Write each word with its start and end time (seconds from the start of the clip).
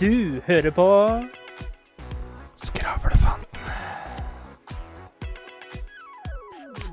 Du 0.00 0.40
hører 0.46 0.70
på 0.74 0.86
Skravlefanten. 2.58 3.60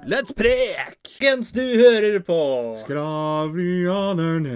Let's 0.10 0.34
prek! 0.36 0.98
Gens 1.22 1.52
du 1.54 1.62
hører 1.62 2.18
på 2.26 2.38
Skravlianerne 2.82 4.56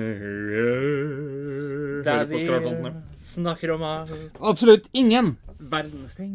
Der 2.05 2.25
vi 2.29 2.42
Skravlefantene. 2.43 3.04
snakker 3.21 3.75
om 3.75 3.84
alt. 3.86 4.11
Absolutt 4.42 4.89
ingen 4.93 5.36
verdens 5.59 6.16
ting. 6.18 6.34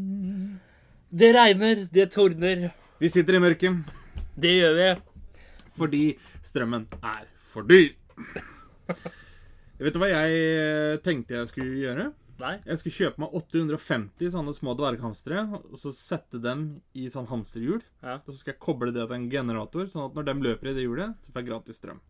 Det 1.11 1.33
regner, 1.35 1.87
det 1.91 2.11
tordner. 2.15 2.69
Vi 3.03 3.09
sitter 3.11 3.35
i 3.35 3.43
mørket 3.43 3.83
Det 4.39 4.53
gjør 4.61 4.75
vi. 4.79 4.91
fordi 5.81 6.05
strømmen 6.45 6.87
er 7.03 7.25
for 7.53 7.63
dyr. 7.63 7.91
Vet 9.81 9.95
du 9.97 10.01
hva 10.03 10.11
jeg 10.13 11.01
tenkte 11.07 11.39
jeg 11.39 11.49
skulle 11.53 11.79
gjøre? 11.81 12.11
Nei. 12.41 12.55
Jeg 12.65 12.81
skulle 12.81 12.97
kjøpe 12.97 13.21
meg 13.21 13.35
850 13.37 14.31
sånne 14.33 14.53
små 14.57 14.73
dverghamstere, 14.79 15.43
og 15.61 15.77
så 15.81 15.93
sette 15.97 16.41
dem 16.41 16.63
i 16.97 17.09
sånn 17.13 17.29
hamsterhjul. 17.29 17.83
Ja. 18.05 18.19
Og 18.25 18.31
så 18.33 18.39
skal 18.41 18.55
jeg 18.55 18.63
koble 18.65 18.95
det 18.97 19.05
til 19.05 19.17
en 19.19 19.27
generator, 19.33 19.91
sånn 19.93 20.07
at 20.09 20.17
når 20.17 20.29
de 20.31 20.37
løper 20.49 20.71
i 20.71 20.77
det 20.79 20.87
hjulet, 20.87 21.19
så 21.21 21.35
får 21.35 21.43
jeg 21.43 21.51
gratis 21.51 21.81
strøm. 21.83 22.01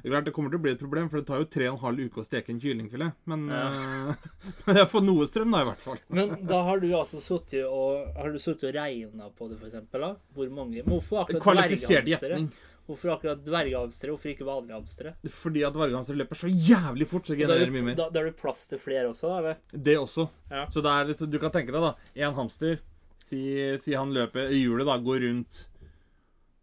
Det 0.00 0.08
er 0.08 0.14
klart 0.14 0.28
det 0.30 0.32
kommer 0.32 0.48
til 0.48 0.56
å 0.56 0.62
bli 0.64 0.72
et 0.72 0.80
problem, 0.80 1.10
for 1.12 1.20
det 1.20 1.28
tar 1.28 1.42
jo 1.42 1.48
tre 1.52 1.66
og 1.68 1.74
en 1.74 1.82
halv 1.82 2.06
uke 2.08 2.22
å 2.22 2.24
steke 2.24 2.54
en 2.54 2.60
kyllingfilet. 2.62 3.18
Men, 3.28 3.42
Ja. 3.52 3.66
eh, 3.68 4.28
men 4.66 4.78
jeg 4.80 4.88
får 4.88 5.04
noe 5.04 5.26
strøm, 5.28 5.52
da, 5.52 5.60
i 5.60 5.68
hvert 5.68 5.84
fall. 5.84 6.00
Men 6.08 6.32
da 6.48 6.62
har 6.70 6.80
du 6.80 6.86
altså 6.96 7.20
sittet 7.20 7.66
og 7.68 8.16
Har 8.16 8.32
du 8.32 8.38
sittet 8.40 8.70
og 8.70 8.78
regna 8.78 9.28
på 9.36 9.50
det, 9.50 9.58
for 9.60 9.68
eksempel, 9.68 10.00
da? 10.00 10.14
Hvor 10.32 10.48
mange 10.56 10.86
Hvorfor 10.88 11.26
akkurat 11.26 11.44
Kvalifisert 11.44 12.08
gjetning. 12.08 12.48
Hvorfor 12.90 13.12
akkurat 13.14 13.42
dverghamstere? 13.46 14.10
Hvorfor 14.10 14.32
ikke 14.32 14.46
vanlige 14.48 14.74
hamstere? 14.74 15.12
Fordi 15.30 15.62
at 15.66 15.74
dverghamstere 15.76 16.18
løper 16.18 16.38
så 16.40 16.50
jævlig 16.50 17.06
fort, 17.06 17.28
så 17.28 17.36
genererer 17.38 17.70
det 17.70 17.74
mye 17.76 17.86
mer. 17.92 17.98
Da, 18.00 18.08
da 18.10 18.22
er 18.22 18.30
det 18.32 18.38
plass 18.40 18.64
til 18.70 18.80
flere 18.82 19.06
også, 19.12 19.30
eller? 19.36 19.60
Det 19.70 19.94
også. 20.00 20.26
Ja. 20.50 20.64
Så 20.74 20.82
det 20.82 20.94
er 20.96 21.30
du 21.30 21.38
kan 21.38 21.54
tenke 21.54 21.74
deg, 21.76 21.84
da. 21.86 21.92
En 22.26 22.34
hamster, 22.34 22.80
si, 23.22 23.42
si 23.78 23.94
han 23.94 24.14
løper 24.16 24.50
i 24.50 24.64
hjulet, 24.64 24.88
da, 24.88 24.98
går 25.06 25.22
rundt 25.28 25.62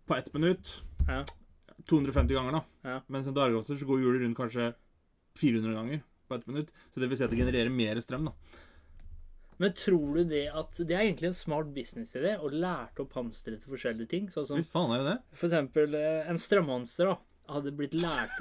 på 0.07 0.17
ett 0.17 0.29
minutt. 0.35 0.73
Ja. 1.07 1.23
250 1.87 2.35
ganger, 2.35 2.59
da. 2.59 2.91
Ja. 2.91 2.99
Mens 3.07 3.31
en 3.31 3.37
dverghamster 3.37 3.79
så 3.79 3.87
går 3.87 4.03
hjulet 4.03 4.25
rundt 4.25 4.39
kanskje 4.41 4.73
400 5.39 5.77
ganger 5.79 6.03
på 6.27 6.35
ett 6.35 6.47
minutt. 6.51 6.75
Så 6.91 6.99
det 6.99 7.07
vil 7.07 7.19
si 7.19 7.23
at 7.23 7.31
det 7.31 7.39
genererer 7.39 7.71
mer 7.71 8.03
strøm, 8.03 8.27
da. 8.27 8.65
Men 9.59 9.73
tror 9.73 10.19
du 10.19 10.23
det 10.29 10.43
at 10.53 10.77
Det 10.77 10.93
er 10.93 11.05
egentlig 11.07 11.31
en 11.31 11.37
smart 11.37 11.71
businessidé 11.73 12.35
å 12.39 12.49
lære 12.53 13.01
opp 13.01 13.15
hamstere 13.17 13.57
til 13.57 13.71
forskjellige 13.73 14.09
ting? 14.11 14.27
Sånn 14.29 14.45
som 14.45 14.59
Visst 14.61 14.75
faen 14.75 14.91
er 14.93 15.01
det 15.03 15.13
det? 15.15 15.17
for 15.39 15.47
eksempel 15.49 15.95
eh, 15.97 16.29
en 16.29 16.37
strømhamster, 16.41 17.09
da. 17.13 17.17
Hadde 17.47 17.71
blitt 17.71 17.93
lært 17.95 18.33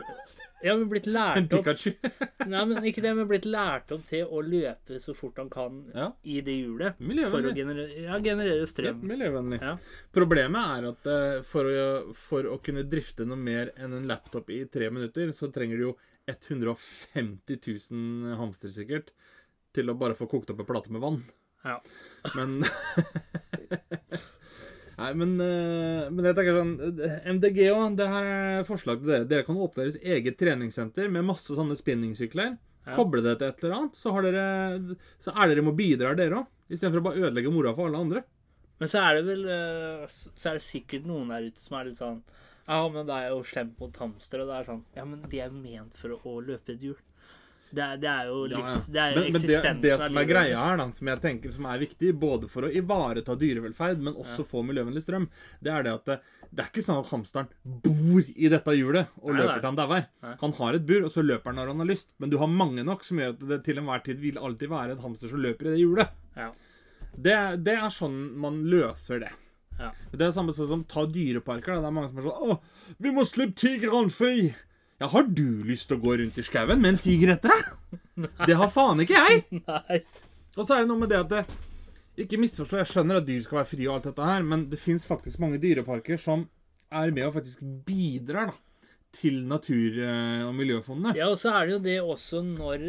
Ja, 0.66 0.72
men 0.74 0.88
blitt 0.90 1.04
En 1.06 1.12
lært 1.14 1.52
opp 1.54 1.62
Pikachu. 1.68 1.92
Nei, 2.50 2.62
men 2.66 2.82
ikke 2.90 3.04
det, 3.04 3.12
men 3.14 3.28
blitt 3.30 3.44
lært 3.46 3.92
opp 3.94 4.02
til 4.08 4.26
å 4.26 4.40
løpe 4.42 4.98
så 5.00 5.14
fort 5.14 5.38
han 5.38 5.48
kan 5.48 5.76
Ja. 5.94 6.08
i 6.26 6.40
det 6.42 6.56
hjulet. 6.58 6.98
Miljøvennlig. 6.98 7.30
For 7.30 7.46
å 7.46 7.54
generere, 7.54 8.00
ja, 8.02 8.18
generere 8.18 8.58
Helt 8.64 8.72
strøm. 8.72 8.98
miljøvennlig. 9.06 9.60
Ja. 9.62 9.76
Problemet 10.12 10.72
er 10.74 10.88
at 10.90 11.06
eh, 11.12 11.38
for 11.46 11.70
å, 11.70 11.86
for 12.26 12.50
å 12.50 12.58
kunne 12.66 12.82
drifte 12.90 13.24
noe 13.30 13.38
mer 13.38 13.70
enn 13.78 13.94
en 13.94 14.10
laptop 14.10 14.50
i 14.50 14.64
tre 14.66 14.90
minutter, 14.90 15.30
så 15.38 15.52
trenger 15.54 15.78
du 15.78 15.86
jo 15.92 15.94
150 16.26 17.62
000 17.90 18.36
hamster 18.42 18.74
sikkert 18.74 19.12
til 19.76 19.92
å 19.92 19.98
bare 19.98 20.16
få 20.18 20.28
kokt 20.30 20.50
opp 20.52 20.62
en 20.64 20.68
plate 20.68 20.92
med 20.94 21.04
vann. 21.04 21.20
Ja. 21.66 21.78
Men 22.36 22.60
Nei, 24.96 25.10
men, 25.12 25.34
eh, 25.44 26.06
men 26.08 26.24
jeg 26.24 26.36
tenker 26.38 26.56
sånn 26.56 27.00
eh, 27.04 27.16
MDG 27.34 27.58
òg, 27.68 27.98
det 27.98 28.06
her 28.08 28.28
er 28.30 28.68
forslag 28.68 29.02
til 29.02 29.10
dere. 29.12 29.26
Dere 29.28 29.44
kan 29.44 29.58
åpne 29.60 29.84
deres 29.84 29.98
eget 30.00 30.38
treningssenter 30.40 31.10
med 31.12 31.26
masse 31.28 31.52
sånne 31.52 31.76
spinningsykler. 31.76 32.54
Ja. 32.86 32.94
Koble 32.96 33.20
det 33.24 33.34
til 33.40 33.50
et 33.50 33.64
eller 33.64 33.76
annet, 33.76 33.98
så, 33.98 34.14
har 34.14 34.24
dere, 34.24 34.96
så 35.20 35.34
er 35.34 35.50
dere 35.50 35.64
med 35.66 35.74
og 35.74 35.80
bidrar, 35.82 36.16
dere 36.16 36.40
òg. 36.40 36.48
Istedenfor 36.70 37.02
å 37.02 37.06
bare 37.10 37.26
ødelegge 37.26 37.52
mora 37.52 37.74
for 37.76 37.90
alle 37.90 38.00
andre. 38.06 38.22
Men 38.80 38.90
så 38.90 39.02
er 39.04 39.18
det 39.18 39.24
vel 39.28 39.44
eh, 39.48 40.02
Så 40.12 40.50
er 40.50 40.58
det 40.58 40.64
sikkert 40.64 41.06
noen 41.08 41.30
der 41.32 41.46
ute 41.48 41.62
som 41.62 41.78
er 41.78 41.86
litt 41.88 42.00
sånn 42.00 42.18
Ja, 42.66 42.80
men 42.92 43.06
det 43.08 43.14
er 43.16 43.30
jo 43.32 43.44
slemt 43.48 43.78
mot 43.80 44.00
hamstere. 44.02 44.48
Det 44.48 44.56
er 44.56 44.70
sånn 44.70 44.82
Ja, 44.96 45.04
men 45.08 45.22
de 45.32 45.40
er 45.44 45.52
ment 45.54 45.96
for 45.96 46.16
å 46.16 46.38
løpe 46.44 46.74
et 46.74 46.84
hjul. 46.84 46.98
Det 47.70 47.82
er, 47.82 47.98
det 48.00 48.08
er 48.08 48.28
jo 48.30 48.38
livs... 48.50 48.86
Det 48.92 49.00
er 49.02 49.14
jo 49.16 49.22
Men, 49.22 49.32
men 49.34 49.42
det, 49.42 49.48
eksistensen 49.50 49.82
det 49.82 49.94
som 50.00 50.20
er 50.20 50.28
greia 50.28 50.62
her, 50.62 50.78
da, 50.80 50.86
som 50.98 51.10
jeg 51.10 51.22
tenker 51.24 51.54
som 51.54 51.68
er 51.68 51.80
viktig, 51.82 52.12
både 52.22 52.50
for 52.50 52.68
å 52.68 52.70
ivareta 52.70 53.34
dyrevelferd, 53.38 54.02
men 54.06 54.18
også 54.22 54.46
få 54.48 54.62
miljøvennlig 54.66 55.02
strøm, 55.04 55.26
det 55.64 55.72
er 55.74 55.86
det 55.86 55.94
at 55.98 56.10
det, 56.10 56.18
det 56.50 56.62
er 56.62 56.70
ikke 56.70 56.84
sånn 56.86 57.00
at 57.02 57.10
hamsteren 57.10 57.50
bor 57.84 58.22
i 58.22 58.50
dette 58.52 58.76
hjulet 58.76 59.10
og 59.18 59.32
Nei, 59.32 59.40
løper 59.42 59.58
til 59.58 59.68
han 59.70 59.80
dauer. 59.80 60.06
Han 60.44 60.54
har 60.60 60.78
et 60.78 60.86
bur, 60.86 61.08
og 61.08 61.10
så 61.12 61.24
løper 61.26 61.50
han 61.50 61.58
når 61.60 61.72
han 61.72 61.82
har 61.82 61.90
lyst. 61.90 62.12
Men 62.22 62.32
du 62.32 62.38
har 62.40 62.52
mange 62.52 62.86
nok 62.86 63.02
som 63.06 63.20
gjør 63.20 63.34
at 63.34 63.42
det 63.50 63.58
til 63.66 63.82
enhver 63.82 64.04
tid 64.06 64.22
vil 64.22 64.38
alltid 64.38 64.72
være 64.72 64.96
en 64.96 65.02
hamster 65.02 65.32
som 65.32 65.42
løper 65.42 65.70
i 65.70 65.74
det 65.74 65.82
hjulet. 65.82 66.14
Ja. 66.38 66.52
Det, 67.16 67.36
det 67.66 67.74
er 67.80 67.90
sånn 67.92 68.16
man 68.40 68.62
løser 68.70 69.24
det. 69.24 69.32
Ja. 69.76 69.90
Det 70.12 70.16
er 70.16 70.22
det 70.28 70.34
samme 70.36 70.54
sånn 70.56 70.70
som 70.70 70.84
ta 70.88 71.04
dyreparker. 71.10 71.76
Da. 71.76 71.82
Det 71.84 71.90
er 71.90 71.96
mange 71.98 72.12
som 72.12 72.22
er 72.22 72.28
sånn 72.30 72.54
Å, 72.54 72.94
vi 73.02 73.12
må 73.12 73.26
slippe 73.28 73.58
tigrene 73.60 74.12
fri! 74.12 74.54
Ja, 75.00 75.06
har 75.12 75.26
du 75.28 75.64
lyst 75.68 75.90
til 75.90 75.98
å 75.98 76.00
gå 76.00 76.14
rundt 76.22 76.38
i 76.40 76.44
skauen 76.46 76.80
med 76.80 76.94
en 76.94 77.00
tiger 77.02 77.34
etter 77.34 77.52
deg? 77.52 78.28
Det 78.48 78.56
har 78.56 78.70
faen 78.72 79.02
ikke 79.04 79.18
jeg! 79.18 79.42
Nei. 79.68 79.98
Og 80.56 80.62
så 80.64 80.76
er 80.78 80.84
det 80.84 80.88
noe 80.88 81.02
med 81.02 81.10
det 81.12 81.18
at 81.20 81.32
det, 81.34 81.42
Ikke 82.24 82.38
misforstå, 82.40 82.78
jeg 82.80 82.88
skjønner 82.94 83.18
at 83.20 83.26
dyr 83.28 83.42
skal 83.44 83.58
være 83.60 83.68
fri 83.74 83.88
og 83.90 83.98
alt 83.98 84.06
dette 84.08 84.28
her, 84.30 84.46
men 84.48 84.62
det 84.72 84.80
fins 84.80 85.04
faktisk 85.04 85.42
mange 85.42 85.60
dyreparker 85.60 86.16
som 86.20 86.46
er 86.88 87.12
med 87.12 87.26
og 87.28 87.34
faktisk 87.36 87.60
bidrar 87.84 88.54
da, 88.54 88.56
til 89.16 89.42
natur- 89.50 90.00
og 90.46 90.54
miljøfondene. 90.56 91.12
Ja, 91.18 91.28
og 91.28 91.36
så 91.40 91.52
er 91.58 91.66
det 91.68 91.74
jo 91.76 91.82
det 91.84 91.98
også 92.00 92.40
når 92.46 92.86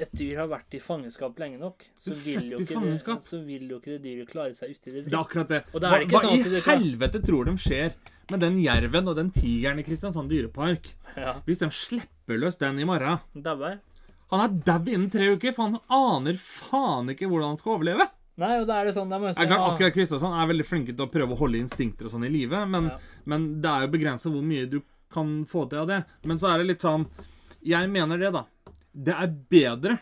et 0.00 0.12
dyr 0.16 0.36
har 0.42 0.48
vært 0.50 0.74
i 0.74 0.80
fangenskap 0.82 1.38
lenge 1.38 1.58
nok, 1.60 1.84
så 1.98 2.14
vil 2.14 2.50
jo 2.52 2.58
ikke, 2.62 2.80
det, 2.80 3.16
så 3.24 3.40
vil 3.44 3.68
jo 3.68 3.78
ikke 3.80 3.96
det 3.96 4.02
dyret 4.04 4.30
klare 4.30 4.54
seg 4.54 4.70
ute 4.76 4.88
i 4.90 4.92
det 4.98 5.04
Det 5.08 5.12
er 5.14 5.20
akkurat 5.20 5.48
det. 5.48 5.62
Og 5.74 5.80
da 5.82 5.90
er 5.94 5.98
det 6.04 6.08
hva 6.08 6.08
ikke 6.08 6.16
hva 6.18 6.22
sånn 6.28 6.40
at 6.40 6.58
i 6.58 6.62
kan- 6.64 6.78
helvete 6.82 7.22
tror 7.26 7.44
de 7.50 7.54
skjer 7.64 7.94
med 8.30 8.40
den 8.44 8.58
jerven 8.60 9.08
og 9.08 9.16
den 9.16 9.30
tigeren 9.32 9.78
i 9.80 9.82
Kristiansand 9.86 10.28
dyrepark 10.30 10.90
Ja. 11.16 11.34
hvis 11.46 11.58
de 11.58 11.70
slipper 11.70 12.38
løs 12.38 12.56
den 12.60 12.78
i 12.78 12.84
morgen? 12.84 13.18
Dabber. 13.34 13.78
Han 14.30 14.40
er 14.44 14.48
dau 14.66 14.84
innen 14.92 15.10
tre 15.10 15.30
uker, 15.34 15.52
for 15.56 15.70
han 15.70 15.78
aner 15.88 16.34
faen 16.36 17.08
ikke 17.14 17.26
hvordan 17.30 17.54
han 17.54 17.56
skal 17.58 17.78
overleve. 17.78 18.08
Nei, 18.38 18.60
og 18.60 18.66
da 18.68 18.76
er 18.80 18.84
det 18.86 18.94
sånn 18.94 19.08
det 19.10 19.16
er 19.18 19.32
som 19.48 19.64
akkurat 19.72 19.94
Kristiansand 19.96 20.36
er 20.36 20.46
veldig 20.52 20.66
flinke 20.68 20.92
til 20.94 21.06
å 21.06 21.10
prøve 21.10 21.32
å 21.34 21.38
holde 21.40 21.58
instinkter 21.58 22.06
og 22.06 22.12
sånn 22.12 22.26
i 22.26 22.30
live, 22.30 22.60
men, 22.68 22.84
Ja. 22.92 22.98
men 23.24 23.60
det 23.60 23.70
er 23.70 23.80
jo 23.86 23.92
begrensa 23.96 24.30
hvor 24.30 24.44
mye 24.44 24.68
du 24.70 24.80
kan 25.10 25.44
få 25.46 25.64
til 25.70 25.78
av 25.80 25.86
det. 25.88 26.04
Men 26.24 26.38
så 26.38 26.52
er 26.54 26.58
det 26.58 26.66
litt 26.68 26.80
sånn 26.84 27.06
Jeg 27.64 27.88
mener 27.90 28.16
det, 28.18 28.30
da. 28.32 28.44
Det 28.98 29.14
er 29.14 29.30
bedre 29.52 29.98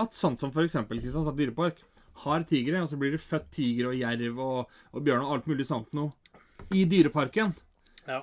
at 0.00 0.16
sånn 0.16 0.36
som 0.40 0.50
f.eks. 0.50 0.74
Kristiansand 0.90 1.36
dyrepark 1.38 1.78
har 2.24 2.44
tigre, 2.48 2.80
og 2.82 2.90
så 2.90 2.98
blir 2.98 3.14
det 3.14 3.22
født 3.22 3.48
tiger 3.54 3.90
og 3.90 3.98
jerv 3.98 4.38
og, 4.42 4.76
og 4.94 5.02
bjørn 5.06 5.24
og 5.26 5.34
alt 5.36 5.48
mulig 5.50 5.66
sånt 5.68 5.90
noe 5.94 6.12
i 6.74 6.84
dyreparken. 6.90 7.52
Ja. 8.08 8.20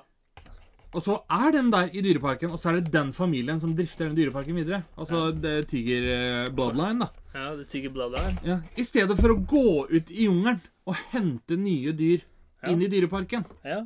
Og 0.92 1.00
så 1.04 1.14
er 1.32 1.54
den 1.54 1.70
der 1.72 1.88
i 1.96 2.02
dyreparken, 2.04 2.52
og 2.52 2.60
så 2.60 2.70
er 2.72 2.80
det 2.80 2.92
den 2.92 3.12
familien 3.16 3.60
som 3.62 3.72
drifter 3.76 4.08
den 4.10 4.16
dyreparken 4.18 4.56
videre. 4.58 4.82
Altså 5.00 5.30
det 5.32 5.52
er 5.62 5.68
tiger 5.68 6.08
eh, 6.12 6.50
bloodline, 6.52 7.06
da. 7.06 7.08
Ja, 7.32 7.46
det 7.56 7.64
er 7.64 7.70
tiger 7.72 7.94
bloodline. 7.94 8.34
Ja, 8.44 8.58
I 8.76 8.84
stedet 8.84 9.16
for 9.20 9.32
å 9.32 9.38
gå 9.48 9.64
ut 9.92 10.12
i 10.12 10.26
jungelen 10.28 10.60
og 10.88 10.98
hente 11.14 11.56
nye 11.56 11.94
dyr 11.96 12.20
Ja. 12.62 12.70
inn 12.70 12.82
i 12.84 12.90
dyreparken. 12.92 13.44
Ja. 13.66 13.80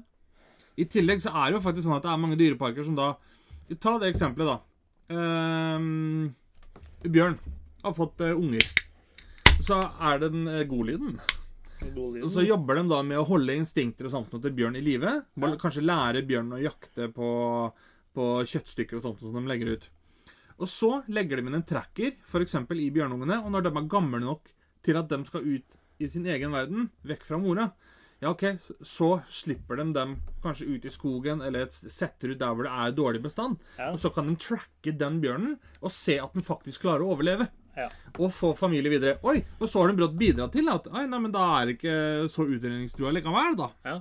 I 0.77 0.85
tillegg 0.91 1.23
så 1.25 1.31
er 1.33 1.49
det 1.53 1.57
jo 1.61 1.65
faktisk 1.65 1.87
sånn 1.87 1.97
at 1.97 2.05
det 2.05 2.11
er 2.13 2.19
mange 2.21 2.37
dyreparker 2.37 2.85
som 2.85 2.99
da 2.99 3.15
Ta 3.83 3.97
det 3.99 4.13
eksempelet, 4.13 4.47
da. 4.47 4.76
Ehm, 5.13 6.35
Bjørn 7.07 7.37
har 7.83 7.95
fått 7.95 8.23
uh, 8.25 8.35
unger. 8.35 8.67
Så 9.63 9.79
er 9.79 10.23
det 10.23 10.33
den 10.35 10.47
uh, 10.51 10.63
godlyden. 10.69 11.19
God. 11.95 12.17
Og 12.25 12.31
så 12.33 12.43
jobber 12.43 12.79
de 12.79 12.87
da 12.91 13.03
med 13.05 13.21
å 13.21 13.27
holde 13.29 13.55
instinkter 13.55 14.09
og 14.09 14.15
sånt 14.15 14.33
til 14.33 14.55
bjørn 14.57 14.79
i 14.79 14.85
live. 14.85 15.13
Ja. 15.37 15.53
Kanskje 15.61 15.85
lære 15.85 16.25
bjørn 16.27 16.55
å 16.57 16.63
jakte 16.63 17.11
på, 17.15 17.29
på 18.17 18.29
kjøttstykker 18.49 18.99
og 18.99 19.05
sånt 19.05 19.23
som 19.23 19.37
de 19.37 19.45
legger 19.51 19.77
ut. 19.77 19.89
Og 20.57 20.71
så 20.73 20.91
legger 21.13 21.39
de 21.39 21.51
inn 21.51 21.59
en 21.59 21.67
tracker, 21.69 22.15
f.eks. 22.25 22.57
i 22.57 22.93
bjørnungene, 22.95 23.43
og 23.45 23.53
når 23.53 23.67
de 23.67 23.73
er 23.75 23.91
gamle 23.93 24.23
nok 24.23 24.49
til 24.87 24.97
at 24.97 25.11
de 25.11 25.19
skal 25.29 25.45
ut 25.45 25.77
i 26.01 26.09
sin 26.09 26.25
egen 26.33 26.55
verden, 26.57 26.89
vekk 27.07 27.27
fra 27.29 27.39
mora, 27.41 27.69
ja, 28.27 28.31
OK, 28.33 28.43
så, 28.83 29.21
slipper 29.31 29.79
de 29.79 29.93
dem 29.95 30.17
kanskje 30.43 30.67
ut 30.67 30.87
i 30.89 30.91
skogen, 30.91 31.43
eller 31.47 31.69
setter 31.71 32.33
ut 32.33 32.41
der 32.41 32.57
hvor 32.57 32.67
det 32.67 32.73
er 32.75 32.95
dårlig 32.97 33.21
bestand. 33.23 33.61
Ja. 33.79 33.93
Og 33.93 34.01
så 34.03 34.11
kan 34.11 34.27
de 34.27 34.35
tracke 34.43 34.95
den 34.99 35.21
bjørnen 35.23 35.53
og 35.79 35.93
se 35.95 36.17
at 36.19 36.35
den 36.35 36.47
faktisk 36.47 36.83
klarer 36.83 37.05
å 37.07 37.13
overleve. 37.15 37.47
Ja. 37.77 37.87
Og 38.17 38.33
få 38.35 38.51
familie 38.59 38.91
videre. 38.91 39.21
Oi, 39.29 39.45
og 39.61 39.69
så 39.69 39.83
har 39.83 39.93
de 39.93 39.99
brått 40.01 40.17
bidratt 40.19 40.57
til 40.57 40.73
at 40.73 40.89
Oi, 40.91 41.05
nei, 41.07 41.21
men 41.23 41.35
da 41.35 41.45
er 41.59 41.69
det 41.69 41.77
ikke 41.77 41.99
så 42.33 42.49
utrydningstrua 42.49 43.13
likevel, 43.15 43.59
da. 43.61 43.71
Ja. 43.87 43.97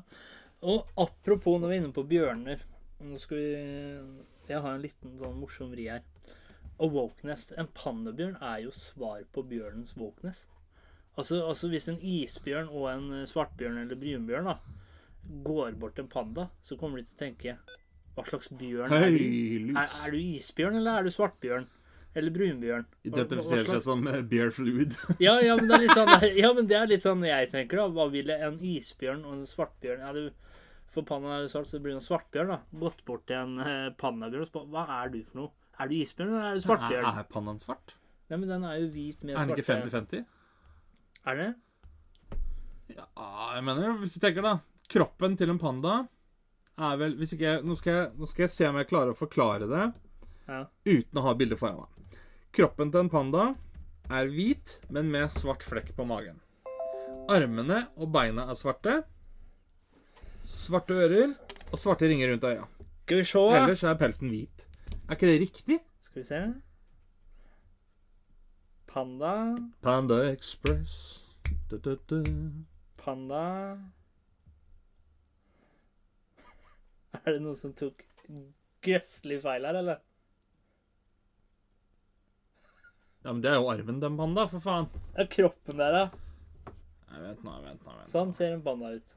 Og 0.66 0.90
apropos 1.06 1.60
når 1.62 1.70
vi 1.70 1.78
er 1.78 1.84
inne 1.84 1.94
på 1.94 2.06
bjørner 2.10 2.62
Nå 3.06 3.20
skal 3.22 3.38
vi 3.38 3.50
Jeg 4.48 4.62
har 4.64 4.72
en 4.72 4.82
liten 4.82 5.18
sånn 5.20 5.36
morsom 5.38 5.70
vri 5.76 5.90
her. 5.92 6.02
Og 6.82 6.96
wokeness. 6.96 7.52
En 7.60 7.70
pandabjørn 7.78 8.40
er 8.42 8.64
jo 8.66 8.74
svar 8.74 9.22
på 9.36 9.46
bjørnens 9.52 9.94
wokeness. 10.00 10.48
Altså, 11.16 11.40
altså 11.48 11.70
hvis 11.72 11.88
en 11.92 12.00
isbjørn 12.02 12.68
og 12.72 12.90
en 12.92 13.06
eh, 13.22 13.28
svartbjørn 13.30 13.80
eller 13.86 14.00
brunbjørn 14.00 14.50
da 14.52 14.58
går 15.46 15.78
bort 15.80 15.96
til 15.98 16.06
en 16.06 16.12
panda, 16.12 16.50
så 16.62 16.78
kommer 16.78 17.00
de 17.00 17.08
til 17.08 17.16
å 17.16 17.22
tenke 17.24 17.56
Hva 18.16 18.26
slags 18.28 18.52
bjørn 18.60 18.94
er 18.94 19.08
du? 19.10 19.72
Er, 19.74 19.96
er 20.04 20.14
du 20.14 20.20
isbjørn, 20.20 20.78
eller 20.82 21.00
er 21.00 21.08
du 21.08 21.16
svartbjørn? 21.16 21.66
Eller 22.16 22.32
brunbjørn. 22.32 22.86
Identifiserer 23.04 23.68
seg 23.74 23.82
som 23.84 24.06
eh, 24.08 24.22
bear 24.24 24.54
fluid. 24.56 24.94
Ja, 25.26 25.34
ja, 25.44 25.58
men 25.60 25.74
er 25.76 25.84
sånn, 25.92 26.14
ja, 26.38 26.52
men 26.56 26.70
det 26.70 26.78
er 26.80 26.88
litt 26.88 27.04
sånn 27.04 27.26
jeg 27.28 27.50
tenker, 27.52 27.82
da. 27.82 27.90
Hva 27.92 28.08
ville 28.14 28.38
en 28.48 28.56
isbjørn 28.64 29.26
og 29.26 29.34
en 29.40 29.50
svartbjørn 29.50 30.06
ja, 30.06 30.14
du, 30.16 30.62
For 30.92 31.08
panna 31.08 31.34
er 31.36 31.44
jo 31.44 31.52
svart, 31.52 31.68
så 31.68 31.76
det 31.76 31.84
blir 31.84 31.96
det 31.96 32.00
en 32.00 32.08
svartbjørn, 32.08 32.54
da. 32.54 32.62
Gått 32.86 33.04
bort 33.08 33.26
til 33.28 33.42
en 33.42 33.60
eh, 33.66 33.90
pannabjørn 34.00 34.48
og 34.48 34.52
spurt 34.52 34.72
hva 34.72 34.86
er 35.02 35.12
du 35.12 35.20
for 35.28 35.42
noe? 35.42 35.52
Er 35.76 35.92
du 35.92 35.98
isbjørn, 35.98 36.32
eller 36.32 36.48
er 36.54 36.56
du 36.56 36.64
svartbjørn? 36.70 37.04
Er, 37.04 37.20
er 37.20 37.30
pandaen 37.36 37.60
svart? 37.64 37.98
Nei, 38.30 38.40
men 38.40 38.48
den 38.54 38.64
er 38.70 38.80
jo 38.80 38.88
hvit 38.96 39.28
med 39.28 39.36
Er 39.36 39.52
den 39.52 39.60
ikke 39.60 39.68
50-50? 39.74 40.24
Er 41.26 41.36
det? 41.40 41.48
Ja, 42.96 43.06
jeg 43.56 43.64
mener, 43.66 43.96
hvis 44.02 44.14
du 44.14 44.20
tenker 44.22 44.46
da 44.46 44.56
Kroppen 44.92 45.34
til 45.40 45.50
en 45.50 45.58
panda 45.60 45.96
er 46.78 46.98
vel 47.00 47.16
hvis 47.18 47.32
ikke, 47.34 47.46
jeg- 47.56 47.64
nå, 47.66 47.76
skal 47.80 47.94
jeg, 47.94 48.10
nå 48.20 48.28
skal 48.30 48.44
jeg 48.44 48.52
se 48.54 48.68
om 48.70 48.76
jeg 48.78 48.88
klarer 48.92 49.14
å 49.14 49.18
forklare 49.18 49.68
det 49.68 49.86
Ja. 50.48 50.66
uten 50.86 51.18
å 51.18 51.24
ha 51.26 51.34
bildet 51.34 51.58
foran 51.58 51.80
meg. 51.82 52.20
Kroppen 52.54 52.92
til 52.92 53.00
en 53.02 53.10
panda 53.10 53.56
er 54.12 54.28
hvit, 54.30 54.76
men 54.92 55.10
med 55.10 55.30
svart 55.34 55.64
flekk 55.66 55.96
på 55.96 56.06
magen. 56.06 56.40
Armene 57.28 57.88
og 57.98 58.12
beina 58.14 58.46
er 58.52 58.54
svarte. 58.54 59.04
Svarte 60.46 60.94
ører 60.94 61.34
og 61.72 61.80
svarte 61.80 62.06
ringer 62.08 62.30
rundt 62.30 62.44
øya. 62.46 62.68
Skal 63.08 63.18
vi 63.18 63.24
se. 63.24 63.40
Ellers 63.58 63.84
er 63.84 63.96
pelsen 63.96 64.30
hvit. 64.30 64.66
Er 65.10 65.16
ikke 65.16 65.28
det 65.32 65.40
riktig? 65.42 65.80
Skal 66.06 66.22
vi 66.22 66.28
se. 66.28 66.54
Panda. 68.96 69.58
Panda 69.82 70.32
Express. 70.32 71.24
Du, 71.70 71.78
du, 71.78 72.00
du. 72.08 72.24
Panda 72.96 73.78
Er 77.26 77.34
det 77.34 77.42
noen 77.44 77.58
som 77.60 77.74
tok 77.76 78.06
gøsselig 78.88 79.42
feil 79.44 79.68
her, 79.68 79.76
eller? 79.82 80.00
Ja, 83.26 83.34
men 83.34 83.42
det 83.44 83.52
er 83.52 83.60
jo 83.60 83.68
armen 83.74 84.00
til 84.00 84.08
en 84.14 84.20
panda, 84.22 84.48
for 84.54 84.64
faen. 84.64 84.88
Ja, 85.18 85.28
kroppen 85.36 85.84
der, 85.84 85.92
da. 85.98 86.06
Jeg 87.12 87.20
vet 87.26 87.44
nå, 87.44 87.52
jeg 87.52 87.66
vet 87.66 87.84
nå. 87.84 87.92
jeg 87.92 88.00
vet 88.00 88.08
nå. 88.08 88.12
Sånn 88.14 88.32
ser 88.40 88.56
en 88.56 88.64
panda 88.64 88.94
ut. 88.96 89.16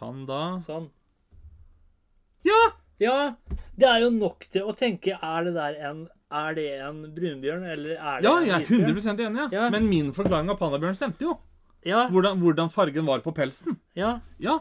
Panda 0.00 0.40
Sånn. 0.64 0.88
Ja! 2.48 2.62
Ja, 3.02 3.34
det 3.76 3.88
er 3.90 4.04
jo 4.04 4.10
nok 4.14 4.44
til 4.54 4.68
å 4.70 4.72
tenke 4.78 5.16
Er 5.18 5.46
det 5.46 5.56
der 5.56 5.74
en 5.88 6.04
Er 6.34 6.54
det 6.56 6.66
en 6.82 7.00
brunbjørn, 7.14 7.64
eller 7.70 7.94
er 7.94 8.20
det 8.20 8.26
Ja, 8.26 8.36
en 8.40 8.46
jeg 8.48 8.54
er 8.56 8.64
isbjørn? 8.64 8.96
100 8.96 9.26
enig, 9.28 9.42
ja. 9.44 9.48
Ja. 9.60 9.70
Men 9.70 9.88
min 9.88 10.12
forklaring 10.16 10.50
av 10.50 10.58
pandabjørn 10.58 10.96
stemte 10.98 11.22
jo. 11.28 11.36
Ja, 11.86 12.06
Hvordan, 12.08 12.38
hvordan 12.40 12.70
fargen 12.72 13.04
var 13.06 13.20
på 13.20 13.34
pelsen. 13.36 13.76
ja, 13.94 14.18
Ja. 14.40 14.58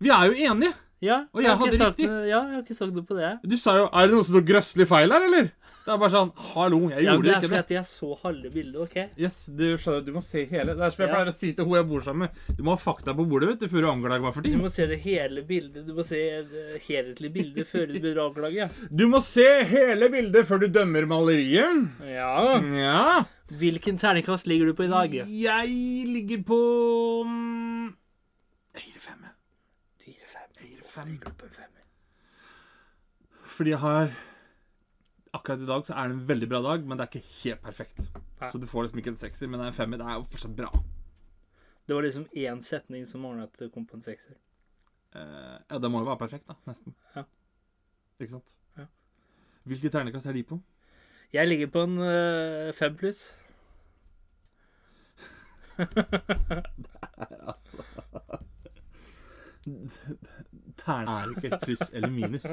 Vi 0.00 0.10
er 0.10 0.26
jo 0.28 0.32
enige. 0.52 0.74
Ja. 1.02 1.24
Og 1.34 1.42
jeg 1.42 1.50
har 1.50 1.58
ikke 1.66 1.76
hadde 1.78 1.90
riktig. 1.90 2.06
Noe, 2.08 2.22
ja, 2.28 2.38
jeg 2.46 2.54
har 2.54 2.62
ikke 2.62 2.74
sagt 2.78 2.94
noe 2.94 3.04
på 3.04 3.16
det. 3.18 3.32
Du 3.44 3.56
sa 3.56 3.76
jo 3.76 3.88
Er 3.92 4.06
det 4.08 4.14
noe 4.16 4.24
som 4.24 4.34
tok 4.38 4.46
grøsselig 4.48 4.86
feil 4.88 5.10
her, 5.12 5.22
eller? 5.28 5.50
Det 5.84 5.92
er 5.92 5.98
bare 6.00 6.14
sånn 6.14 6.30
Hallo, 6.54 6.78
jeg 6.88 7.02
Ja, 7.04 7.12
det 7.12 7.18
gjorde 7.18 7.24
det 7.28 7.32
er 7.34 7.42
fordi 7.44 7.58
at 7.60 7.72
jeg 7.74 7.84
så 7.90 8.14
halve 8.22 8.50
bildet, 8.54 8.76
OK? 8.80 8.94
Yes, 9.20 9.42
du 9.52 9.64
skjønner, 9.76 10.04
du 10.06 10.12
må 10.14 10.22
se 10.24 10.44
hele. 10.48 10.72
Det 10.78 10.80
er 10.86 10.94
som 10.94 11.02
jeg 11.04 11.10
Ja. 11.10 11.14
pleier 11.14 11.28
å 11.28 11.34
si 11.36 11.50
til 11.52 11.64
hun 11.68 11.74
jeg 11.76 11.88
bor 11.90 12.00
sammen 12.06 12.24
med. 12.24 12.56
Du 12.56 12.62
må 12.64 12.72
ha 12.72 12.80
fakta 12.80 13.12
på 13.12 13.26
bordet 13.28 13.48
vet 13.50 13.60
du, 13.60 13.68
før 13.68 13.84
du 13.84 13.90
anklager 13.90 14.22
meg 14.24 14.32
for 14.32 14.40
Du 14.48 14.56
må 14.62 14.70
se 14.72 14.86
det 14.88 14.98
hele 15.04 15.42
bildet. 15.44 15.84
Du 15.86 15.92
må 15.92 16.02
se 16.08 16.22
det 16.54 16.80
helhetlige 16.88 17.34
bildet 17.36 17.68
før 17.68 17.84
du 17.92 18.00
blir 18.00 18.16
anklage. 18.24 18.70
Du 18.96 19.04
må 19.12 19.20
se 19.20 19.44
hele 19.74 20.08
bildet 20.08 20.48
før 20.48 20.64
du 20.64 20.68
dømmer 20.72 21.04
maleriet. 21.04 21.84
Ja. 22.08 22.56
Ja. 22.80 23.24
Hvilken 23.52 23.98
terningkast 24.00 24.46
ligger 24.48 24.72
du 24.72 24.74
på 24.80 24.86
i 24.88 24.88
dag? 24.88 25.12
Jeg 25.28 25.68
ligger 26.16 26.40
på 26.48 26.62
mm, 27.28 27.92
Jeg 28.72 28.88
gir 28.88 28.94
det 28.96 29.04
fem. 29.04 29.20
jeg. 29.20 29.34
Du 30.00 30.04
gir 30.08 30.32
fem. 30.32 30.48
Jeg 30.62 30.70
gir 30.70 30.80
det 30.80 30.83
Hvorfor 30.94 31.02
fem. 31.02 31.12
ligger 31.12 31.30
du 31.30 31.34
på 31.34 31.46
en 31.46 31.50
femmer? 31.50 31.80
Fordi 33.44 33.70
jeg 33.70 33.78
har 33.78 34.12
Akkurat 35.34 35.58
i 35.58 35.66
dag 35.66 35.86
så 35.86 35.94
er 35.94 36.08
det 36.08 36.14
en 36.14 36.28
veldig 36.28 36.48
bra 36.48 36.60
dag, 36.62 36.84
men 36.86 36.98
det 36.98 37.02
er 37.02 37.06
ikke 37.10 37.26
helt 37.42 37.62
perfekt. 37.62 37.98
Nei. 38.40 38.50
Så 38.52 38.58
du 38.58 38.66
får 38.70 38.82
liksom 38.82 38.98
ikke 38.98 39.10
en 39.10 39.16
sekser, 39.18 39.46
men 39.50 39.58
det 39.58 39.64
er 39.64 39.68
en 39.72 39.74
femmer. 39.74 39.96
Det 39.98 40.06
er 40.06 40.14
jo 40.14 40.26
fortsatt 40.30 40.56
bra. 40.56 40.68
Det 41.88 41.96
var 41.96 42.02
liksom 42.06 42.26
én 42.36 42.62
setning 42.62 43.08
som 43.08 43.24
ordna 43.26 43.42
at 43.48 43.58
det 43.58 43.72
kom 43.74 43.86
på 43.86 43.96
en 43.96 44.02
sekser. 44.02 44.34
Eh, 45.14 45.58
ja, 45.70 45.78
det 45.78 45.90
må 45.90 45.98
jo 45.98 46.04
være 46.06 46.22
perfekt, 46.22 46.46
da. 46.46 46.54
Nesten. 46.70 46.94
Ja. 47.16 47.22
Ikke 48.20 48.32
sant? 48.36 48.54
Ja. 48.78 48.86
Hvilke 49.64 49.90
ternekast 49.90 50.26
er 50.30 50.38
de 50.38 50.42
på? 50.46 50.60
Jeg 51.32 51.48
ligger 51.48 51.66
på 51.66 51.82
en 51.82 51.98
øh, 51.98 52.72
fem 52.72 52.96
pluss. 52.96 53.38
Terne 60.84 61.18
er 61.22 61.34
ikke 61.34 61.58
pluss 61.64 61.90
eller 61.92 62.12
minus. 62.12 62.46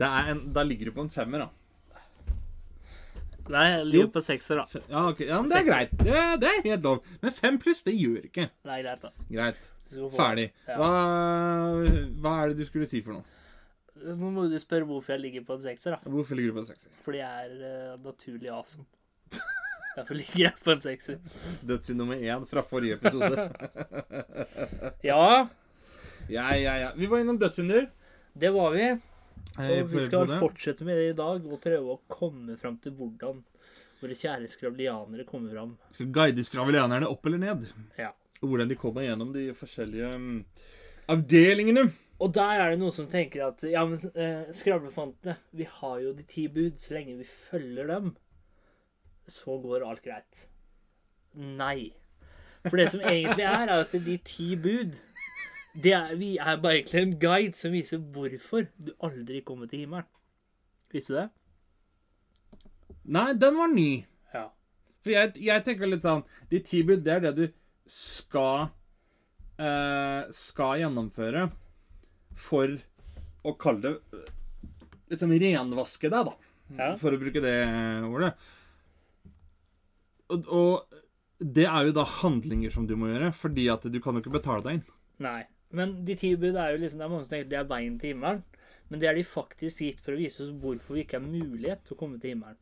Det 0.00 0.06
er 0.08 0.30
en, 0.32 0.44
da 0.54 0.64
ligger 0.66 0.90
du 0.90 0.96
på 0.96 1.04
en 1.06 1.12
femmer, 1.12 1.46
da. 1.46 1.50
Nei, 3.50 3.64
jeg 3.66 3.86
ligger 3.86 4.06
Jo. 4.06 4.12
på 4.14 4.22
sekser, 4.22 4.60
da. 4.60 4.80
Ja, 4.90 5.08
okay. 5.08 5.26
ja 5.26 5.40
men 5.42 5.50
det 5.50 5.58
er 5.58 5.66
greit. 5.66 5.92
Det, 5.98 6.14
det 6.42 6.48
er 6.50 6.62
helt 6.68 6.86
lov. 6.86 7.02
Men 7.22 7.34
fem 7.34 7.58
pluss, 7.58 7.82
det 7.86 7.96
gjør 7.98 8.28
ikke. 8.28 8.46
Nei, 8.68 8.78
greit, 8.84 9.02
da. 9.02 9.10
Greit. 9.30 9.68
Ferdig. 10.14 10.46
Hva, 10.68 10.88
hva 12.22 12.34
er 12.44 12.52
det 12.52 12.60
du 12.60 12.68
skulle 12.68 12.86
si 12.86 13.00
for 13.02 13.18
noe? 13.18 13.26
Nå 14.00 14.30
må 14.32 14.46
du 14.48 14.54
spørre 14.62 14.86
hvorfor 14.88 15.16
jeg 15.16 15.24
ligger 15.24 15.44
på 15.48 15.56
en 15.58 15.64
sekser, 15.64 15.96
da. 15.96 16.12
Hvorfor 16.14 16.38
ligger 16.38 16.54
du 16.54 16.60
på 16.60 16.62
en 16.62 16.68
sekser? 16.70 16.94
Fordi 17.04 17.20
jeg 17.20 17.50
er 17.50 17.96
uh, 17.96 18.04
naturlig 18.04 18.52
awesome. 18.54 18.86
Derfor 19.96 20.14
ligger 20.14 20.44
jeg 20.46 20.54
på 20.62 20.70
en 20.76 20.84
sekser. 20.84 21.18
Dødssynd 21.66 21.98
nummer 21.98 22.22
én 22.22 22.46
fra 22.48 22.62
forrige 22.64 23.00
episode. 23.00 23.48
Ja, 25.10 25.48
ja, 26.30 26.48
ja, 26.56 26.74
ja. 26.84 26.90
Vi 26.96 27.08
var 27.10 27.22
innom 27.22 27.38
dødssynder. 27.40 27.88
det 28.40 28.50
var 28.54 28.70
vi. 28.76 28.88
Eh, 29.58 29.70
Og 29.82 29.90
vi 29.90 30.04
skal 30.06 30.28
fortsette 30.38 30.84
med 30.86 30.96
det 31.00 31.08
i 31.10 31.16
dag 31.18 31.46
og 31.46 31.60
prøve 31.62 31.96
å 31.96 32.00
komme 32.10 32.56
fram 32.60 32.76
til 32.82 32.92
hvordan 32.98 33.40
våre 34.00 34.16
kjære 34.16 34.48
skravlianere 34.48 35.26
kommer 35.28 35.52
fram. 35.52 35.74
Skal 35.92 36.12
guide 36.14 36.44
skravelianerne 36.46 37.08
opp 37.10 37.26
eller 37.28 37.42
ned. 37.42 37.66
Ja. 37.98 38.12
Og 38.40 38.48
hvordan 38.52 38.70
de 38.70 38.78
kommer 38.80 39.04
gjennom 39.04 39.32
de 39.34 39.50
forskjellige 39.58 40.12
mm, 40.16 40.38
avdelingene. 41.12 41.88
Og 42.20 42.32
der 42.36 42.60
er 42.62 42.72
det 42.72 42.80
noen 42.80 42.94
som 42.94 43.08
tenker 43.10 43.46
at 43.48 43.64
ja, 43.68 43.82
men 43.88 44.00
eh, 44.14 44.48
skravlefantene, 44.56 45.36
vi 45.56 45.66
har 45.68 45.98
jo 46.04 46.14
de 46.16 46.24
ti 46.28 46.46
bud. 46.52 46.78
Så 46.80 46.94
lenge 46.96 47.18
vi 47.18 47.26
følger 47.28 47.88
dem, 47.90 48.14
så 49.28 49.56
går 49.62 49.84
alt 49.88 50.04
greit. 50.04 50.46
Nei. 51.36 51.90
For 52.66 52.76
det 52.76 52.90
som 52.92 53.00
egentlig 53.00 53.44
er, 53.48 53.68
er 53.72 53.84
at 53.86 53.92
de 54.04 54.16
ti 54.24 54.50
bud 54.60 54.96
det 55.74 55.92
er, 55.94 56.14
Vi 56.18 56.36
er 56.38 56.58
bare 56.62 56.80
egentlig 56.80 57.02
en 57.02 57.18
guide 57.22 57.56
som 57.58 57.74
viser 57.74 58.02
hvorfor 58.14 58.66
du 58.76 58.90
aldri 59.06 59.42
kommer 59.46 59.70
til 59.70 59.84
himmelen. 59.84 60.08
Visste 60.90 61.14
du 61.14 61.18
det? 61.20 61.28
Nei, 63.10 63.32
den 63.38 63.56
var 63.58 63.70
ny. 63.70 63.90
Ja. 64.34 64.48
For 65.04 65.14
jeg, 65.14 65.32
jeg 65.40 65.64
tenker 65.66 65.88
litt 65.88 66.04
sånn 66.04 66.22
De 66.50 66.60
ti 66.66 66.82
bud, 66.86 67.02
det 67.06 67.14
er 67.14 67.22
det 67.24 67.32
du 67.38 67.44
skal 67.90 68.68
eh, 69.58 70.28
Skal 70.34 70.82
gjennomføre 70.82 71.46
for 72.38 72.76
å 73.46 73.54
kalle 73.58 73.80
det 73.86 74.26
Liksom 75.10 75.32
renvaske 75.42 76.10
deg, 76.12 76.28
da. 76.28 76.50
Ja. 76.76 76.90
For 77.00 77.10
å 77.10 77.18
bruke 77.18 77.40
det 77.42 77.54
ordet. 78.06 78.28
Og, 80.30 80.44
og 80.54 81.00
det 81.40 81.64
er 81.66 81.88
jo 81.88 81.94
da 81.96 82.04
handlinger 82.06 82.70
som 82.70 82.86
du 82.86 82.94
må 82.94 83.08
gjøre, 83.10 83.32
fordi 83.34 83.64
at 83.72 83.88
du 83.90 83.98
kan 84.02 84.14
jo 84.14 84.22
ikke 84.22 84.36
betale 84.36 84.62
deg 84.62 84.78
inn. 84.78 84.84
Nei. 85.26 85.40
Men 85.76 86.00
de 86.06 86.16
ti 86.18 86.32
bud 86.34 86.56
er 86.58 86.72
jo 86.74 86.80
liksom 86.82 86.98
Det 86.98 87.04
er 87.06 87.12
mange 87.12 87.26
som 87.26 87.30
tenker 87.30 87.50
det 87.52 87.60
er 87.60 87.68
veien 87.70 87.98
til 88.00 88.14
himmelen. 88.14 88.42
Men 88.90 89.02
det 89.02 89.06
er 89.06 89.14
de 89.14 89.22
faktisk 89.22 89.84
gitt 89.84 90.00
for 90.02 90.16
å 90.16 90.18
vise 90.18 90.42
oss 90.42 90.50
hvorfor 90.62 90.96
vi 90.96 91.04
ikke 91.04 91.20
har 91.20 91.26
mulighet 91.26 91.84
til 91.86 91.94
å 91.94 92.00
komme 92.00 92.18
til 92.18 92.34
himmelen. 92.34 92.58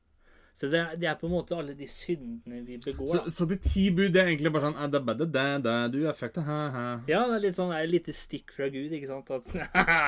Så 0.58 0.66
det 0.68 0.78
er, 0.80 0.94
det 0.98 1.06
er 1.06 1.14
på 1.20 1.28
en 1.28 1.36
måte 1.36 1.54
alle 1.54 1.72
de 1.78 1.86
syndene 1.88 2.64
vi 2.66 2.76
begår. 2.82 3.12
Så, 3.14 3.30
så 3.30 3.46
de 3.46 3.56
ti 3.62 3.86
bud 3.94 4.10
det 4.12 4.24
er 4.24 4.32
egentlig 4.32 4.50
bare 4.52 4.66
sånn 4.66 4.80
eh, 4.82 4.88
da, 4.90 5.00
da, 5.06 5.26
da, 5.36 5.44
da, 5.62 5.74
Du 5.92 6.00
er 6.02 6.16
fucked, 6.18 6.42
hæ. 6.44 6.56
Ja, 7.08 7.20
det 7.30 7.36
er 7.36 7.44
litt 7.46 7.60
sånn 7.60 7.70
det 7.70 7.78
er 7.78 7.86
et 7.86 7.94
lite 7.94 8.14
stikk 8.16 8.56
fra 8.56 8.66
Gud, 8.74 8.90
ikke 8.92 9.08
sant? 9.08 9.30
At, 9.30 9.52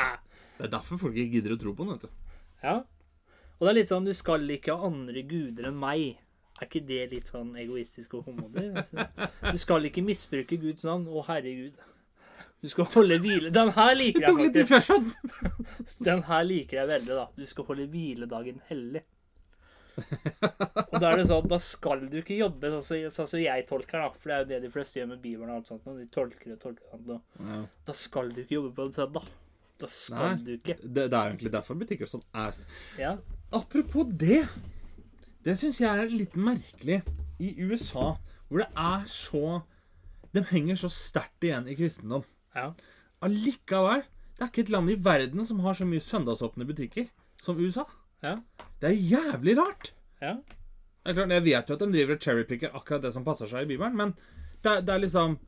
Det 0.59 0.67
er 0.67 0.73
derfor 0.75 0.99
folk 1.01 1.15
ikke 1.15 1.39
gidder 1.39 1.55
å 1.55 1.61
tro 1.61 1.73
på 1.79 1.87
den. 1.87 1.95
vet 1.95 2.09
du. 2.09 2.35
ja. 2.67 2.81
Og 3.61 3.67
det 3.67 3.71
er 3.71 3.77
litt 3.77 3.91
sånn 3.93 4.09
du 4.09 4.15
skal 4.17 4.45
ikke 4.53 4.73
ha 4.75 4.89
andre 4.89 5.23
guder 5.29 5.67
enn 5.69 5.79
meg. 5.81 6.19
Er 6.57 6.67
ikke 6.67 6.81
det 6.89 7.01
litt 7.13 7.29
sånn 7.29 7.55
egoistisk 7.61 8.19
og 8.19 8.29
homodig? 8.29 8.71
Du 9.53 9.59
skal 9.61 9.85
ikke 9.89 10.05
misbruke 10.05 10.59
Guds 10.61 10.85
navn. 10.89 11.07
Å, 11.09 11.25
herregud. 11.29 11.77
Du 12.61 12.69
skal 12.69 12.85
holde 12.93 13.17
hvile 13.23 13.51
Den 13.55 13.71
her 13.73 13.95
liker 13.97 14.27
jeg 14.27 14.67
faktisk. 14.69 15.15
Den 16.09 16.23
her 16.29 16.43
liker 16.45 16.77
jeg 16.83 16.89
veldig, 16.91 17.15
da. 17.17 17.27
Du 17.37 17.47
skal 17.49 17.65
holde 17.71 17.87
hviledagen 17.89 18.61
hellig. 18.69 19.03
Og 20.01 20.97
da 21.01 21.11
er 21.11 21.19
det 21.21 21.27
sånn, 21.29 21.49
da 21.51 21.59
skal 21.61 22.05
du 22.09 22.19
ikke 22.21 22.37
jobbe 22.39 22.71
sånn 22.73 22.85
som 22.85 23.15
sånn 23.17 23.29
som 23.33 23.43
jeg 23.43 23.67
tolker, 23.69 24.01
da. 24.05 24.11
For 24.17 24.31
det 24.31 24.37
er 24.37 24.43
jo 24.45 24.49
det 24.53 24.61
de 24.65 24.73
fleste 24.73 25.01
gjør 25.01 25.11
med 25.13 25.23
Bibelen 25.25 25.51
og 25.53 25.61
alt 25.61 25.71
sånt. 25.73 25.87
og 25.91 25.99
De 26.01 26.07
tolker 26.13 26.55
og 26.55 26.61
tolker 26.63 26.93
sånt. 26.93 27.11
Og 27.15 27.47
Ja. 27.51 27.61
da 27.87 27.97
skal 27.97 28.31
du 28.33 28.43
ikke 28.43 28.59
jobbe 28.59 28.75
på 28.77 28.87
en 28.89 28.97
søndag. 28.97 29.29
Da 29.81 29.87
skal 29.89 30.37
Nei. 30.37 30.45
du 30.45 30.51
ikke. 30.59 30.77
Det, 30.83 31.07
det 31.11 31.17
er 31.17 31.31
egentlig 31.31 31.53
derfor 31.53 31.79
butikker 31.81 32.07
sånn 32.11 32.25
er 32.35 32.53
Ja. 33.01 33.17
Apropos 33.53 34.05
det. 34.07 34.43
Det 35.45 35.57
syns 35.59 35.81
jeg 35.81 35.89
er 35.89 36.13
litt 36.13 36.37
merkelig 36.37 37.01
i 37.41 37.55
USA, 37.65 38.19
hvor 38.49 38.59
det 38.61 38.69
er 38.77 39.07
så 39.09 39.63
De 40.33 40.43
henger 40.47 40.77
så 40.79 40.89
sterkt 40.93 41.43
igjen 41.43 41.67
i 41.67 41.75
kristendom. 41.75 42.23
Ja. 42.57 42.71
Allikevel. 43.25 44.05
Det 44.37 44.47
er 44.47 44.51
ikke 44.53 44.65
et 44.65 44.73
land 44.73 44.91
i 44.91 44.99
verden 45.05 45.45
som 45.47 45.61
har 45.65 45.77
så 45.77 45.87
mye 45.89 46.01
søndagsåpne 46.05 46.67
butikker 46.69 47.11
som 47.45 47.61
USA. 47.61 47.85
Ja. 48.25 48.39
Det 48.81 48.89
er 48.89 48.97
jævlig 48.97 49.57
rart. 49.59 49.93
Ja. 50.21 50.39
Er 51.05 51.17
klart, 51.17 51.31
Jeg 51.31 51.45
vet 51.45 51.69
jo 51.69 51.77
at 51.77 51.85
de 51.85 51.93
driver 51.93 52.17
og 52.17 52.25
cherrypicker 52.25 52.75
akkurat 52.77 53.03
det 53.05 53.13
som 53.15 53.25
passer 53.25 53.49
seg 53.49 53.65
i 53.65 53.71
Bibelen, 53.73 53.97
men 53.97 54.15
det, 54.65 54.83
det 54.87 54.95
er 54.95 55.05
liksom 55.05 55.39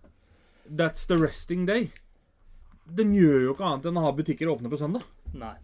That's 0.69 1.09
the 1.09 1.19
resting 1.19 1.67
day. 1.67 1.91
De 2.87 3.05
gjør 3.05 3.41
jo 3.47 3.53
ikke 3.55 3.67
annet 3.67 3.89
enn 3.91 3.99
å 3.99 4.05
ha 4.07 4.13
butikker 4.15 4.51
åpne 4.53 4.71
på 4.73 4.79
søndag. 4.81 5.05
Nei. 5.35 5.57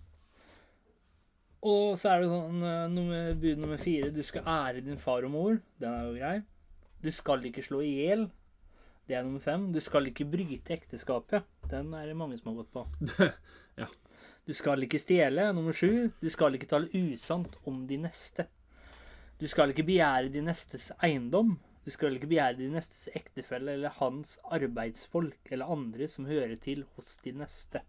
Og 1.68 1.96
så 1.98 2.12
er 2.12 2.22
det 2.22 2.30
sånn 2.30 2.62
eh, 2.62 2.88
nummer, 2.92 3.30
bud 3.38 3.62
nummer 3.62 3.80
fire. 3.82 4.10
Du 4.14 4.20
skal 4.26 4.46
ære 4.46 4.82
din 4.86 5.00
far 5.00 5.26
og 5.26 5.32
mor. 5.34 5.56
Den 5.82 5.94
er 5.94 6.04
jo 6.06 6.16
grei. 6.16 6.36
Du 7.02 7.10
skal 7.14 7.44
ikke 7.48 7.64
slå 7.66 7.82
i 7.86 7.94
hjel. 8.00 8.26
Det 9.08 9.16
er 9.16 9.24
nummer 9.24 9.40
fem. 9.40 9.70
Du 9.72 9.80
skal 9.80 10.10
ikke 10.10 10.26
bryte 10.28 10.74
ekteskapet. 10.74 11.46
Den 11.70 11.94
er 11.96 12.10
det 12.10 12.16
mange 12.18 12.36
som 12.36 12.52
har 12.52 12.62
gått 12.62 12.74
på. 12.76 12.86
Ja. 13.78 13.86
Du 14.42 14.50
skal 14.56 14.82
ikke 14.82 14.98
stjele. 14.98 15.46
Nummer 15.54 15.76
sju. 15.76 16.10
Du 16.20 16.26
skal 16.34 16.56
ikke 16.56 16.66
tale 16.68 16.90
usant 16.92 17.54
om 17.68 17.84
de 17.86 17.96
neste. 18.02 18.48
Du 19.38 19.46
skal 19.46 19.70
ikke 19.70 19.86
begjære 19.86 20.32
de 20.34 20.42
nestes 20.42 20.90
eiendom. 20.98 21.54
Du 21.86 21.92
skal 21.94 22.18
ikke 22.18 22.28
begjære 22.32 22.58
de 22.58 22.68
nestes 22.74 23.06
ektefelle 23.16 23.78
eller 23.78 23.94
hans 24.00 24.34
arbeidsfolk 24.50 25.52
eller 25.54 25.70
andre 25.72 26.08
som 26.10 26.26
hører 26.28 26.58
til 26.60 26.82
hos 26.96 27.14
de 27.24 27.32
neste. 27.38 27.84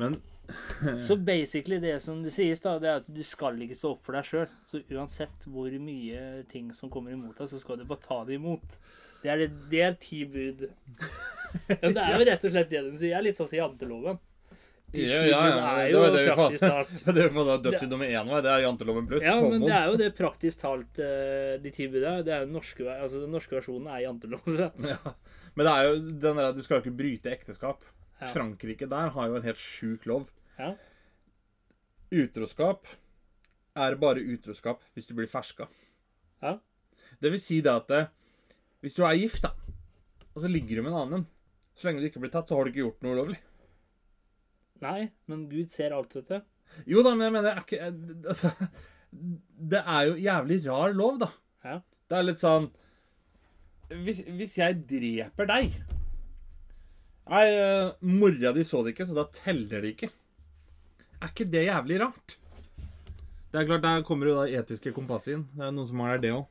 Men 0.00 0.20
Så 0.98 1.16
basically 1.16 1.78
det 1.78 2.00
som 2.02 2.22
det 2.22 2.32
sies, 2.34 2.60
da, 2.60 2.78
det 2.82 2.88
er 2.90 3.02
at 3.02 3.10
du 3.10 3.22
skal 3.26 3.60
ikke 3.62 3.78
stå 3.78 3.94
opp 3.94 4.06
for 4.06 4.16
deg 4.16 4.26
sjøl. 4.26 4.48
Så 4.68 4.82
uansett 4.90 5.46
hvor 5.46 5.70
mye 5.82 6.42
ting 6.50 6.72
som 6.76 6.92
kommer 6.92 7.14
imot 7.14 7.38
deg, 7.38 7.50
så 7.50 7.60
skal 7.60 7.80
du 7.80 7.86
bare 7.88 8.02
ta 8.06 8.22
det 8.28 8.40
imot. 8.40 8.80
Det 9.20 9.30
er, 9.30 9.44
det, 9.44 9.50
det 9.70 9.84
er 9.84 10.00
ti 10.00 10.24
bud. 10.28 10.66
Ja, 11.66 11.88
det 11.90 11.98
er 11.98 12.12
jo 12.14 12.26
rett 12.28 12.44
og 12.46 12.52
slett 12.54 12.68
det 12.70 12.80
de 12.84 12.90
sier. 12.94 13.08
Det 13.10 13.16
er 13.18 13.24
litt 13.26 13.38
sånn 13.40 13.48
som 13.50 13.58
janteloven. 13.58 14.20
De 14.94 15.02
Ja, 15.02 15.18
ja, 15.26 15.40
ja, 15.50 15.88
det 15.90 15.98
var 15.98 16.12
det 16.14 16.20
vi 16.22 16.60
fant. 16.60 16.92
Det 17.16 17.24
dødssynd 17.64 17.90
nummer 17.90 18.06
én 18.06 18.30
var, 18.30 18.44
det 18.46 18.52
er 18.52 18.62
janteloven 18.64 19.08
pluss. 19.10 19.26
Ja, 19.26 19.34
men 19.42 19.62
det 19.62 19.72
er 19.74 19.90
jo 19.90 19.98
det 19.98 20.08
praktisk 20.14 20.62
talt 20.62 20.98
eh, 21.02 21.56
de 21.62 21.72
ti. 21.74 21.88
Det 21.90 22.04
er 22.06 22.22
jo 22.22 22.26
den 22.28 22.54
norske, 22.54 22.86
altså 22.86 23.24
den 23.24 23.34
norske 23.34 23.58
versjonen 23.58 23.90
er 23.90 24.04
janteloven. 24.06 24.60
Ja. 24.86 25.14
Men 25.58 25.66
det 25.66 25.74
er 25.74 25.88
jo 25.88 25.98
den 26.22 26.38
der 26.38 26.52
at 26.52 26.58
du 26.58 26.62
skal 26.62 26.78
jo 26.78 26.84
ikke 26.84 26.98
bryte 27.02 27.34
ekteskap. 27.34 27.82
Ja. 28.20 28.28
Frankrike 28.34 28.88
der 28.90 29.12
har 29.14 29.28
jo 29.30 29.36
en 29.38 29.46
helt 29.46 29.60
sjuk 29.60 30.06
lov. 30.08 30.28
Ja. 30.58 30.74
Utroskap 32.10 32.88
er 33.78 33.96
bare 34.00 34.24
utroskap 34.32 34.82
hvis 34.94 35.08
du 35.08 35.14
blir 35.16 35.30
ferska. 35.30 35.68
Ja. 36.42 36.58
Det 37.20 37.32
vil 37.32 37.42
si 37.42 37.60
det 37.64 37.72
at 37.72 37.92
eh, 37.96 38.10
hvis 38.84 38.96
du 38.96 39.04
er 39.04 39.16
gift, 39.18 39.44
da, 39.44 39.52
og 40.34 40.42
så 40.42 40.48
ligger 40.50 40.78
du 40.80 40.86
med 40.86 40.92
en 40.94 41.00
annen 41.02 41.26
Så 41.76 41.86
lenge 41.88 42.00
du 42.00 42.08
ikke 42.08 42.20
blir 42.22 42.32
tatt, 42.32 42.48
så 42.48 42.56
har 42.56 42.64
du 42.64 42.70
ikke 42.72 42.82
gjort 42.84 43.04
noe 43.04 43.14
ulovlig. 43.16 43.38
Nei, 44.80 45.10
men 45.28 45.44
Gud 45.50 45.72
ser 45.72 45.92
alt, 45.96 46.14
vet 46.16 46.28
du. 46.32 46.40
Jo 46.88 47.02
da, 47.04 47.12
men 47.14 47.26
jeg 47.28 47.34
mener 47.36 47.54
er 47.54 47.62
ikke, 47.64 47.80
eh, 47.86 48.28
altså, 48.32 48.52
Det 49.72 49.80
er 49.80 50.02
jo 50.08 50.18
jævlig 50.24 50.60
rar 50.66 50.94
lov, 50.96 51.18
da. 51.24 51.30
Ja. 51.64 51.78
Det 52.10 52.18
er 52.18 52.26
litt 52.26 52.42
sånn 52.42 52.70
Hvis, 53.90 54.22
hvis 54.24 54.54
jeg 54.58 54.78
dreper 54.88 55.48
deg 55.50 55.74
Nei, 57.30 57.46
eh, 57.54 57.92
mora 58.00 58.50
di 58.52 58.64
så 58.66 58.82
det 58.82 58.96
ikke, 58.96 59.06
så 59.06 59.14
da 59.14 59.28
teller 59.30 59.84
det 59.84 59.94
ikke. 59.94 60.08
Er 61.20 61.28
ikke 61.30 61.46
det 61.52 61.66
jævlig 61.68 62.00
rart? 62.02 62.36
Det 63.52 63.60
er 63.60 63.66
klart, 63.66 63.82
Der 63.82 64.02
kommer 64.02 64.26
jo 64.26 64.34
da 64.40 64.48
etiske 64.58 64.92
kompasset 64.92 65.36
inn. 65.36 65.44
Det 65.54 65.66
er 65.66 65.70
noen 65.74 65.86
som 65.86 66.02
har 66.02 66.18
det 66.18 66.32
òg. 66.34 66.48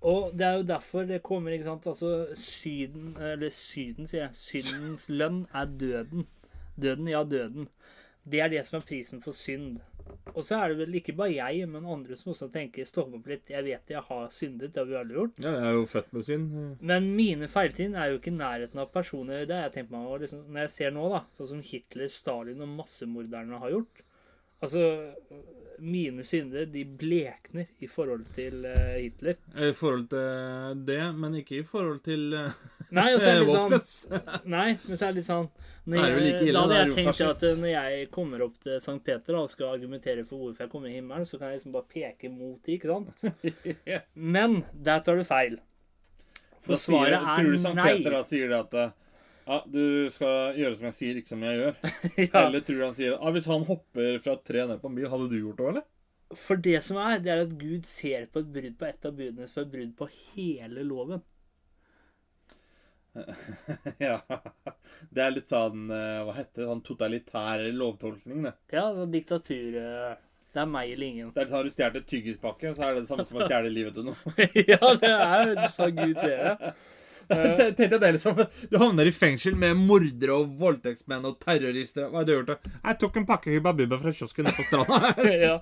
Og 0.00 0.32
det 0.36 0.46
er 0.46 0.54
jo 0.58 0.68
derfor 0.68 1.04
det 1.04 1.22
kommer, 1.22 1.52
ikke 1.52 1.64
sant 1.64 1.86
Altså, 1.86 2.28
Syden 2.34 3.16
Eller 3.20 3.50
Syden, 3.52 4.06
sier 4.08 4.26
jeg. 4.26 4.36
Syndens 4.36 5.08
lønn 5.08 5.46
er 5.52 5.64
døden. 5.64 6.26
Døden, 6.80 7.08
ja, 7.08 7.24
døden. 7.24 7.68
Det 8.24 8.40
er 8.40 8.48
det 8.48 8.66
som 8.66 8.80
er 8.80 8.86
prisen 8.88 9.22
for 9.22 9.32
synd. 9.32 9.80
Og 10.30 10.44
så 10.46 10.58
er 10.60 10.72
det 10.72 10.78
vel 10.84 10.98
ikke 11.00 11.14
bare 11.18 11.32
jeg, 11.34 11.68
men 11.70 11.88
andre 11.90 12.16
som 12.18 12.32
også 12.34 12.50
tenker 12.54 12.88
stopp 12.88 13.14
opp 13.18 13.30
litt. 13.30 13.50
Jeg 13.50 13.66
vet 13.66 13.94
jeg 13.94 14.04
har 14.06 14.28
syndet, 14.34 14.74
det 14.74 14.82
har 14.82 14.90
vi 14.90 14.98
alle 15.00 15.16
gjort. 15.16 15.40
Ja, 15.42 15.54
jeg 15.56 15.70
er 15.70 15.78
jo 15.78 15.88
født 15.90 16.12
med 16.16 16.28
synd. 16.28 16.60
Men 16.92 17.08
mine 17.16 17.50
feiltrinn 17.50 17.96
er 17.98 18.12
jo 18.12 18.20
ikke 18.20 18.32
i 18.32 18.38
nærheten 18.38 18.82
av 18.82 18.92
personer 18.94 19.46
Det 19.48 19.56
har 19.56 19.66
jeg 19.68 19.74
tenkt 19.78 19.92
meg 19.94 20.06
liksom, 20.22 20.44
Når 20.50 20.64
jeg 20.64 20.72
ser 20.76 20.94
nå, 20.94 21.08
da, 21.12 21.24
sånn 21.36 21.50
som 21.54 21.64
Hitler, 21.64 22.12
Stalin 22.12 22.64
og 22.64 22.72
massemorderne 22.78 23.60
har 23.62 23.74
gjort 23.74 24.04
Altså, 24.60 25.14
mine 25.80 26.24
synder, 26.28 26.66
de 26.68 26.82
blekner 26.84 27.70
i 27.80 27.86
forhold 27.88 28.26
til 28.36 28.66
uh, 28.68 28.98
Hitler. 28.98 29.38
I 29.56 29.70
forhold 29.76 30.06
til 30.12 30.82
det, 30.86 30.98
men 31.16 31.38
ikke 31.40 31.60
i 31.60 31.64
forhold 31.64 32.02
til 32.04 32.34
uh, 32.36 32.58
Nei, 32.98 33.06
og 33.14 33.22
så 33.22 33.30
er 33.30 33.38
det 33.38 33.46
litt 33.46 33.94
sånn 33.94 34.50
Nei, 34.52 34.66
men 34.84 35.00
så 35.00 35.06
er 35.06 35.14
det 35.14 35.22
litt 35.22 35.30
sånn 35.30 35.48
når 35.90 35.96
Det 35.96 36.10
er 36.10 36.20
like 36.26 36.42
ille, 36.44 36.52
Da 36.52 36.62
hadde 36.66 36.76
er 36.76 36.84
jeg 36.90 36.96
tenkt 36.98 37.22
at 37.24 37.44
eh, 37.48 37.56
når 37.62 37.70
jeg 37.72 38.10
kommer 38.12 38.44
opp 38.44 38.60
til 38.62 38.76
St. 38.76 38.98
Peter 39.06 39.32
da, 39.32 39.40
og 39.46 39.50
skal 39.54 39.72
argumentere 39.78 40.26
for 40.28 40.44
hvorfor 40.44 40.66
jeg 40.66 40.72
kommer 40.74 40.90
i 40.92 40.98
himmelen, 40.98 41.24
så 41.26 41.40
kan 41.40 41.50
jeg 41.50 41.60
liksom 41.60 41.74
bare 41.78 41.88
peke 41.96 42.30
mot 42.34 42.60
det, 42.66 42.76
ikke 42.76 42.92
sant? 42.92 43.24
Men 44.36 44.60
der 44.76 45.00
tar 45.06 45.16
du 45.16 45.24
feil. 45.26 45.56
For 46.60 46.76
Da 46.76 46.80
sier- 46.84 47.16
nei. 47.16 47.36
Tror 47.40 47.50
du 47.54 47.58
St. 47.64 47.74
Peter 47.80 48.18
da 48.18 48.22
sier 48.28 48.52
det 48.52 48.60
at 48.66 48.76
eh, 48.84 48.92
ja, 49.50 49.56
du 49.66 50.10
skal 50.14 50.58
gjøre 50.58 50.76
som 50.78 50.86
jeg 50.90 50.96
sier, 50.98 51.16
ikke 51.20 51.32
som 51.32 51.46
jeg 51.46 51.58
gjør? 51.58 51.80
Ja. 52.30 52.44
Eller 52.44 52.62
tror 52.66 52.84
han 52.86 52.94
sier 52.96 53.16
ah, 53.16 53.32
hvis 53.34 53.48
han 53.50 53.66
hopper 53.66 54.20
fra 54.22 54.36
et 54.36 54.44
tre 54.46 54.66
ned 54.68 54.78
på 54.82 54.90
en 54.90 55.00
bil, 55.00 55.08
hadde 55.10 55.26
du 55.32 55.40
gjort 55.40 55.58
det, 55.58 55.72
eller? 55.72 55.88
For 56.38 56.62
det 56.62 56.78
som 56.86 57.00
er, 57.02 57.18
det 57.24 57.32
er 57.32 57.42
at 57.42 57.56
Gud 57.58 57.88
ser 57.88 58.28
på 58.30 58.44
et 58.44 58.52
brudd 58.54 58.76
på 58.78 58.86
ett 58.86 59.06
av 59.08 59.16
budene 59.18 59.48
som 59.50 59.64
et 59.64 59.72
brudd 59.72 59.96
på 59.98 60.06
hele 60.36 60.84
loven. 60.86 61.24
ja. 63.98 64.20
Det 65.10 65.22
er 65.24 65.32
litt 65.34 65.50
sånn 65.50 65.88
eh, 65.90 66.20
Hva 66.22 66.34
heter 66.36 66.60
det? 66.60 66.66
Sånn 66.68 66.82
totalitær 66.86 67.64
lovtolkning, 67.74 68.44
det. 68.46 68.52
Ja, 68.70 68.84
sånn 68.94 69.10
diktatur 69.10 69.80
eh, 69.80 70.12
Det 70.54 70.62
er 70.62 70.70
meg 70.70 70.92
eller 70.94 71.08
ingen. 71.08 71.32
Det 71.34 71.42
er 71.42 71.48
litt 71.48 71.50
sånn, 71.50 71.58
Har 71.58 71.66
du 71.66 71.74
stjålet 71.74 72.00
et 72.04 72.08
tyggispakke, 72.14 72.72
så 72.76 72.86
er 72.86 72.94
det 72.94 73.02
det 73.02 73.10
samme 73.10 73.26
som 73.26 73.40
å 73.40 73.50
stjele 73.50 73.74
livet 73.74 73.98
til 73.98 74.06
noen. 74.12 74.46
ja, 74.72 74.94
det 75.02 75.12
er 75.16 75.54
sånn 75.74 75.98
Gud 75.98 76.16
ser 76.22 76.38
det. 76.38 76.72
Tenk 77.78 77.78
deg 77.92 77.96
det 78.02 78.10
liksom 78.16 78.40
Du 78.70 78.76
havner 78.80 79.06
i 79.06 79.12
fengsel 79.14 79.54
med 79.58 79.78
mordere 79.78 80.34
og 80.40 80.56
voldtektsmenn 80.60 81.28
og 81.28 81.38
terrorister. 81.42 82.08
Hva 82.10 82.22
har 82.22 82.28
du 82.28 82.32
gjort? 82.34 82.50
da? 82.50 82.74
Jeg 82.88 82.98
tok 83.04 83.20
en 83.20 83.26
pakke 83.28 83.54
Hubba 83.54 83.72
Bubba 83.78 84.00
fra 84.02 84.12
kiosken 84.16 84.48
nede 84.48 84.56
på 84.58 84.66
stranda. 84.66 85.14
ja. 85.46 85.56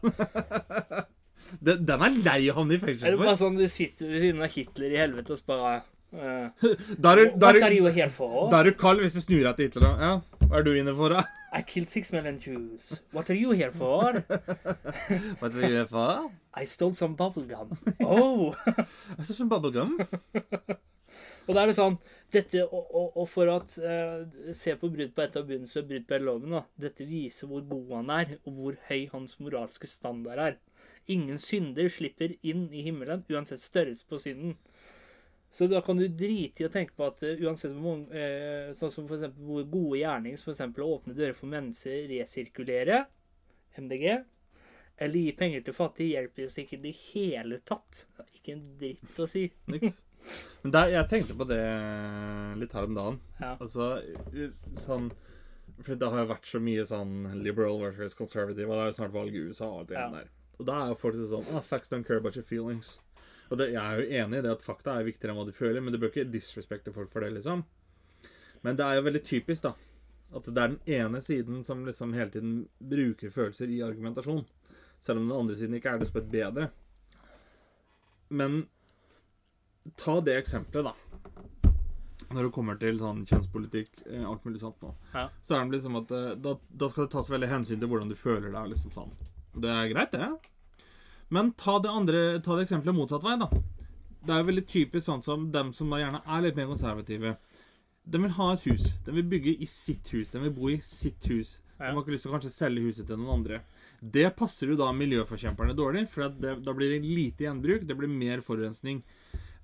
Den, 1.65 1.85
den 1.89 2.03
er 2.05 2.19
lei 2.25 2.41
å 2.53 2.59
havne 2.59 2.77
i 2.77 2.81
fengsel 2.83 3.05
for. 3.05 3.09
Er 3.11 3.17
det 3.17 3.25
bare 3.25 3.39
sånn 3.41 3.57
du 3.61 3.65
sitter 3.73 4.11
ved 4.13 4.25
siden 4.27 4.45
av 4.45 4.53
Hitler 4.53 4.93
i 4.97 5.01
helvete 5.01 5.37
og 5.37 5.45
bare 5.49 5.75
uh, 6.13 6.69
Da 6.99 7.15
er 7.15 7.23
du, 7.23 7.39
da 7.41 7.53
What 7.53 7.63
are 7.63 7.73
du, 7.73 7.79
you 7.79 7.93
here 7.95 8.13
for? 8.13 8.49
da 8.53 8.63
du 8.67 8.73
kald 8.77 9.05
hvis 9.05 9.17
du 9.17 9.23
snur 9.25 9.45
deg 9.47 9.57
til 9.61 9.71
Hitler. 9.71 9.87
da. 9.89 9.93
Ja, 10.11 10.47
hva 10.49 10.61
er 10.61 10.67
du 10.67 10.73
inne 10.77 10.97
for, 10.97 11.17
da? 11.17 11.25
I 11.57 11.63
killed 11.65 11.89
six 11.89 12.13
million 12.13 12.37
Jews. 12.37 13.01
What 13.17 13.31
are 13.31 13.37
you 13.39 13.53
here 13.57 13.73
for? 13.73 14.21
Hva 15.41 15.49
you 15.55 15.63
here 15.65 15.87
for? 15.89 16.29
I 16.53 16.67
stole 16.67 16.95
some 16.95 17.17
bubblegum. 17.17 17.73
Oh! 18.05 18.53
Jeg 19.17 19.27
ser 19.31 19.35
som 19.35 19.49
bubblegum. 19.49 19.97
Og 21.49 21.57
da 21.57 21.63
er 21.63 21.71
det 21.71 21.79
sånn 21.79 21.97
dette, 22.35 22.61
og, 22.67 22.91
og, 22.93 23.15
og 23.23 23.29
for 23.33 23.49
å 23.49 23.57
uh, 23.57 24.53
Se 24.57 24.75
på 24.77 24.91
brudd 24.93 25.15
på 25.17 25.25
et 25.25 25.37
av 25.41 25.47
bunnene 25.49 25.71
som 25.71 25.81
er 25.81 25.89
brudd 25.89 26.09
på 26.09 26.21
loven. 26.21 26.57
da. 26.59 26.65
Dette 26.89 27.09
viser 27.09 27.49
hvor 27.49 27.65
god 27.71 27.95
han 27.97 28.13
er, 28.19 28.35
og 28.45 28.59
hvor 28.59 28.77
høy 28.91 29.07
hans 29.15 29.39
moralske 29.41 29.89
standard 29.89 30.43
er. 30.45 30.59
Ingen 31.09 31.41
synder 31.41 31.89
slipper 31.89 32.37
inn 32.45 32.67
i 32.69 32.85
himmelen, 32.85 33.25
uansett 33.33 33.65
størrelse 33.65 34.05
på 34.09 34.21
synden. 34.21 34.59
Så 35.49 35.65
da 35.73 35.81
kan 35.81 35.97
du 35.97 36.05
drite 36.13 36.61
i 36.61 36.67
å 36.69 36.73
tenke 36.73 36.93
på 36.93 37.09
at 37.09 37.25
uh, 37.25 37.45
uansett 37.49 37.73
hvor 37.73 37.95
mange 37.97 38.13
uh, 38.13 38.75
Sånn 38.77 38.93
som 38.93 39.07
for 39.09 39.17
eksempel 39.17 39.65
gode 39.73 40.03
gjerninger 40.03 40.41
som 40.41 40.53
eksempel 40.53 40.85
å 40.85 40.99
åpne 40.99 41.17
dører 41.17 41.37
for 41.37 41.49
mennesker, 41.49 42.03
resirkulere, 42.13 43.07
MDG, 43.81 44.19
eller 44.99 45.21
gi 45.23 45.33
penger 45.39 45.63
til 45.67 45.75
fattige, 45.77 46.15
hjelper 46.17 46.47
oss 46.49 46.59
ikke 46.59 46.77
i 46.79 46.83
det 46.83 46.93
hele 47.13 47.59
tatt. 47.69 48.05
Ikke 48.35 48.55
en 48.57 48.65
dritt 48.81 49.21
å 49.23 49.27
si. 49.31 49.45
Niks. 49.71 50.01
Men 50.65 50.73
der, 50.75 50.89
jeg 50.97 51.09
tenkte 51.13 51.37
på 51.39 51.47
det 51.47 51.61
litt 52.59 52.73
her 52.75 52.89
om 52.89 52.97
dagen. 52.97 53.19
Ja. 53.39 53.53
Altså, 53.63 53.91
sånn 54.83 55.11
For 55.85 55.95
det 55.95 56.09
har 56.11 56.25
jo 56.25 56.31
vært 56.33 56.49
så 56.51 56.59
mye 56.59 56.85
sånn 56.89 57.13
liberal 57.45 57.79
versus 57.85 58.17
conservative, 58.19 58.67
og 58.67 58.75
det 58.75 58.83
er 58.83 58.91
jo 58.91 58.97
snart 58.99 59.15
valg 59.15 59.37
i 59.39 59.45
USA 59.47 59.69
og 59.69 59.81
alt 59.85 59.93
det 59.93 59.99
Ja. 60.01 60.09
der. 60.11 60.31
Og 60.59 60.67
da 60.67 60.79
er 60.83 60.89
jo 60.91 60.97
folk 60.99 61.15
sånn 61.31 61.53
ah, 61.55 61.61
Facts 61.63 61.93
don't 61.93 62.03
care 62.09 62.19
about 62.19 62.35
your 62.35 62.45
feelings. 62.49 62.97
Og 63.53 63.59
det, 63.61 63.71
jeg 63.73 63.79
er 63.81 64.01
jo 64.03 64.25
enig 64.25 64.41
i 64.41 64.43
det 64.45 64.51
at 64.57 64.65
fakta 64.67 64.97
er 64.99 65.07
viktigere 65.07 65.31
enn 65.33 65.39
hva 65.39 65.47
du 65.47 65.55
føler, 65.55 65.81
men 65.81 65.95
du 65.95 65.99
bør 66.03 66.11
ikke 66.11 66.27
disrespekte 66.33 66.93
folk 66.93 67.13
for 67.13 67.23
det, 67.23 67.31
liksom. 67.39 67.63
Men 68.67 68.77
det 68.77 68.85
er 68.85 68.99
jo 68.99 69.05
veldig 69.07 69.23
typisk, 69.25 69.63
da. 69.69 69.73
At 70.35 70.45
det 70.51 70.59
er 70.59 70.75
den 70.75 70.81
ene 70.99 71.23
siden 71.25 71.63
som 71.65 71.87
liksom 71.87 72.11
hele 72.19 72.35
tiden 72.35 72.57
bruker 72.91 73.31
følelser 73.33 73.71
i 73.73 73.79
argumentasjon. 73.87 74.43
Selv 75.05 75.21
om 75.23 75.29
den 75.29 75.39
andre 75.39 75.57
siden 75.57 75.75
ikke 75.79 75.93
er 75.95 75.99
det 76.03 76.09
spett 76.11 76.31
bedre. 76.33 76.71
Men 78.29 78.67
ta 79.97 80.19
det 80.21 80.37
eksempelet, 80.43 80.85
da. 80.91 80.95
Når 82.29 82.45
det 82.45 82.53
kommer 82.53 82.77
til 82.77 82.99
sånn 83.01 83.23
kjønnspolitikk, 83.25 84.03
eh, 84.11 84.25
alt 84.29 84.45
mulig 84.45 84.61
sånt 84.61 84.83
nå, 84.85 84.91
Ja. 85.15 85.29
så 85.49 85.57
er 85.57 85.65
det 85.65 85.79
liksom 85.79 85.97
at 85.97 86.11
eh, 86.13 86.35
da, 86.37 86.59
da 86.77 86.89
skal 86.91 87.07
det 87.07 87.13
tas 87.15 87.31
veldig 87.33 87.49
hensyn 87.49 87.81
til 87.81 87.89
hvordan 87.89 88.11
du 88.11 88.15
føler 88.21 88.53
deg. 88.53 88.69
liksom 88.75 88.93
sånn. 88.93 89.15
Det 89.57 89.71
er 89.73 89.89
greit, 89.95 90.13
det. 90.13 90.29
Men 91.31 91.53
ta 91.53 91.79
det 91.79 91.89
andre, 91.91 92.41
ta 92.45 92.57
det 92.57 92.67
eksempelet 92.69 92.95
motsatt 92.95 93.25
vei, 93.25 93.39
da. 93.41 93.49
Det 94.27 94.35
er 94.35 94.45
veldig 94.45 94.67
typisk 94.69 95.07
sånn 95.09 95.25
som 95.25 95.51
dem 95.53 95.73
som 95.73 95.89
da 95.91 95.97
gjerne 96.03 96.21
er 96.27 96.43
litt 96.45 96.57
mer 96.57 96.67
konservative. 96.69 97.37
De 98.09 98.19
vil 98.19 98.31
ha 98.37 98.53
et 98.53 98.61
hus. 98.69 98.91
De 99.07 99.13
vil 99.13 99.25
bygge 99.25 99.57
i 99.63 99.67
sitt 99.69 100.09
hus. 100.13 100.29
De 100.31 100.41
vil 100.41 100.51
bo 100.53 100.69
i 100.69 100.79
sitt 100.85 101.25
hus. 101.29 101.59
De 101.79 101.85
har 101.85 101.97
ikke 102.03 102.13
lyst 102.13 102.25
til 102.27 102.33
å 102.33 102.37
kanskje 102.37 102.53
selge 102.53 102.83
huset 102.85 103.07
til 103.07 103.17
noen 103.21 103.39
andre. 103.41 103.61
Det 103.99 104.29
passer 104.39 104.71
jo 104.71 104.77
da 104.79 104.93
miljøforkjemperne 104.95 105.75
dårlig, 105.77 106.05
for 106.13 106.29
at 106.29 106.37
det, 106.39 106.55
da 106.63 106.75
blir 106.77 106.93
det 106.95 107.01
lite 107.03 107.49
gjenbruk. 107.49 107.87
Det 107.89 107.97
blir 107.99 108.11
mer 108.11 108.43
forurensning. 108.47 109.03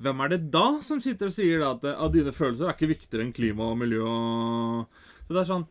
Hvem 0.03 0.23
er 0.25 0.33
det 0.33 0.41
da 0.55 0.67
som 0.83 1.01
sitter 1.03 1.31
og 1.31 1.37
sier 1.37 1.63
da 1.63 1.71
at 1.77 1.85
av 1.93 2.11
dine 2.15 2.35
følelser 2.35 2.67
er 2.67 2.75
ikke 2.75 2.91
viktigere 2.91 3.23
enn 3.23 3.35
klima 3.35 3.69
og 3.71 3.77
miljø 3.79 4.03
Så 5.23 5.31
det 5.31 5.39
er 5.45 5.47
sånn 5.47 5.69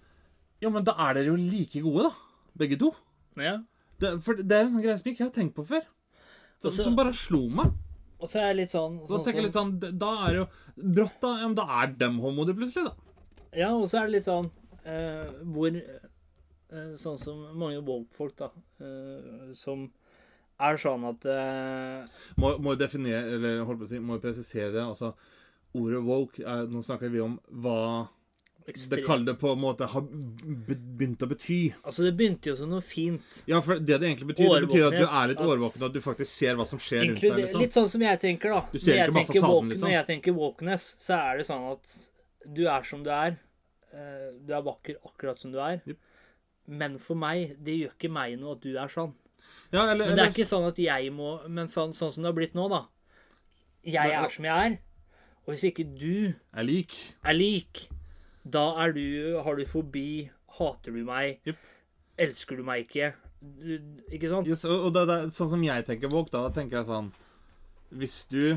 Ja, 0.63 0.71
men 0.71 0.85
da 0.87 0.95
er 1.09 1.17
dere 1.17 1.33
jo 1.33 1.35
like 1.35 1.81
gode, 1.83 2.07
da. 2.07 2.47
Begge 2.61 2.77
to. 2.79 2.93
Ja. 3.35 3.57
Det, 3.99 4.13
for 4.23 4.39
det 4.39 4.55
er 4.55 4.63
en 4.63 4.71
sånn 4.77 4.85
greie 4.85 4.95
som 4.95 5.09
jeg 5.09 5.17
ikke 5.17 5.27
har 5.27 5.35
tenkt 5.35 5.57
på 5.57 5.65
før. 5.67 5.83
Som, 6.61 6.69
Også... 6.71 6.85
som 6.87 6.95
bare 6.95 7.11
slo 7.17 7.41
meg. 7.51 7.73
Og 8.23 8.31
så 8.31 8.39
er 8.39 8.53
jeg 8.53 8.59
litt 8.61 8.71
sånn, 8.71 9.01
Så 9.03 9.19
sånn 9.19 9.35
jeg 9.35 9.43
litt 9.43 9.57
sånn, 9.57 9.73
Da 9.99 10.13
er 10.23 10.29
det 10.29 10.37
jo 10.37 10.47
Brått, 10.95 11.17
da. 11.19 11.33
Ja, 11.41 11.49
men 11.49 11.57
da 11.59 11.65
er 11.81 11.91
dem 11.99 12.21
homoer 12.23 12.55
plutselig, 12.55 12.93
da. 12.93 13.41
Ja, 13.59 13.73
og 13.75 13.89
så 13.91 13.99
er 13.99 14.07
det 14.07 14.15
litt 14.15 14.29
sånn 14.29 14.47
eh, 14.87 15.27
hvor 15.53 15.75
Sånn 16.97 17.19
som 17.21 17.43
mange 17.59 17.81
woke-folk, 17.85 18.35
da, 18.39 18.47
eh, 18.81 19.51
som 19.53 19.91
er 20.63 20.77
sånn 20.81 21.03
at 21.09 21.25
eh, 21.29 22.07
Må, 22.41 22.55
må 22.63 22.73
definere, 22.79 23.35
eller 23.35 23.63
holdt 23.67 23.79
på 23.83 23.85
å 23.85 23.91
si, 23.93 23.99
må 24.01 24.17
presisere 24.23 24.71
det. 24.73 24.81
Altså, 24.83 25.13
ordet 25.77 26.01
woke 26.05 26.41
er, 26.45 26.67
Nå 26.69 26.81
snakker 26.85 27.09
vi 27.13 27.21
om 27.21 27.39
hva 27.49 28.07
det 28.65 28.73
ekstrem- 28.77 29.05
kaller 29.05 29.25
det 29.25 29.35
på 29.41 29.51
en 29.51 29.59
måte 29.59 29.85
har 29.91 30.01
begynt 30.07 31.19
å 31.25 31.27
bety. 31.27 31.73
Altså, 31.83 32.05
det 32.07 32.13
begynte 32.15 32.47
jo 32.47 32.55
som 32.55 32.69
noe 32.71 32.81
fint. 32.85 33.41
Ja, 33.49 33.59
for 33.65 33.75
det 33.75 33.97
det 33.99 34.07
egentlig 34.07 34.29
betyr, 34.33 34.53
det 34.63 34.69
betyr 34.69 34.85
at 34.87 34.97
du 35.01 35.05
er 35.05 35.27
litt 35.33 35.41
årvåken, 35.43 35.83
at 35.89 35.93
du 35.97 35.99
faktisk 36.05 36.31
ser 36.31 36.55
hva 36.55 36.65
som 36.69 36.79
skjer 36.79 37.09
rundt 37.09 37.19
deg. 37.21 37.35
liksom. 37.41 37.59
Litt 37.65 37.75
sånn 37.75 37.89
som 37.91 38.05
jeg 38.05 38.21
tenker, 38.23 38.55
da. 38.55 38.61
Du 38.71 38.79
ser 38.79 38.93
når, 38.93 38.97
jeg 39.01 39.09
ikke 39.09 39.17
tenker 39.19 39.41
fasaden, 39.43 39.69
liksom. 39.73 39.87
når 39.89 39.95
jeg 39.97 40.07
tenker 40.13 40.37
wokeness, 40.39 40.87
så 41.03 41.17
er 41.19 41.37
det 41.41 41.47
sånn 41.49 41.67
at 41.73 41.97
du 42.55 42.63
er 42.71 42.87
som 42.87 43.03
du 43.03 43.11
er. 43.11 43.37
Eh, 43.93 44.31
Du 44.47 44.53
er 44.55 44.63
vakker 44.65 44.95
akkurat 45.05 45.37
som 45.39 45.51
du 45.51 45.59
er. 45.59 45.81
Jep. 45.85 45.99
Men 46.67 46.97
for 46.99 47.19
meg, 47.19 47.57
det 47.63 47.75
gjør 47.81 47.93
ikke 47.97 48.11
meg 48.13 48.37
noe 48.39 48.55
at 48.55 48.63
du 48.63 48.77
er 48.79 48.91
sånn. 48.91 49.13
Ja, 49.73 49.83
eller, 49.91 50.05
Men 50.07 50.15
det 50.15 50.21
er 50.21 50.27
eller, 50.27 50.31
ikke 50.31 50.47
sånn 50.47 50.67
at 50.69 50.77
jeg 50.79 51.09
må 51.11 51.33
Men 51.51 51.67
sånn, 51.67 51.91
sånn 51.97 52.11
som 52.13 52.23
det 52.23 52.29
har 52.29 52.37
blitt 52.37 52.53
nå, 52.55 52.67
da. 52.71 52.85
Jeg 53.83 54.13
er 54.15 54.29
som 54.31 54.45
jeg 54.47 54.69
er. 54.69 54.77
Og 55.43 55.51
hvis 55.53 55.65
ikke 55.67 55.83
du 55.99 56.31
er 56.55 56.63
lik. 56.63 56.93
er 57.25 57.35
lik, 57.35 57.87
da 58.47 58.69
er 58.85 58.93
du 58.95 59.03
Har 59.43 59.59
du 59.59 59.65
fobi? 59.67 60.29
Hater 60.57 60.93
du 60.95 61.03
meg? 61.03 61.39
yep. 61.47 61.57
Elsker 62.17 62.55
du 62.57 62.63
meg 62.63 62.85
ikke? 62.85 63.11
Du, 63.41 63.73
ikke 64.13 64.29
sant? 64.31 64.47
Yes, 64.47 64.63
og 64.63 64.93
det, 64.95 65.03
det, 65.09 65.17
sånn 65.35 65.49
som 65.51 65.63
jeg 65.65 65.83
tenker 65.89 66.11
Våg, 66.13 66.29
da 66.31 66.45
tenker 66.55 66.79
jeg 66.79 66.87
sånn 66.87 67.09
Hvis 67.91 68.21
du 68.31 68.55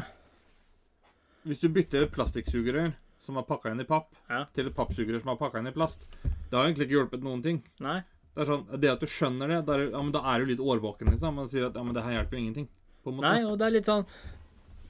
Hvis 1.46 1.64
du 1.64 1.68
bytter 1.72 2.06
plastikksugerør 2.12 2.92
som 3.26 3.40
er 3.40 3.46
pakka 3.48 3.72
inn 3.74 3.82
i 3.82 3.86
papp, 3.88 4.12
Ja. 4.30 4.44
til 4.54 4.68
et 4.68 4.74
pappsugerør 4.76 5.18
som 5.24 5.32
er 5.32 5.38
pakka 5.40 5.58
inn 5.58 5.66
i 5.66 5.74
plast, 5.74 6.04
det 6.50 6.58
har 6.58 6.68
egentlig 6.68 6.86
ikke 6.86 6.96
hjulpet 6.98 7.24
noen 7.26 7.42
ting. 7.44 7.62
Nei? 7.82 7.98
Det 8.36 8.44
er 8.44 8.50
sånn, 8.50 8.64
det 8.82 8.90
at 8.92 9.02
du 9.02 9.08
skjønner 9.08 9.48
det, 9.48 9.60
da 9.66 9.76
er, 9.78 9.86
ja, 9.88 10.00
men 10.04 10.12
da 10.12 10.20
er 10.32 10.42
du 10.42 10.50
litt 10.50 10.60
årvåken, 10.60 11.08
liksom. 11.14 11.38
Man 11.40 11.48
sier 11.48 11.70
at 11.70 11.78
ja, 11.78 11.84
men 11.86 11.96
det 11.96 12.04
her 12.04 12.18
hjelper 12.18 12.36
jo 12.36 12.42
ingenting. 12.42 12.68
På 13.02 13.12
en 13.12 13.18
måte. 13.18 13.30
Nei, 13.30 13.46
og 13.48 13.56
det 13.60 13.68
er 13.68 13.76
litt 13.78 13.88
sånn 13.88 14.04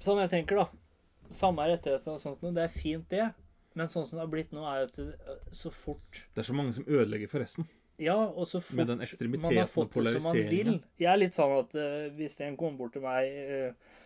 Sånn 0.03 0.19
jeg 0.21 0.33
tenker, 0.33 0.61
da. 0.61 1.33
Samme 1.33 1.65
rettigheter 1.71 2.13
og 2.13 2.21
sånt 2.21 2.43
noe. 2.45 2.53
Det 2.57 2.67
er 2.67 2.73
fint, 2.73 3.07
det. 3.13 3.31
Men 3.77 3.91
sånn 3.93 4.07
som 4.09 4.19
det 4.19 4.25
har 4.25 4.33
blitt 4.33 4.53
nå, 4.57 4.65
er 4.69 4.83
jo 4.83 4.89
at 4.89 4.99
det, 4.99 5.37
så 5.55 5.73
fort 5.73 6.23
Det 6.35 6.43
er 6.43 6.49
så 6.49 6.57
mange 6.57 6.75
som 6.77 6.87
ødelegger 6.89 7.31
for 7.33 7.45
resten. 7.45 7.69
Ja, 8.01 8.17
og 8.17 8.49
så 8.49 8.61
fort 8.61 8.77
Med 8.81 8.91
den 8.93 9.05
ekstremiteten 9.05 9.47
man 9.47 9.57
har 9.57 9.69
og 9.69 9.73
fått 9.73 9.97
det 9.97 10.15
som 10.19 10.29
man 10.29 10.41
vil. 10.51 10.73
Jeg 11.01 11.11
er 11.13 11.21
litt 11.21 11.37
sånn 11.37 11.55
at 11.57 11.77
uh, 11.81 12.07
hvis 12.17 12.39
en 12.45 12.57
kommer 12.61 12.83
bort 12.83 12.97
til 12.97 13.05
meg 13.05 13.31
uh, 13.31 13.97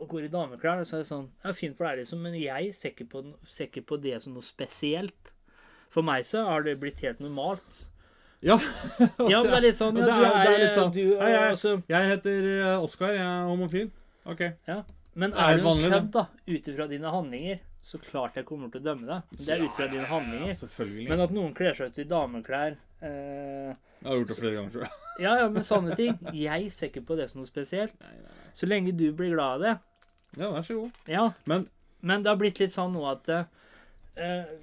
og 0.00 0.10
går 0.12 0.26
i 0.26 0.32
dameklær, 0.32 0.84
så 0.84 0.98
er 0.98 1.04
det 1.04 1.08
sånn 1.08 1.28
Ja, 1.44 1.54
fint 1.56 1.76
for 1.76 1.88
deg, 1.88 2.02
liksom, 2.02 2.20
men 2.24 2.36
jeg 2.38 2.72
ser 2.76 2.92
ikke, 2.92 3.08
på, 3.12 3.24
ser 3.48 3.70
ikke 3.70 3.84
på 3.92 4.00
det 4.00 4.18
som 4.24 4.36
noe 4.36 4.44
spesielt. 4.44 5.32
For 5.92 6.02
meg 6.06 6.24
så 6.28 6.42
har 6.48 6.62
det 6.66 6.76
blitt 6.80 7.00
helt 7.06 7.20
normalt. 7.24 7.86
Ja. 8.44 8.58
Ja, 9.32 9.40
men 9.42 9.50
det 9.50 9.56
er 9.56 9.64
litt 9.64 9.78
sånn 9.78 9.96
ja, 10.00 10.04
er, 10.06 10.50
du 10.58 10.64
er- 10.66 10.74
sånn, 10.76 10.92
du, 10.94 11.00
«Hei, 11.20 11.30
jeg- 11.32 11.50
altså, 11.54 11.72
Jeg 11.88 12.10
heter 12.12 12.50
eh, 12.52 12.82
Oskar, 12.84 13.14
jeg 13.16 13.24
er 13.24 13.46
homofil. 13.48 13.88
OK. 14.26 14.42
ja. 14.68 14.82
Men 15.16 15.32
er 15.32 15.56
du 15.56 15.64
en 15.70 15.78
kødd, 15.88 16.10
da, 16.12 16.26
ut 16.44 16.66
ifra 16.68 16.84
dine 16.90 17.08
handlinger, 17.08 17.60
så 17.80 17.96
klart 18.02 18.34
jeg 18.36 18.44
kommer 18.44 18.68
til 18.68 18.82
å 18.82 18.84
dømme 18.90 19.06
deg. 19.08 19.38
Det 19.40 19.54
er 19.54 19.62
ut 19.64 19.72
fra 19.72 19.86
dine 19.88 20.04
handlinger. 20.10 20.52
selvfølgelig. 20.58 21.06
Men 21.08 21.22
at 21.24 21.32
noen 21.32 21.54
kler 21.56 21.72
seg 21.78 21.88
ut 21.94 22.00
i 22.02 22.04
dameklær 22.10 22.74
eh, 23.00 23.70
jeg 24.02 24.10
har 24.10 24.18
gjort 24.20 24.28
det 24.28 24.36
flere 24.36 24.58
ganger 24.58 24.74
tror 24.74 24.84
jeg. 24.84 24.92
Ja, 25.24 25.32
ja, 25.40 25.46
men 25.48 25.64
sånne 25.64 25.96
ting. 25.96 26.18
Jeg 26.36 26.68
ser 26.76 26.90
ikke 26.90 27.06
på 27.08 27.16
det 27.16 27.30
som 27.30 27.40
noe 27.40 27.48
spesielt. 27.48 27.94
Så 28.52 28.68
lenge 28.68 28.92
du 28.92 29.06
blir 29.16 29.32
glad 29.32 29.56
av 29.56 29.64
det. 29.64 29.72
Ja, 30.36 30.50
vær 30.52 30.66
så 30.68 30.76
god. 30.82 31.00
Ja. 31.08 31.30
Men 31.48 31.64
Men 32.04 32.22
det 32.22 32.28
har 32.34 32.36
blitt 32.42 32.60
litt 32.60 32.74
sånn 32.76 32.92
nå 32.92 33.06
at 33.08 33.28
eh, 33.32 33.48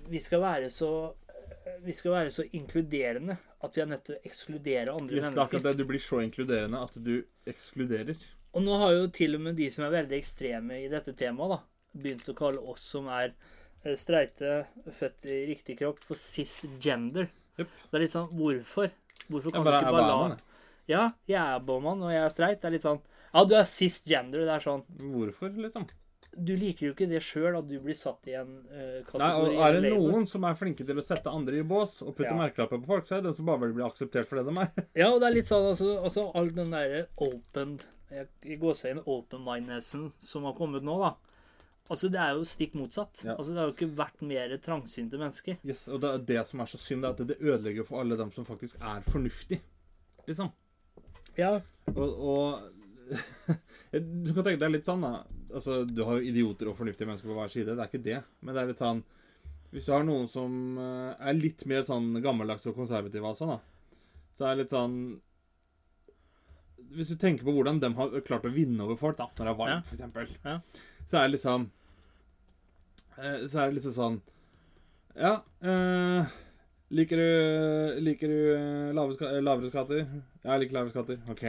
vi 0.09 0.19
skal 0.21 0.41
være 0.41 0.69
så 0.73 0.91
eh, 1.09 1.81
vi 1.85 1.93
skal 1.93 2.15
være 2.15 2.31
så 2.33 2.45
inkluderende 2.57 3.37
at 3.63 3.75
vi 3.77 3.83
er 3.83 3.89
nødt 3.91 4.05
til 4.07 4.17
å 4.17 4.23
ekskludere 4.27 4.93
andre 4.93 5.19
yes, 5.19 5.27
er 5.27 5.29
mennesker. 5.29 5.65
det. 5.67 5.75
Du 5.79 5.85
blir 5.89 6.01
så 6.03 6.21
inkluderende 6.23 6.81
at 6.83 6.97
du 6.97 7.13
ekskluderer. 7.49 8.23
Og 8.53 8.65
nå 8.65 8.77
har 8.81 8.95
jo 8.97 9.05
til 9.13 9.37
og 9.37 9.45
med 9.45 9.57
de 9.57 9.69
som 9.73 9.85
er 9.85 9.93
veldig 9.93 10.17
ekstreme 10.19 10.81
i 10.83 10.89
dette 10.91 11.15
temaet, 11.17 11.55
da, 11.55 11.99
begynt 12.03 12.29
å 12.29 12.37
kalle 12.37 12.65
oss 12.73 12.85
som 12.95 13.07
er 13.13 13.31
eh, 13.31 13.95
streite, 13.99 14.63
født 14.99 15.29
i 15.29 15.39
riktig 15.49 15.77
kropp, 15.79 16.01
for 16.03 16.19
cisgender. 16.19 17.29
Yep. 17.59 17.79
Det 17.89 17.97
er 17.97 18.03
litt 18.03 18.15
sånn 18.15 18.29
Hvorfor? 18.33 18.93
Hvorfor 19.29 19.53
kan 19.53 19.65
bare 19.65 19.79
du 19.83 19.87
ikke 19.87 19.97
bare 19.99 20.09
la. 20.09 20.37
Ja, 20.89 21.03
jeg 21.29 21.39
er 21.39 21.61
bowman, 21.63 22.01
og 22.03 22.11
jeg 22.11 22.25
er 22.25 22.31
streit. 22.33 22.61
Det 22.61 22.67
er 22.67 22.75
litt 22.75 22.85
sånn 22.85 23.03
Ja, 23.33 23.43
du 23.47 23.53
er 23.55 23.67
cisgender. 23.69 24.43
Det 24.43 24.55
er 24.57 24.65
sånn 24.65 24.81
Hvorfor, 24.99 25.53
liksom? 25.63 25.85
Du 26.35 26.55
liker 26.57 26.87
jo 26.87 26.93
ikke 26.95 27.07
det 27.09 27.19
sjøl, 27.21 27.57
at 27.59 27.67
du 27.69 27.75
blir 27.83 27.95
satt 27.97 28.25
i 28.27 28.33
en 28.39 28.53
kategori. 29.05 29.19
Nei, 29.21 29.33
og 29.37 29.59
Er 29.67 29.75
det 29.81 29.91
noen 29.93 30.25
som 30.27 30.43
er 30.49 30.55
flinke 30.57 30.85
til 30.87 30.97
å 30.97 31.03
sette 31.05 31.29
andre 31.29 31.59
i 31.59 31.65
bås 31.67 31.99
og 32.01 32.15
putte 32.15 32.31
Ja. 32.31 32.37
merkelapper 32.39 32.79
på 32.81 32.87
folk, 32.89 33.05
så 33.07 33.15
er 33.17 33.21
det 33.21 33.29
den 33.31 33.35
som 33.37 33.45
bare 33.45 33.59
vil 33.67 33.73
bli 33.77 33.83
akseptert 33.85 34.27
for 34.27 34.41
det 34.41 34.45
de 34.49 34.55
er. 34.63 34.71
Ja, 35.03 35.11
og 35.13 35.19
det 35.21 35.27
er 35.29 35.35
litt 35.35 35.49
sånn 35.51 35.67
altså, 35.69 35.91
altså 36.03 36.31
all 36.33 36.49
den 36.55 36.71
derre 36.73 37.03
open 37.17 37.77
I 38.13 38.57
gåseøyne 38.61 39.03
open-mindnessen 39.09 40.11
som 40.21 40.43
har 40.45 40.53
kommet 40.57 40.83
nå, 40.85 40.97
da. 41.01 41.13
Altså, 41.91 42.09
det 42.09 42.19
er 42.21 42.33
jo 42.37 42.43
stikk 42.47 42.73
motsatt. 42.79 43.23
Ja. 43.25 43.33
Altså, 43.35 43.51
Det 43.53 43.59
har 43.59 43.67
jo 43.69 43.73
ikke 43.75 43.95
vært 43.97 44.21
mer 44.25 44.53
trangsynte 44.63 45.17
mennesker. 45.19 45.57
Yes, 45.67 45.87
og 45.89 45.99
det 46.01 46.09
er 46.13 46.17
det 46.29 46.43
som 46.47 46.61
er 46.61 46.65
så 46.71 46.77
synd, 46.79 47.03
det 47.03 47.09
er 47.09 47.15
at 47.17 47.27
det 47.27 47.37
ødelegger 47.41 47.85
for 47.85 47.99
alle 48.01 48.17
dem 48.17 48.31
som 48.31 48.45
faktisk 48.45 48.77
er 48.81 49.01
fornuftig. 49.09 49.59
Liksom. 50.27 50.51
Ja, 51.37 51.59
Og, 51.93 52.19
og 52.23 52.72
Du 53.93 54.31
kan 54.33 54.43
tenke 54.45 54.59
deg 54.63 54.71
litt 54.73 54.87
sånn, 54.89 55.03
da. 55.05 55.23
Altså, 55.53 55.83
Du 55.85 56.03
har 56.07 56.17
jo 56.17 56.25
idioter 56.31 56.69
og 56.71 56.77
fornuftige 56.79 57.05
mennesker 57.09 57.29
på 57.29 57.35
hver 57.37 57.51
side. 57.53 57.75
Det 57.75 57.83
er 57.83 57.91
ikke 57.91 58.05
det. 58.07 58.21
Men 58.41 58.55
det 58.55 58.61
er 58.63 58.71
litt 58.71 58.81
sånn 58.81 59.03
Hvis 59.73 59.85
du 59.85 59.91
har 59.93 60.03
noen 60.07 60.27
som 60.29 60.55
eh, 60.81 61.13
er 61.29 61.33
litt 61.37 61.65
mer 61.69 61.83
sånn 61.87 62.11
gammeldags 62.23 62.65
og 62.69 62.75
konservative, 62.77 63.25
altså, 63.25 63.45
da, 63.53 63.59
så 64.37 64.45
er 64.47 64.55
det 64.55 64.63
litt 64.63 64.73
sånn 64.73 64.97
Hvis 66.93 67.09
du 67.13 67.15
tenker 67.21 67.45
på 67.47 67.53
hvordan 67.55 67.79
de 67.81 67.89
har 67.97 68.13
klart 68.25 68.45
å 68.45 68.53
vinne 68.53 68.83
over 68.85 68.97
folk, 68.99 69.17
da, 69.17 69.29
når 69.37 69.45
det 69.45 69.53
er 69.53 69.61
varmt, 69.61 69.87
Ja. 69.89 69.95
eksempel, 69.97 70.35
Ja. 70.45 70.59
så 71.09 71.17
er 71.17 71.27
det 71.27 71.35
liksom 71.39 71.69
sånn 73.15 73.49
Så 73.49 73.59
er 73.61 73.69
det 73.71 73.75
liksom 73.79 73.93
sånn 73.97 74.21
Ja 75.15 75.33
eh, 75.61 76.25
Liker 76.93 77.17
du, 77.17 78.01
liker 78.05 78.27
du 78.29 78.93
lave, 78.93 79.41
lavere 79.41 79.69
skatter? 79.73 80.03
Ja, 80.43 80.51
jeg 80.53 80.59
liker 80.67 80.75
lavere 80.77 80.93
skatter. 80.93 81.17
OK. 81.33 81.43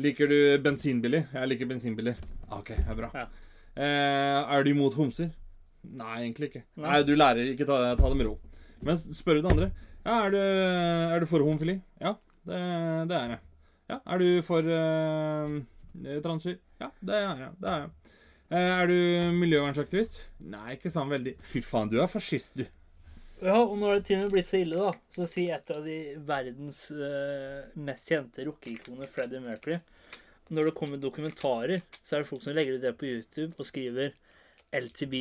Liker 0.00 0.30
du 0.30 0.38
bensinbiler? 0.64 1.26
Jeg 1.34 1.48
liker 1.50 1.68
bensinbiler. 1.68 2.20
OK, 2.56 2.70
det 2.72 2.88
er 2.88 2.96
bra. 2.96 3.10
Ja. 3.12 3.26
Eh, 3.76 4.54
er 4.56 4.64
du 4.64 4.70
imot 4.72 4.96
homser? 4.96 5.28
Nei, 5.84 6.22
egentlig 6.22 6.50
ikke. 6.50 6.62
Nei. 6.80 6.86
Nei, 6.86 7.00
du 7.04 7.12
lærer. 7.16 7.50
Ikke 7.52 7.66
ta, 7.68 7.78
ta 7.98 8.08
det 8.08 8.16
med 8.16 8.30
ro. 8.30 8.38
Men 8.86 8.96
spør 8.96 9.36
du 9.36 9.42
det 9.44 9.50
andre 9.50 9.68
Ja, 10.06 10.14
er 10.14 10.32
du, 10.32 10.38
er 10.40 11.20
du 11.20 11.26
for 11.28 11.44
homofili? 11.44 11.76
Ja, 12.00 12.14
det, 12.48 12.60
det 13.10 13.18
er 13.18 13.34
jeg. 13.34 13.42
Ja, 13.90 13.98
er 14.14 14.22
du 14.22 14.28
for 14.46 14.64
uh, 14.64 15.58
transer? 16.24 16.56
Ja, 16.80 16.88
det 17.04 17.18
er 17.18 17.26
jeg. 17.26 17.52
Det 17.60 17.74
er 17.74 17.82
jeg. 17.84 18.16
Eh, 18.50 18.72
er 18.80 18.90
du 18.90 18.96
miljøvernsaktivist? 19.36 20.22
Nei, 20.54 20.78
ikke 20.78 20.92
sånn 20.94 21.12
veldig. 21.12 21.36
Fy 21.44 21.60
faen, 21.66 21.92
du 21.92 22.00
er 22.00 22.08
fascist, 22.10 22.56
du. 22.56 22.64
Ja, 23.40 23.56
og 23.62 23.76
nå 23.78 23.88
har 23.88 24.00
det 24.00 24.08
til 24.08 24.18
og 24.18 24.26
med 24.26 24.34
blitt 24.34 24.48
så 24.50 24.60
ille, 24.60 24.80
da. 24.80 24.92
Så 25.14 25.26
sier 25.30 25.56
et 25.56 25.70
av 25.72 25.84
de 25.86 25.98
verdens 26.28 26.80
uh, 26.92 27.70
mest 27.80 28.10
kjente 28.12 28.44
rockeikoner, 28.44 29.08
Freddie 29.08 29.40
Mercury 29.40 29.78
Når 30.50 30.68
det 30.68 30.74
kommer 30.76 31.00
dokumentarer, 31.00 31.84
så 32.02 32.16
er 32.18 32.24
det 32.24 32.28
folk 32.28 32.44
som 32.44 32.56
legger 32.56 32.76
ut 32.76 32.84
det 32.84 32.92
på 33.00 33.08
YouTube 33.08 33.54
og 33.56 33.68
skriver 33.68 34.12
LTB, 34.70 35.14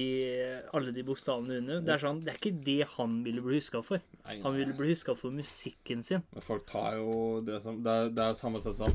alle 0.78 0.92
de 0.94 1.04
bokstavene 1.06 1.56
under. 1.58 1.80
Det 1.82 1.94
er 1.96 2.02
sånn, 2.04 2.20
det 2.22 2.34
er 2.34 2.38
ikke 2.38 2.60
det 2.66 2.82
han 2.92 3.16
ville 3.26 3.42
bli 3.42 3.58
huska 3.58 3.82
for. 3.86 4.04
Han 4.28 4.58
ville 4.58 4.76
bli 4.78 4.92
huska 4.92 5.16
for 5.18 5.34
musikken 5.34 6.04
sin. 6.06 6.22
Men 6.36 6.46
folk 6.46 6.68
tar 6.70 7.00
jo 7.00 7.40
det 7.46 7.64
som 7.64 7.80
Det 7.86 7.96
er, 7.96 8.12
det 8.14 8.28
er 8.28 8.38
samme 8.38 8.62
sett 8.62 8.78
som 8.78 8.94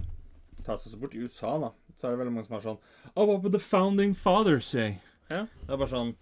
tar 0.65 0.79
seg 0.79 0.95
så 0.95 1.01
bort 1.01 1.17
i 1.17 1.25
USA, 1.25 1.57
da. 1.59 1.73
Så 1.99 2.07
er 2.07 2.15
det 2.15 2.23
veldig 2.23 2.37
mange 2.37 2.47
som 2.47 2.59
er 2.59 2.69
sånn 2.69 2.79
Oh, 3.15 3.27
what 3.27 3.43
would 3.43 3.55
the 3.55 3.63
founding 3.63 4.15
fathers 4.15 4.71
say? 4.71 4.95
Ja. 5.31 5.45
Det 5.47 5.75
er 5.75 5.81
bare 5.81 5.91
sånn 5.91 6.15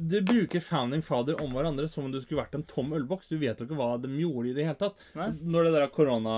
Du 0.00 0.16
bruker 0.24 0.62
founding 0.64 1.02
father 1.04 1.36
om 1.44 1.52
hverandre 1.52 1.88
som 1.92 2.06
om 2.06 2.12
du 2.12 2.20
skulle 2.22 2.40
vært 2.40 2.54
en 2.56 2.64
tom 2.68 2.92
ølboks. 2.96 3.28
Du 3.28 3.36
vet 3.40 3.58
jo 3.60 3.66
ikke 3.66 3.76
hva 3.76 3.90
de 4.00 4.08
gjorde 4.22 4.48
i 4.48 4.54
det 4.56 4.64
hele 4.64 4.78
tatt. 4.80 4.96
Nei. 5.18 5.26
Når 5.44 5.66
det 5.68 5.72
der 5.76 5.90
korona 5.92 6.36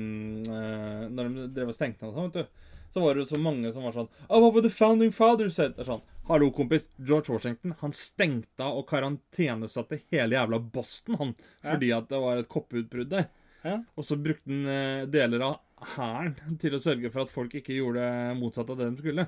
mm, 0.00 0.40
eh, 0.50 1.04
Når 1.14 1.30
de 1.36 1.44
drev 1.54 1.70
og 1.70 1.76
stengte 1.78 2.08
og 2.08 2.16
sånn, 2.16 2.32
vet 2.34 2.48
du. 2.48 2.72
Så 2.96 3.02
var 3.04 3.14
det 3.14 3.26
jo 3.26 3.28
så 3.34 3.38
mange 3.42 3.70
som 3.74 3.84
var 3.84 3.92
sånn 3.92 4.08
Oh, 4.26 4.48
what 4.48 4.64
the 4.64 4.72
founding 4.72 5.12
father 5.14 5.50
said? 5.52 5.76
Sånn 5.86 6.02
Hallo, 6.26 6.48
kompis. 6.50 6.88
George 6.98 7.30
Washington 7.30 7.76
han 7.82 7.92
stengte 7.94 8.64
av 8.64 8.80
og 8.80 8.88
karantenesatte 8.90 10.00
hele 10.10 10.34
jævla 10.34 10.58
Boston 10.74 11.20
han, 11.20 11.34
Ja. 11.62 11.68
fordi 11.70 11.92
at 11.94 12.08
det 12.10 12.18
var 12.24 12.40
et 12.40 12.48
koppeutbrudd 12.50 13.12
der. 13.12 13.28
Ja. 13.62 13.76
Og 13.94 14.06
så 14.08 14.16
brukte 14.18 14.50
han 14.50 14.66
eh, 14.66 15.04
deler 15.10 15.44
av 15.46 15.60
hæren 15.94 16.56
til 16.58 16.74
å 16.74 16.80
sørge 16.82 17.10
for 17.12 17.22
at 17.26 17.30
folk 17.30 17.54
ikke 17.58 17.76
gjorde 17.76 18.02
motsatt 18.40 18.70
av 18.72 18.80
det 18.80 18.88
de 18.90 19.02
skulle. 19.04 19.26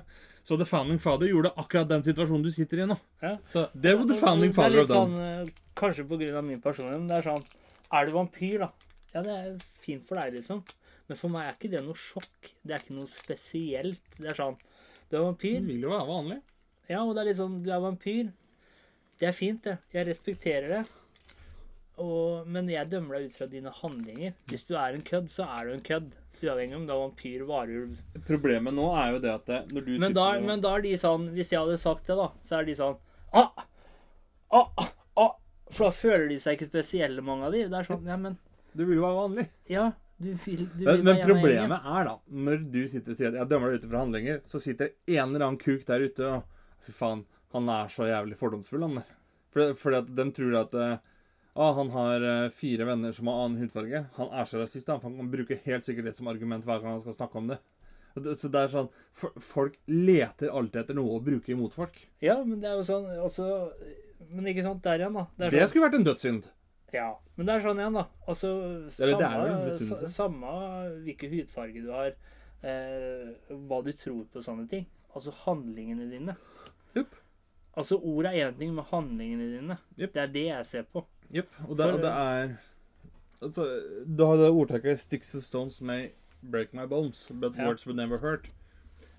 Så 0.49 0.57
The 0.57 0.65
Founding 0.65 0.97
Father 0.99 1.29
gjorde 1.29 1.51
akkurat 1.61 1.89
den 1.91 2.01
situasjonen 2.01 2.41
du 2.41 2.49
sitter 2.49 2.79
i 2.81 2.85
nå. 2.89 2.95
Ja. 3.21 3.35
Så 3.53 3.67
det 3.77 3.91
var 3.99 4.07
The 4.09 4.15
Founding 4.17 4.49
Det 4.49 4.55
er 4.55 4.57
Father 4.57 4.77
litt 4.79 4.89
sånn, 4.89 5.11
eh, 5.21 5.51
Kanskje 5.77 6.05
av 6.39 6.45
min 6.47 6.61
personlighet, 6.63 7.03
men 7.03 7.11
det 7.11 7.17
er 7.19 7.27
sånn 7.27 7.43
Er 7.93 8.07
du 8.07 8.15
vampyr, 8.15 8.63
da? 8.63 8.69
Ja, 9.13 9.21
det 9.27 9.35
er 9.35 9.59
fint 9.83 10.07
for 10.09 10.17
deg, 10.17 10.39
liksom. 10.39 10.63
Men 11.05 11.19
for 11.21 11.35
meg 11.35 11.45
er 11.45 11.53
ikke 11.53 11.69
det 11.75 11.83
noe 11.85 11.97
sjokk. 11.97 12.49
Det 12.65 12.73
er 12.73 12.81
ikke 12.81 12.97
noe 12.97 13.11
spesielt. 13.13 14.01
Det 14.17 14.31
er 14.31 14.39
sånn 14.39 14.57
Du 15.11 15.19
er 15.19 15.27
vampyr. 15.27 15.59
Du 15.61 15.69
vil 15.69 15.85
jo 15.85 15.93
være 15.93 16.09
vanlig. 16.09 16.39
Ja, 16.89 17.03
og 17.03 17.13
det 17.13 17.21
er 17.21 17.29
litt 17.29 17.41
sånn 17.43 17.61
Du 17.61 17.69
er 17.69 17.85
vampyr. 17.85 18.33
Det 19.21 19.29
er 19.29 19.37
fint, 19.37 19.61
det. 19.69 19.77
Jeg 19.93 20.09
respekterer 20.09 20.79
det. 20.79 20.83
Og, 22.01 22.49
men 22.49 22.73
jeg 22.73 22.89
dømmer 22.89 23.19
deg 23.19 23.29
ut 23.29 23.37
fra 23.37 23.51
dine 23.53 23.77
handlinger. 23.83 24.33
Hvis 24.49 24.65
du 24.65 24.73
er 24.81 24.97
en 24.97 25.05
kødd, 25.05 25.29
så 25.29 25.45
er 25.45 25.69
du 25.69 25.77
en 25.77 25.85
kødd. 25.93 26.09
Uavhengig 26.43 26.75
om 26.77 26.85
det 26.87 26.93
er 26.95 27.01
vampyr, 27.03 27.45
varulv 27.49 27.97
Problemet 28.27 28.73
nå 28.77 28.85
er 28.95 29.11
jo 29.15 29.19
det 29.25 29.31
at 29.33 29.45
det, 29.49 29.59
når 29.73 29.85
du 29.85 29.91
Men 29.99 30.13
da, 30.15 30.27
og- 30.37 30.43
men 30.47 30.61
da 30.63 30.75
er 30.77 30.81
de 30.85 30.93
sånn 31.01 31.29
Hvis 31.35 31.51
jeg 31.51 31.59
hadde 31.59 31.77
sagt 31.81 32.05
det, 32.07 32.15
da, 32.19 32.29
så 32.41 32.59
er 32.59 32.63
de 32.69 32.75
sånn 32.79 32.97
ah, 33.33 33.49
ah, 34.51 34.69
ah, 35.17 35.33
For 35.71 35.89
da 35.89 35.91
føler 35.91 36.29
de 36.31 36.37
seg 36.41 36.57
ikke 36.57 36.69
spesielle, 36.71 37.21
mange 37.25 37.45
av 37.49 37.51
de. 37.53 37.65
Det 37.69 37.79
er 37.81 37.89
sånn 37.89 38.07
Ja, 38.07 38.15
men 38.17 38.37
Du 38.75 38.85
vil 38.85 38.95
jo 38.97 39.03
være 39.03 39.17
vanlig. 39.19 39.47
Ja, 39.69 39.91
du 40.21 40.31
vil, 40.45 40.65
du 40.77 40.85
vil 40.85 41.03
Men, 41.03 41.03
men 41.05 41.21
problemet 41.27 41.85
er 41.97 42.03
da, 42.09 42.15
når 42.29 42.63
du 42.71 42.79
sitter 42.87 43.11
og 43.11 43.17
sier 43.19 43.27
at 43.33 43.37
jeg 43.41 43.49
dømmer 43.49 43.71
deg 43.73 43.83
ut 43.83 43.89
fra 43.91 44.01
handlinger, 44.05 44.41
så 44.47 44.61
sitter 44.61 44.91
en 45.07 45.29
eller 45.35 45.45
annen 45.47 45.57
kuk 45.61 45.85
der 45.87 46.05
ute 46.07 46.25
og 46.37 46.43
Fy 46.85 46.93
faen, 46.95 47.25
han 47.51 47.67
er 47.69 47.89
så 47.91 48.05
jævlig 48.07 48.37
fordomsfull, 48.39 48.81
han 48.85 48.95
der. 49.01 49.07
For, 49.51 49.73
fordi 49.75 49.97
at 49.99 50.11
de 50.15 50.25
tror 50.31 50.53
at 50.61 50.73
eh, 50.79 50.97
ah, 51.59 51.73
han 51.77 51.89
har 51.93 52.23
eh, 52.25 52.49
fire 52.55 52.87
venner 52.87 53.11
som 53.15 53.27
har 53.29 53.43
annen 53.45 53.59
hudfarge. 53.63 54.05
Han 54.15 54.31
er 54.31 54.47
så 54.49 54.61
rasist, 54.61 54.87
Han 54.87 55.17
kan 55.17 55.31
bruke 55.31 55.57
helt 55.65 55.87
sikkert 55.87 56.09
det 56.09 56.15
som 56.17 56.29
argument 56.31 56.65
hver 56.67 56.79
gang 56.81 56.95
han 56.97 57.03
skal 57.03 57.17
snakke 57.17 57.41
om 57.41 57.51
det. 57.53 57.59
Så 58.35 58.49
det 58.51 58.59
er 58.59 58.71
sånn 58.73 58.87
Folk 59.43 59.75
leter 59.87 60.49
alltid 60.49 60.79
etter 60.81 60.97
noe 60.97 61.17
å 61.19 61.23
bruke 61.23 61.51
imot 61.53 61.75
folk. 61.77 61.99
Ja, 62.25 62.39
men 62.43 62.59
det 62.59 62.71
er 62.71 62.79
jo 62.79 62.85
sånn 62.87 63.05
altså, 63.21 63.45
Men 64.31 64.49
ikke 64.49 64.65
sant, 64.65 64.81
der 64.83 65.03
igjen, 65.03 65.13
da. 65.19 65.27
Det 65.37 65.51
Det 65.53 65.61
sånn, 65.61 65.69
skulle 65.73 65.85
vært 65.85 65.99
en 65.99 66.07
dødssynd. 66.07 66.47
ja, 66.91 67.09
men 67.37 67.45
det 67.45 67.53
er 67.53 67.63
sånn 67.67 67.79
igjen, 67.79 67.99
da. 67.99 68.05
Altså, 68.27 68.49
samme, 68.97 70.09
samme 70.09 70.53
hvilken 71.05 71.31
hudfarge 71.35 71.83
du 71.85 71.91
har, 71.93 72.15
eh, 72.65 73.29
hva 73.69 73.79
du 73.85 73.91
tror 73.93 74.25
på 74.33 74.41
sånne 74.43 74.65
ting. 74.71 74.87
Altså 75.13 75.31
handlingene 75.45 76.09
dine. 76.09 76.35
Yep. 76.97 77.13
Altså 77.77 77.99
ord 78.01 78.25
er 78.25 78.39
én 78.49 78.57
ting, 78.57 78.73
men 78.75 78.89
handlingene 78.89 79.47
dine. 79.53 79.77
yep. 80.01 80.13
Det 80.17 80.23
er 80.25 80.33
det 80.33 80.45
jeg 80.49 80.65
ser 80.73 80.89
på. 80.89 81.05
Jepp. 81.33 81.49
Og, 81.67 81.77
det- 81.77 81.93
og 81.93 82.01
det 82.01 82.11
er 82.11 82.57
altså, 83.41 83.65
Du 84.15 84.25
har 84.25 84.37
det 84.37 84.49
ordtaket 84.51 84.97
'Sticks 84.99 85.33
and 85.35 85.43
stones 85.43 85.81
may 85.81 86.09
break 86.41 86.73
my 86.73 86.85
bones, 86.85 87.27
but 87.31 87.55
Ja. 87.55 87.67
words 87.67 87.85
would 87.85 87.97
never 87.97 88.17
hurt'. 88.17 88.49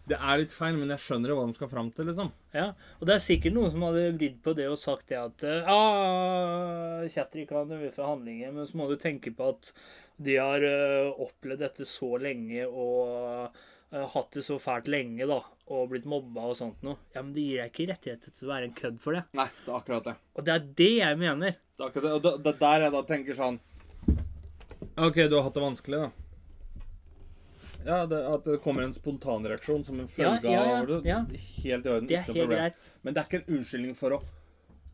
Det 0.08 0.18
er 0.18 0.38
litt 0.38 0.50
feil, 0.52 0.76
men 0.76 0.88
jeg 0.88 0.98
skjønner 0.98 1.30
hva 1.36 1.46
de 1.46 1.54
skal 1.54 1.68
fram 1.68 1.90
til, 1.94 2.06
liksom. 2.06 2.32
Ja, 2.52 2.72
og 3.00 3.06
det 3.06 3.14
er 3.14 3.20
sikkert 3.22 3.52
noen 3.54 3.70
som 3.70 3.82
hadde 3.82 4.18
vridd 4.18 4.40
på 4.42 4.54
det 4.56 4.66
og 4.66 4.78
sagt 4.78 5.06
det 5.12 5.18
at 5.18 5.44
eh, 5.44 5.68
ah, 5.70 7.04
har 7.06 7.66
dømme 7.68 7.92
for 7.92 8.06
handlinger, 8.16 8.52
men 8.52 8.66
så 8.66 8.74
må 8.74 8.88
du 8.88 8.96
tenke 8.96 9.30
på 9.36 9.50
at 9.50 9.72
de 10.20 10.34
har 10.36 10.64
eh, 10.66 11.12
opplevd 11.12 11.58
dette 11.62 11.86
så 11.86 12.18
lenge 12.18 12.66
og 12.66 13.54
hatt 13.90 14.36
det 14.36 14.44
så 14.46 14.58
fælt 14.62 14.86
lenge, 14.92 15.26
da, 15.26 15.40
og 15.70 15.88
blitt 15.90 16.06
mobba 16.08 16.44
og 16.52 16.56
sånt 16.58 16.82
noe. 16.86 17.00
Ja, 17.14 17.24
men 17.24 17.32
det 17.34 17.42
gir 17.42 17.58
deg 17.62 17.72
ikke 17.72 17.88
rettigheter 17.90 18.34
til 18.36 18.46
å 18.46 18.52
være 18.52 18.68
en 18.68 18.76
kødd 18.76 19.00
for 19.02 19.18
det. 19.18 19.24
Nei, 19.38 19.48
det 19.64 19.72
er 19.72 19.76
akkurat 19.80 20.06
det. 20.06 20.14
Og 20.38 20.46
det 20.46 20.54
er 20.54 20.64
det 20.82 20.90
jeg 21.00 21.20
mener. 21.20 21.58
Det 21.74 21.82
er 21.82 21.90
akkurat 21.90 22.06
det. 22.06 22.14
Og 22.14 22.24
det, 22.26 22.32
det 22.44 22.52
er 22.54 22.60
der 22.62 22.86
jeg 22.86 22.94
da 22.94 23.02
tenker 23.10 23.38
sånn 23.40 23.60
OK, 25.00 25.16
du 25.30 25.36
har 25.36 25.46
hatt 25.46 25.56
det 25.56 25.62
vanskelig, 25.64 26.00
da. 26.04 26.10
Ja, 27.86 28.06
det, 28.06 28.18
At 28.28 28.44
det 28.44 28.58
kommer 28.60 28.84
en 28.84 28.92
spontanreaksjon 28.94 29.86
som 29.86 30.02
en 30.02 30.08
følge 30.10 30.50
ja, 30.52 30.64
ja, 30.66 30.80
av 30.82 30.90
det. 30.90 31.00
ja. 31.08 31.22
Helt 31.62 31.86
i 31.86 31.88
orden. 31.88 32.08
Det 32.10 32.18
er 32.18 32.26
helt 32.26 32.36
problem. 32.36 32.58
greit. 32.58 32.90
Men 33.00 33.16
det 33.16 33.22
er 33.22 33.28
ikke 33.30 33.40
en 33.40 33.58
unnskyldning 33.58 33.96
for 33.98 34.18
å 34.18 34.22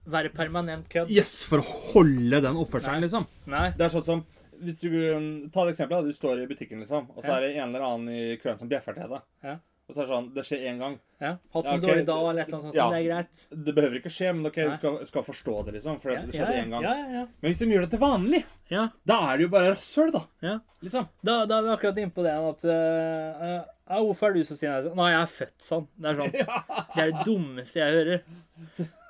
Være 0.06 0.30
permanent 0.30 0.86
kødd. 0.86 1.08
Yes, 1.10 1.40
for 1.42 1.58
å 1.58 1.64
holde 1.90 2.38
den 2.44 2.58
oppførselen, 2.60 3.02
liksom. 3.02 3.24
Nei. 3.50 3.72
Det 3.74 3.88
er 3.88 3.90
sånn 3.90 4.04
som 4.06 4.20
hvis 4.62 4.80
du, 4.80 4.90
um, 5.16 5.30
Ta 5.50 5.64
et 5.66 5.74
eksempel. 5.74 5.96
da, 6.00 6.02
Du 6.02 6.12
står 6.16 6.42
i 6.42 6.46
butikken, 6.50 6.80
liksom, 6.80 7.08
og 7.16 7.22
så 7.22 7.28
Ja. 7.28 7.36
er 7.36 7.40
det 7.46 7.56
en 7.56 7.68
eller 7.74 7.86
annen 7.86 8.08
i 8.08 8.36
køen 8.42 8.58
som 8.58 8.68
bjeffer 8.68 8.94
til 8.94 9.08
deg. 9.08 9.22
Ja. 9.44 9.56
Og 9.88 9.94
så 9.94 10.00
er 10.02 10.06
det 10.06 10.10
sånn 10.16 10.34
Det 10.34 10.42
skjer 10.44 10.62
én 10.66 10.78
gang. 10.80 10.98
Ja. 11.20 11.36
Hatt 11.54 11.64
Ja, 11.64 11.72
en 11.72 11.78
ok. 11.78 11.84
dårlig 11.86 12.06
dag 12.06 12.22
eller 12.28 12.42
et 12.42 12.48
eller 12.48 12.58
annet 12.58 12.66
sånt. 12.66 12.74
Ja. 12.74 12.86
Det 12.90 12.98
er 12.98 13.06
greit. 13.06 13.64
Det 13.64 13.74
behøver 13.76 13.96
ikke 14.00 14.10
skje, 14.10 14.32
men 14.34 14.46
ok, 14.50 14.56
du 14.56 14.76
skal, 14.76 15.06
skal 15.06 15.22
forstå 15.22 15.54
det, 15.66 15.74
liksom. 15.76 16.00
For 16.00 16.10
Ja, 16.10 16.22
det 16.26 16.34
skjedde 16.34 16.56
én 16.64 16.70
gang. 16.74 16.82
ja, 16.82 16.94
ja, 16.96 17.08
ja. 17.20 17.26
Men 17.40 17.52
hvis 17.52 17.58
de 17.58 17.66
gjør 17.70 17.80
det 17.86 17.90
til 17.90 18.00
vanlig, 18.02 18.44
ja. 18.68 18.88
da 19.06 19.20
er 19.32 19.36
det 19.38 19.42
jo 19.46 19.48
bare 19.54 19.70
rasshøl, 19.76 20.10
da. 20.12 20.22
ja. 20.42 20.58
Liksom. 20.82 21.08
Da, 21.22 21.46
da 21.46 21.58
er 21.58 21.62
vi 21.62 21.68
akkurat 21.76 21.98
inne 22.02 22.10
på 22.12 22.22
det 22.26 22.34
at 22.34 22.64
uh, 22.66 23.62
uh, 23.62 24.02
Hvorfor 24.02 24.30
er 24.30 24.34
du 24.34 24.42
så 24.42 24.56
sinna? 24.58 24.82
Nei, 24.98 25.12
jeg 25.12 25.22
er 25.22 25.30
født 25.30 25.62
sånn. 25.62 25.86
Det 25.96 26.10
er 26.10 26.16
sånn. 26.18 26.32
Det 26.96 27.02
er 27.04 27.10
det 27.12 27.24
dummeste 27.24 27.78
jeg 27.78 27.92
hører. 27.94 28.20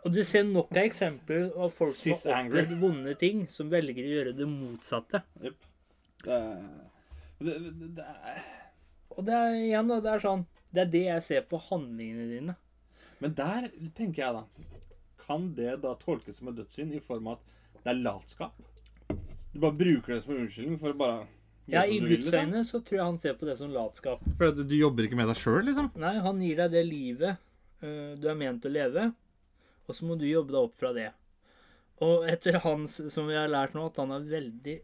Og 0.07 0.13
du 0.15 0.21
ser 0.23 0.45
nok 0.47 0.71
av 0.71 0.85
eksempler 0.85 1.49
av 1.59 1.73
folk 1.75 1.95
som 1.99 2.15
har 2.15 2.37
angry. 2.45 2.61
opplevd 2.63 2.79
vonde 2.79 3.15
ting, 3.19 3.41
som 3.51 3.71
velger 3.73 4.05
å 4.05 4.13
gjøre 4.13 4.35
det 4.39 4.47
motsatte. 4.47 5.23
Yep. 5.43 5.65
Det, 6.23 6.37
det, 7.43 7.57
det, 7.59 7.89
det 7.99 8.05
er 8.07 8.39
Og 9.17 9.27
det 9.27 9.35
er 9.35 9.57
igjen, 9.59 9.91
da. 9.91 9.99
Det 10.03 10.13
er 10.15 10.23
sånn 10.23 10.41
Det 10.75 10.81
er 10.83 10.89
det 10.95 11.03
jeg 11.05 11.25
ser 11.27 11.43
på 11.51 11.61
handlingene 11.69 12.29
dine. 12.31 12.55
Men 13.21 13.35
der 13.37 13.67
tenker 13.97 14.23
jeg, 14.23 14.39
da 14.39 15.25
Kan 15.27 15.51
det 15.59 15.77
da 15.83 15.93
tolkes 16.01 16.39
som 16.41 16.51
en 16.51 16.57
dødssynd 16.57 16.95
i 16.97 17.03
form 17.05 17.33
av 17.33 17.39
at 17.41 17.83
det 17.83 17.93
er 17.93 18.01
latskap? 18.07 18.57
Du 19.53 19.61
bare 19.63 19.77
bruker 19.77 20.15
det 20.15 20.23
som 20.25 20.35
en 20.35 20.47
unnskyldning 20.47 20.81
for 20.81 20.95
å 20.95 20.99
bare 21.03 21.21
Ja, 21.67 21.83
I 21.83 21.99
Guds 21.99 22.29
liksom? 22.29 22.41
øyne 22.41 22.65
så 22.69 22.81
tror 22.81 23.01
jeg 23.01 23.07
han 23.09 23.21
ser 23.23 23.37
på 23.39 23.47
det 23.49 23.59
som 23.59 23.75
latskap. 23.75 24.25
For 24.39 24.55
du 24.55 24.75
jobber 24.79 25.07
ikke 25.07 25.19
med 25.19 25.31
deg 25.33 25.39
sjøl, 25.41 25.63
liksom? 25.67 25.93
Nei, 25.99 26.17
han 26.23 26.43
gir 26.47 26.63
deg 26.63 26.75
det 26.79 26.83
livet 26.87 27.41
uh, 27.83 28.13
du 28.19 28.29
er 28.31 28.39
ment 28.39 28.67
å 28.67 28.73
leve, 28.73 29.11
og 29.87 29.97
så 29.97 30.07
må 30.09 30.17
du 30.19 30.27
jobbe 30.29 30.55
deg 30.55 30.69
opp 30.69 30.75
fra 30.79 30.93
det. 30.97 31.11
Og 32.05 32.27
etter 32.29 32.59
hans, 32.65 32.99
som 33.13 33.29
vi 33.31 33.39
har 33.39 33.49
lært 33.49 33.77
nå, 33.77 33.87
at 33.89 34.01
han 34.03 34.13
er 34.13 34.27
veldig, 34.29 34.75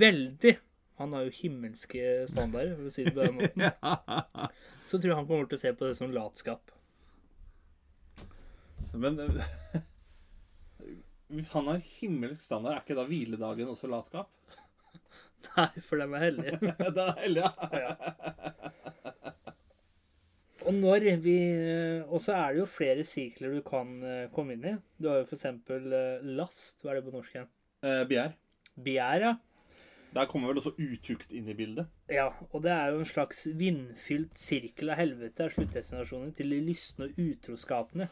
veldig 0.00 0.54
Han 0.98 1.12
har 1.14 1.28
jo 1.28 1.34
himmelske 1.36 2.24
standarder, 2.26 2.72
for 2.74 2.88
å 2.88 2.90
si 2.90 3.04
det 3.06 3.12
på 3.14 3.22
den 3.22 3.36
måten. 3.38 4.56
Så 4.88 4.98
tror 4.98 5.12
jeg 5.12 5.18
han 5.20 5.28
kommer 5.28 5.46
til 5.46 5.60
å 5.60 5.62
se 5.62 5.70
på 5.78 5.86
det 5.86 5.94
som 5.94 6.10
latskap. 6.10 6.72
Men 8.98 9.20
eh, 9.22 9.78
hvis 11.28 11.52
han 11.54 11.70
har 11.70 11.84
himmelsk 12.00 12.42
standard, 12.42 12.80
er 12.80 12.82
ikke 12.82 12.98
da 12.98 13.06
hviledagen 13.06 13.70
også 13.70 13.90
latskap? 13.92 14.32
Nei, 15.52 15.68
for 15.86 16.02
den 16.02 16.14
er 16.16 16.24
hellig. 16.24 16.56
den 16.96 17.00
er 17.04 17.20
heldig, 17.20 17.44
ja. 17.78 18.72
Og 20.68 20.74
når 20.76 21.06
vi 21.24 21.38
Og 22.12 22.20
så 22.20 22.36
er 22.36 22.52
det 22.52 22.60
jo 22.60 22.68
flere 22.68 23.04
sirkler 23.06 23.54
du 23.56 23.62
kan 23.64 23.92
eh, 24.04 24.28
komme 24.34 24.52
inn 24.54 24.66
i. 24.68 24.74
Du 25.00 25.08
har 25.08 25.22
jo 25.22 25.28
eksempel 25.32 25.92
eh, 25.96 26.24
last. 26.36 26.82
Hva 26.82 26.92
er 26.92 26.98
det 26.98 27.06
på 27.06 27.14
norsk 27.14 27.36
igjen? 27.36 27.48
Eh, 27.80 28.02
begjær. 28.10 28.34
Begjær, 28.84 29.24
ja. 29.24 29.32
Der 30.12 30.28
kommer 30.28 30.50
vel 30.50 30.60
også 30.60 30.74
utukt 30.76 31.32
inn 31.36 31.48
i 31.48 31.56
bildet. 31.56 31.88
Ja, 32.12 32.30
og 32.50 32.62
det 32.64 32.72
er 32.72 32.92
jo 32.92 33.00
en 33.02 33.08
slags 33.08 33.46
vindfylt 33.60 34.40
sirkel 34.40 34.92
av 34.92 35.00
helvete 35.00 35.44
er 35.44 35.52
sluttdestinasjonen 35.52 36.32
til 36.36 36.52
de 36.52 36.60
lystne 36.64 37.08
og 37.08 37.20
utroskapene. 37.20 38.08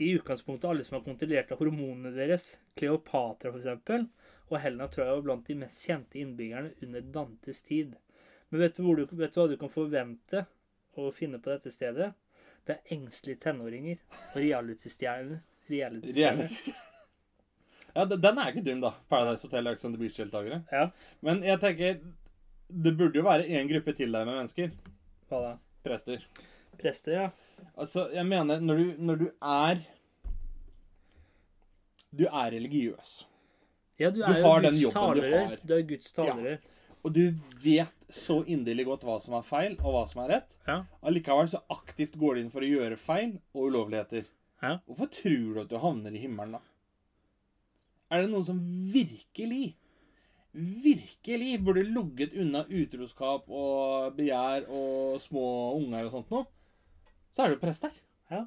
I 0.00 0.12
utgangspunktet 0.16 0.70
alle 0.70 0.86
som 0.86 0.98
har 0.98 1.04
kontrollert 1.06 1.50
av 1.54 1.60
hormonene 1.62 2.14
deres. 2.14 2.52
Kleopatra, 2.78 3.52
eksempel. 3.54 4.06
Og 4.50 4.58
Helena 4.62 4.86
tror 4.90 5.06
jeg 5.06 5.18
var 5.18 5.26
blant 5.26 5.50
de 5.50 5.58
mest 5.58 5.86
kjente 5.86 6.22
innbyggerne 6.22 6.72
under 6.86 7.10
Dantes 7.18 7.62
tid. 7.66 7.98
Men 8.50 8.64
vet 8.64 8.78
du, 8.78 8.86
du, 8.86 9.04
vet 9.10 9.34
du 9.34 9.42
hva 9.42 9.50
du 9.50 9.58
kan 9.58 9.70
forvente 9.70 10.46
å 10.98 11.10
finne 11.14 11.38
på 11.42 11.50
dette 11.52 11.70
stedet? 11.74 12.12
Det 12.66 12.76
er 12.76 12.94
engstelige 12.96 13.40
tenåringer 13.46 13.98
og 14.32 14.36
reality-stjerner. 14.40 15.40
Reality-stjerner. 15.70 16.48
Reality. 16.48 16.72
Ja, 17.94 18.04
den 18.06 18.38
er 18.38 18.50
ikke 18.52 18.62
dum, 18.62 18.80
da. 18.84 18.92
Paradise 19.10 19.42
Hotel 19.48 19.66
og 19.66 19.74
Ex 19.74 19.84
on 19.84 19.94
the 19.96 19.98
Beach-deltakere. 19.98 20.60
Ja, 20.70 20.90
Men 21.26 21.40
jeg 21.42 21.58
tenker 21.62 21.96
Det 22.70 22.92
burde 22.96 23.18
jo 23.18 23.24
være 23.26 23.48
én 23.50 23.66
gruppe 23.66 23.92
til 23.98 24.12
der 24.14 24.24
med 24.28 24.36
mennesker. 24.38 24.70
hva 25.28 25.40
da? 25.42 25.56
Prester. 25.82 26.22
Prester, 26.78 27.12
ja. 27.12 27.30
Altså, 27.76 28.08
jeg 28.14 28.26
mener, 28.26 28.60
når 28.60 28.76
du, 28.76 28.92
når 28.98 29.16
du 29.16 29.26
er 29.42 29.80
Du 32.16 32.24
er 32.26 32.50
religiøs. 32.54 33.26
Ja, 33.98 34.10
du 34.10 34.16
Du 34.20 34.22
er 34.24 34.38
jo 34.38 34.46
har 34.46 34.60
den 34.60 34.72
Guds 34.72 34.82
jobben 34.82 35.20
du. 35.20 35.56
Du 35.68 35.74
er 35.74 35.82
Guds 35.82 36.12
talerør. 36.12 36.56
Og 37.00 37.14
du 37.16 37.22
vet 37.62 38.12
så 38.12 38.40
inderlig 38.50 38.84
godt 38.88 39.04
hva 39.06 39.16
som 39.22 39.36
er 39.38 39.46
feil, 39.46 39.76
og 39.80 39.94
hva 39.94 40.02
som 40.10 40.22
er 40.24 40.34
rett. 40.34 40.56
Ja. 40.66 40.82
Allikevel 41.06 41.48
så 41.52 41.62
aktivt 41.72 42.18
går 42.20 42.36
du 42.36 42.42
inn 42.42 42.52
for 42.52 42.66
å 42.66 42.68
gjøre 42.68 42.98
feil 43.00 43.36
og 43.54 43.70
ulovligheter. 43.70 44.26
Ja. 44.60 44.74
Hvorfor 44.84 45.08
tror 45.14 45.54
du 45.54 45.60
at 45.62 45.70
du 45.70 45.78
havner 45.80 46.12
i 46.12 46.20
himmelen, 46.20 46.58
da? 46.58 46.64
Er 48.10 48.24
det 48.24 48.32
noen 48.32 48.44
som 48.44 48.58
virkelig, 48.92 49.76
virkelig 50.52 51.60
burde 51.64 51.86
lugget 51.86 52.34
unna 52.34 52.64
utroskap 52.66 53.46
og 53.46 54.16
begjær 54.18 54.66
og 54.66 55.20
små 55.22 55.46
unger 55.78 56.08
og 56.08 56.16
sånt 56.16 56.34
noe? 56.34 56.48
Så 57.30 57.44
er 57.44 57.52
det 57.52 57.60
jo 57.60 57.64
prester. 57.64 57.94
Ja. 58.34 58.44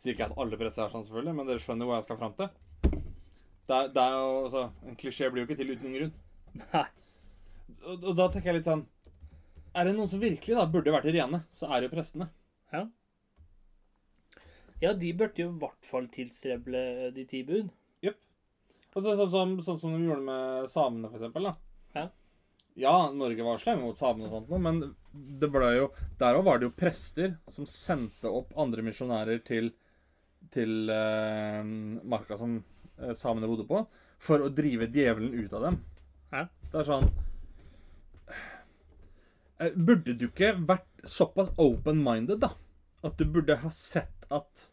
Sier 0.00 0.14
ikke 0.14 0.30
at 0.30 0.38
alle 0.40 0.58
prester 0.60 0.86
er 0.86 0.94
sånn, 0.94 1.04
selvfølgelig, 1.04 1.36
men 1.36 1.50
dere 1.50 1.62
skjønner 1.62 1.90
hvor 1.90 1.98
jeg 1.98 2.06
skal 2.06 2.20
fram 2.22 2.38
til. 2.38 2.52
Det 3.64 3.76
er, 3.76 3.88
det 3.96 4.02
er 4.02 4.14
jo, 4.14 4.32
altså, 4.44 4.62
En 4.84 4.98
klisjé 5.00 5.30
blir 5.32 5.42
jo 5.42 5.48
ikke 5.48 5.56
til 5.58 5.72
uten 5.74 5.96
grunn. 5.98 6.14
Nei. 6.70 6.88
Og, 7.84 8.10
da 8.16 8.28
tenker 8.32 8.50
jeg 8.50 8.60
litt 8.60 8.68
sånn 8.68 8.84
Er 9.74 9.88
det 9.88 9.94
noen 9.96 10.10
som 10.10 10.22
virkelig 10.22 10.56
da 10.58 10.66
burde 10.70 10.94
vært 10.94 11.08
rene, 11.10 11.42
så 11.54 11.68
er 11.68 11.80
det 11.80 11.88
jo 11.88 11.94
prestene. 11.96 12.28
Ja. 12.72 12.84
Ja, 14.82 14.92
de 14.98 15.12
burde 15.16 15.40
jo 15.40 15.48
i 15.50 15.60
hvert 15.62 15.86
fall 15.86 16.06
tilstreble 16.12 17.10
de 17.14 17.24
ti 17.30 17.40
bud. 17.46 17.70
Jepp. 18.04 18.20
Og 18.94 19.00
så, 19.00 19.14
sånn, 19.16 19.30
som, 19.32 19.54
sånn 19.66 19.80
som 19.82 19.96
de 19.96 20.04
gjorde 20.06 20.26
med 20.26 20.68
samene, 20.72 21.10
for 21.10 21.18
eksempel. 21.18 21.48
Da. 21.48 21.54
Ja. 21.96 22.04
Ja, 22.74 22.94
Norge 23.14 23.46
var 23.46 23.60
slemme 23.62 23.86
mot 23.86 23.98
samene 23.98 24.28
og 24.28 24.48
sånt, 24.48 24.62
men 24.62 24.80
det 25.14 25.46
ble 25.54 25.68
jo 25.76 25.90
Der 26.18 26.34
òg 26.34 26.46
var 26.48 26.58
det 26.58 26.66
jo 26.66 26.74
prester 26.74 27.36
som 27.54 27.68
sendte 27.70 28.26
opp 28.26 28.50
andre 28.58 28.82
misjonærer 28.82 29.44
til, 29.46 29.70
til 30.54 30.90
eh, 30.90 31.60
marka 32.02 32.38
som 32.40 32.56
eh, 32.98 33.14
samene 33.14 33.50
bodde 33.50 33.68
på, 33.68 33.84
for 34.18 34.42
å 34.42 34.50
drive 34.50 34.90
djevelen 34.90 35.36
ut 35.38 35.54
av 35.54 35.68
dem. 35.68 35.78
Ja. 36.34 36.48
Det 36.72 36.82
er 36.82 36.90
sånn 36.90 37.06
eh, 37.06 37.23
Burde 39.58 40.14
du 40.18 40.26
ikke 40.28 40.52
vært 40.66 40.86
såpass 41.06 41.50
open-minded, 41.60 42.40
da? 42.42 42.52
At 43.04 43.18
du 43.20 43.24
burde 43.28 43.56
ha 43.60 43.70
sett 43.70 44.24
at 44.32 44.70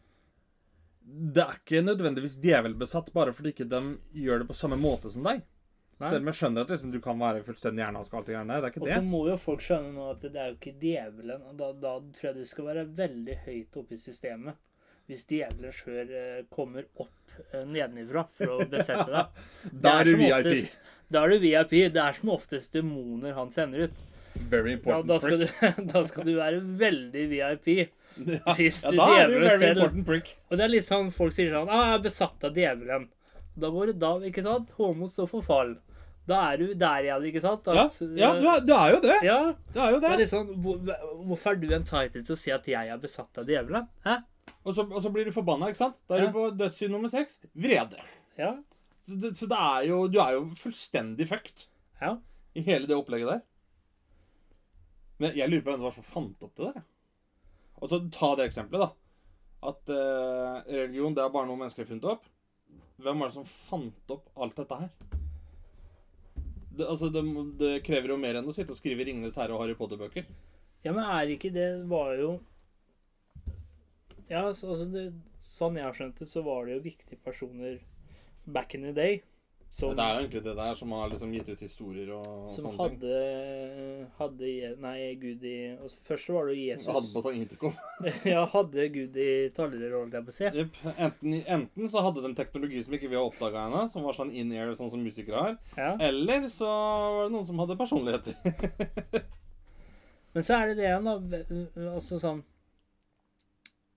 det 1.04 1.42
er 1.42 1.56
ikke 1.58 1.80
nødvendigvis 1.84 2.36
djevelbesatt 2.42 3.10
bare 3.14 3.32
fordi 3.34 3.50
ikke 3.52 3.66
de 3.68 3.80
gjør 4.22 4.42
det 4.42 4.48
på 4.48 4.56
samme 4.56 4.78
måte 4.80 5.10
som 5.12 5.24
deg. 5.26 5.42
Nei. 6.02 6.08
Selv 6.10 6.22
om 6.24 6.30
jeg 6.30 6.38
skjønner 6.40 6.64
at 6.64 6.70
liksom, 6.72 6.90
du 6.94 6.98
kan 7.02 7.18
være 7.20 7.42
fullstendig 7.46 7.82
hjernevask 7.84 8.12
og 8.14 8.18
alt 8.20 8.28
det 8.30 8.34
greiene 8.36 8.54
der. 8.54 8.60
Det 8.62 8.68
er 8.68 8.72
ikke 8.74 8.82
Og 8.82 8.90
så 8.90 9.00
må 9.06 9.20
jo 9.28 9.36
folk 9.38 9.62
skjønne 9.62 9.90
nå 9.94 10.06
at 10.14 10.24
det 10.24 10.40
er 10.42 10.48
jo 10.50 10.56
ikke 10.58 10.74
djevelen. 10.82 11.42
og 11.50 11.58
Da, 11.60 11.68
da 11.84 11.92
tror 12.16 12.28
jeg 12.30 12.38
du 12.40 12.48
skal 12.50 12.68
være 12.70 12.84
veldig 13.02 13.36
høyt 13.44 13.78
oppe 13.82 13.94
i 13.98 14.00
systemet. 14.02 14.58
Hvis 15.10 15.26
djevelen 15.30 15.74
sjøl 15.76 16.10
eh, 16.16 16.40
kommer 16.54 16.88
opp 17.02 17.36
eh, 17.52 17.62
nedenifra 17.66 18.24
for 18.38 18.54
å 18.56 18.66
besette 18.72 19.06
deg. 19.12 19.44
Da 19.84 19.98
er 20.00 20.08
du 20.10 20.14
VIP. 20.16 20.32
oftest- 20.40 20.80
Da 21.12 21.22
er 21.26 21.34
du 21.36 21.38
VIP. 21.44 21.76
Det 21.94 22.02
er 22.06 22.18
som 22.18 22.32
oftest 22.34 22.72
demoner 22.78 23.36
han 23.38 23.50
sender 23.54 23.86
ut. 23.90 24.02
Very 24.34 24.72
Da, 24.74 24.78
important 24.78 25.08
da, 25.08 25.18
skal, 25.20 25.38
du, 25.42 25.46
da 25.92 26.02
skal 26.08 26.24
du 26.24 26.32
være 26.38 26.60
veldig 26.80 27.24
VIP. 27.30 27.68
Ja, 28.16 28.54
hvis 28.58 28.82
ja, 28.84 28.90
da 28.96 29.06
er 29.22 29.30
du 29.32 29.38
very 29.40 29.58
selv- 29.58 29.78
important 29.78 30.06
prick. 30.06 30.34
Og 30.50 30.58
det 30.58 30.64
er 30.66 30.72
litt 30.72 30.84
sånn 30.88 31.10
folk 31.14 31.32
sier 31.36 31.52
sånn 31.54 31.68
ah, 31.72 31.86
'Jeg 31.86 31.94
er 31.98 32.02
besatt 32.08 32.44
av 32.48 32.54
djevelen'. 32.56 33.08
Da 33.56 33.68
går 33.72 33.86
det 33.92 33.98
da, 34.00 34.10
ikke 34.28 34.42
sant? 34.44 34.70
Homo 34.78 35.08
står 35.08 35.28
for 35.28 35.42
fall. 35.44 35.74
Da 36.28 36.52
er 36.52 36.56
du 36.60 36.74
der 36.78 37.02
igjen, 37.08 37.24
ikke 37.28 37.40
sant? 37.42 37.66
Ja, 37.66 37.84
At, 37.88 37.96
ja 38.16 38.28
du, 38.38 38.46
er, 38.48 38.60
du 38.64 38.72
er 38.72 38.90
jo 38.94 39.00
det. 39.02 39.16
ja, 39.26 39.38
Du 39.74 39.80
er 39.80 39.90
jo 39.90 40.00
det 40.00 40.06
det. 40.06 40.12
er 40.14 40.20
litt 40.22 40.30
sånn, 40.30 40.52
hvor, 40.62 40.78
Hvorfor 41.26 41.50
er 41.52 41.56
du 41.60 41.66
entitled 41.74 42.24
til 42.28 42.36
å 42.36 42.38
si 42.38 42.52
at 42.54 42.68
jeg 42.70 42.88
er 42.94 43.00
besatt 43.02 43.36
av 43.42 43.48
djevelen? 43.50 43.88
Hæ? 44.06 44.18
Og 44.64 44.74
så, 44.76 44.84
og 44.86 45.02
så 45.02 45.10
blir 45.12 45.24
du 45.26 45.32
forbanna, 45.34 45.68
ikke 45.72 45.82
sant? 45.82 45.96
Da 46.08 46.14
er 46.16 46.22
Ja. 46.22 46.26
du 46.30 46.32
på 46.36 46.44
dødssynd 46.56 46.92
nummer 46.94 47.10
seks. 47.10 47.40
Vrede. 47.58 47.98
Ja. 48.38 48.52
Så, 49.08 49.16
det, 49.20 49.32
så 49.36 49.48
det 49.50 49.58
er 49.58 49.88
jo, 49.88 50.06
du 50.08 50.20
er 50.22 50.36
jo 50.38 50.44
fullstendig 50.56 51.26
fucked 51.28 51.66
ja. 52.00 52.16
i 52.54 52.62
hele 52.62 52.86
det 52.86 52.94
opplegget 52.96 53.28
der. 53.28 53.42
Men 55.22 55.38
jeg 55.38 55.48
lurer 55.48 55.62
på 55.62 55.70
hvem 55.70 55.80
det 55.82 55.86
var 55.86 55.94
som 55.94 56.06
fant 56.06 56.44
opp 56.44 56.58
det 56.58 56.68
der. 56.74 56.84
Og 57.78 57.90
så 57.90 57.98
ta 58.14 58.32
det 58.38 58.48
eksempelet, 58.48 58.90
da. 58.90 58.98
At 59.70 59.90
eh, 59.94 60.70
religion 60.82 61.14
det 61.14 61.22
er 61.22 61.34
bare 61.34 61.46
noe 61.46 61.60
mennesker 61.60 61.84
har 61.84 61.90
funnet 61.92 62.08
opp. 62.10 62.24
Hvem 63.02 63.22
var 63.22 63.30
det 63.30 63.36
som 63.36 63.46
fant 63.46 64.14
opp 64.14 64.30
alt 64.42 64.58
dette 64.58 64.78
her? 64.80 64.90
Det, 66.72 66.86
altså, 66.88 67.10
det, 67.12 67.22
det 67.60 67.72
krever 67.86 68.14
jo 68.14 68.18
mer 68.18 68.40
enn 68.40 68.48
å 68.48 68.54
sitte 68.56 68.74
og 68.74 68.80
skrive 68.80 69.04
'Ringenes 69.06 69.38
herre' 69.38 69.54
og 69.54 69.62
Harry 69.62 69.76
Potter-bøker. 69.78 70.26
Ja, 70.82 70.90
men 70.90 71.04
er 71.04 71.30
ikke 71.30 71.52
det 71.54 71.68
var 71.90 72.16
jo 72.18 72.32
Ja, 74.26 74.46
altså 74.48 74.74
det, 74.88 75.10
sånn 75.38 75.76
jeg 75.76 75.84
har 75.84 75.94
skjønt 75.94 76.18
det, 76.18 76.26
så 76.30 76.42
var 76.42 76.66
det 76.66 76.78
jo 76.78 76.86
viktige 76.86 77.20
personer 77.22 77.78
back 78.46 78.74
in 78.74 78.88
the 78.88 78.94
day 78.96 79.20
som, 79.72 79.94
Det 79.96 80.04
er 80.04 80.18
jo 80.18 80.20
egentlig 80.20 80.40
det 80.44 80.52
der 80.58 80.74
som 80.76 80.90
har 80.92 81.06
liksom 81.08 81.30
gitt 81.32 81.46
ut 81.48 81.60
historier 81.64 82.10
og 82.12 82.50
som 82.52 82.66
sånne 82.66 82.72
ting. 82.76 82.98
hadde, 83.00 84.08
hadde 84.18 84.72
Nei, 84.84 84.96
Gud 85.16 85.46
i 85.48 85.54
altså 85.72 86.02
Først 86.10 86.28
var 86.34 86.50
det 86.50 86.56
Jesus. 86.58 86.90
Hadde 86.92 87.08
på 87.14 87.22
seg 87.24 87.38
intercom. 87.40 87.78
ja, 88.34 88.42
hadde 88.52 88.86
Gud 88.92 89.16
i 89.16 89.30
talerør. 89.56 90.12
Jepp. 90.12 90.76
Enten, 90.92 91.38
enten 91.40 91.88
så 91.88 92.04
hadde 92.04 92.26
de 92.26 92.34
teknologi 92.36 92.84
som 92.84 92.98
ikke 92.98 93.08
vi 93.08 93.16
har 93.16 93.24
oppdaga 93.24 93.64
ennå, 93.70 93.86
som 93.88 94.04
var 94.04 94.18
sånn 94.18 94.34
in-air, 94.36 94.74
sånn 94.76 94.92
som 94.92 95.00
musikere 95.00 95.46
har. 95.46 95.58
Ja. 95.80 95.96
Eller 96.04 96.50
så 96.52 96.68
var 96.68 97.30
det 97.30 97.34
noen 97.38 97.48
som 97.48 97.64
hadde 97.64 97.80
personligheter. 97.80 98.36
Men 100.36 100.44
så 100.44 100.58
er 100.58 100.68
det 100.68 100.80
det 100.82 100.90
igjen, 100.90 101.08
da. 101.08 101.44
Altså 101.94 102.20
sånn 102.20 102.44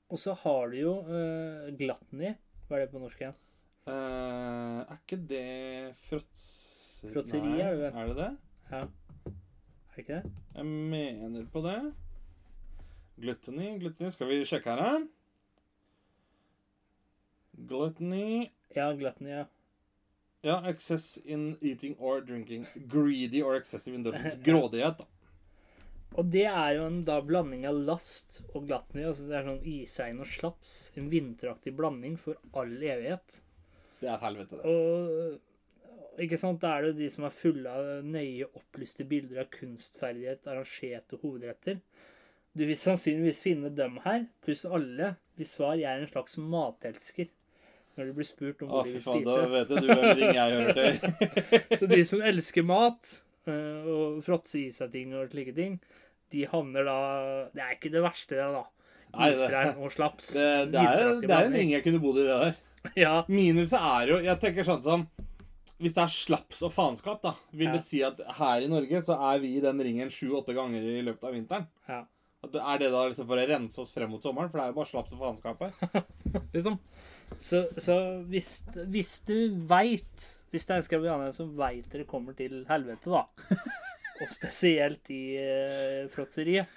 Og 0.08 0.20
så 0.24 0.36
har 0.40 0.72
du 0.72 0.80
jo 0.86 1.00
uh, 1.04 1.68
Gluttony. 1.76 2.38
Hva 2.70 2.80
er 2.80 2.88
det 2.88 2.94
på 2.96 3.04
norsk 3.04 3.28
igjen? 3.28 3.42
Eh, 3.86 4.80
er 4.82 4.95
ikke 4.98 5.19
det 5.30 5.93
fråts... 6.08 6.45
Fråtseri, 7.06 7.60
er 7.62 7.76
det 7.76 7.82
vel? 7.84 7.98
Er 8.02 8.08
det 8.10 8.15
det? 8.17 8.30
Ja. 8.71 8.80
Er 9.30 9.91
det 9.93 10.04
ikke 10.04 10.15
det? 10.24 10.32
Jeg 10.56 10.65
mener 10.65 11.45
på 11.54 11.62
det. 11.62 11.78
Gluttony, 13.21 13.67
gluttony 13.80 14.10
Skal 14.12 14.32
vi 14.32 14.39
sjekke 14.50 14.74
her, 14.74 14.82
da? 14.82 15.76
Gluttony 17.69 18.50
Ja, 18.76 18.89
Gluttony, 18.98 19.30
ja. 19.30 19.45
Ja, 20.41 20.58
excess 20.69 21.17
in 21.24 21.56
eating 21.62 21.95
or 22.00 22.21
drinking. 22.21 22.65
Greedy 22.89 23.41
or 23.41 23.56
excessive 23.56 23.95
indulgence. 23.95 24.36
Grådighet, 24.45 24.98
da. 24.98 25.08
Og 26.15 26.26
det 26.32 26.45
er 26.50 26.76
jo 26.80 26.89
en 26.89 27.02
da 27.06 27.21
blanding 27.21 27.65
av 27.69 27.78
last 27.86 28.41
og 28.56 28.65
gluttony. 28.65 29.06
Altså 29.06 29.30
det 29.30 29.38
er 29.38 29.50
sånn 29.50 29.65
isegn 29.78 30.21
og 30.26 30.30
slaps. 30.30 30.76
En 30.98 31.10
vinteraktig 31.13 31.74
blanding 31.78 32.17
for 32.17 32.41
all 32.58 32.76
evighet. 32.82 33.43
Det 34.06 34.12
er 34.12 34.18
et 34.20 34.26
helvete, 34.28 34.62
det. 34.62 34.72
Og 36.15 36.22
ikke 36.22 36.38
sant, 36.39 36.62
da 36.62 36.76
er 36.76 36.86
det 36.86 36.91
jo 36.94 36.98
de 37.02 37.08
som 37.12 37.26
er 37.28 37.34
fulle 37.34 37.72
av 37.72 37.88
nøye 38.06 38.48
opplyste 38.56 39.04
bilder 39.10 39.41
av 39.44 39.50
kunstferdighet, 39.52 40.46
arrangerte 40.48 41.18
hovedretter. 41.24 41.80
Du 42.56 42.63
vil 42.63 42.78
sannsynligvis 42.80 43.41
finne 43.44 43.72
dem 43.76 43.98
her, 44.06 44.28
pluss 44.46 44.63
alle, 44.70 45.15
hvis 45.36 45.58
svar 45.58 45.74
jeg 45.76 45.89
er 45.89 46.06
en 46.06 46.12
slags 46.12 46.38
matelsker. 46.39 47.28
Når 47.96 48.10
du 48.10 48.15
blir 48.15 48.28
spurt 48.28 48.62
om 48.63 48.72
hvor 48.72 48.88
de 48.88 48.94
vil 48.94 49.04
spise. 49.04 49.26
da 49.26 49.50
vet 49.52 49.70
jeg, 49.72 49.84
du 49.84 49.89
hvem 49.89 50.18
ring 50.20 50.38
jeg 50.38 50.56
hører 50.56 50.80
til. 50.80 51.78
Så 51.80 51.89
de 51.91 52.00
som 52.08 52.24
elsker 52.28 52.65
mat 52.68 53.12
eh, 53.48 53.88
og 53.88 54.22
fråtse 54.24 54.60
i 54.60 54.72
seg 54.76 54.91
ting 54.91 55.15
og 55.15 55.32
slike 55.32 55.56
ting, 55.56 55.78
de 56.34 56.44
havner 56.52 56.88
da 56.88 56.98
Det 57.56 57.63
er 57.63 57.76
ikke 57.78 57.91
det 57.94 58.04
verste, 58.04 58.36
det, 58.36 58.48
da. 58.56 58.65
Israel 59.30 59.80
og 59.80 59.94
slaps. 59.96 60.32
Det, 60.36 60.48
det, 60.74 60.82
er, 60.84 61.22
det 61.24 61.32
er 61.32 61.50
en 61.50 61.56
ring 61.56 61.72
jeg 61.72 61.86
kunne 61.86 62.04
bodd 62.04 62.20
i, 62.20 62.28
det 62.28 62.39
der. 62.44 62.60
Ja. 63.06 63.24
Minuset 63.32 63.80
er 63.80 64.12
jo 64.12 64.17
Jeg 64.24 64.39
tenker 64.41 64.67
sånn 64.67 64.84
som 64.86 65.06
Hvis 65.82 65.95
det 65.95 66.04
er 66.04 66.12
slaps 66.13 66.62
og 66.65 66.74
faenskap, 66.76 67.21
da, 67.24 67.34
vil 67.52 67.71
det 67.74 67.82
si 67.84 68.02
at 68.06 68.19
her 68.38 68.63
i 68.63 68.71
Norge 68.71 69.02
så 69.04 69.17
er 69.32 69.41
vi 69.43 69.56
i 69.58 69.63
den 69.63 69.82
ringen 69.84 70.12
sju-åtte 70.13 70.56
ganger 70.56 70.84
i 70.84 71.02
løpet 71.04 71.28
av 71.28 71.36
vinteren? 71.36 71.71
ja. 71.91 72.04
Er 72.45 72.78
det 72.78 72.91
da 72.93 73.08
liksom 73.08 73.26
for 73.26 73.41
å 73.41 73.45
rense 73.50 73.82
oss 73.82 73.89
frem 73.89 74.12
mot 74.13 74.21
sommeren? 74.21 74.52
For 74.52 74.60
det 74.60 74.65
er 74.65 74.69
jo 74.69 74.78
bare 74.78 74.89
slaps 74.91 75.13
og 75.15 75.21
faenskap 75.24 75.63
her. 75.65 76.04
liksom. 76.56 76.78
Så, 77.41 77.63
så 77.82 77.95
hvis, 78.30 78.60
hvis 78.93 79.15
du 79.26 79.56
veit 79.65 80.26
Hvis 80.54 80.67
det 80.67 80.76
er 80.76 80.82
en 80.82 80.86
skandinavier 80.86 81.34
som 81.34 81.56
veit 81.58 81.88
dere 81.91 82.06
kommer 82.06 82.38
til 82.38 82.62
helvete, 82.69 83.10
da, 83.10 83.24
og 84.21 84.30
spesielt 84.32 85.10
i 85.12 85.24
eh, 85.41 86.06
fråtseriet, 86.13 86.69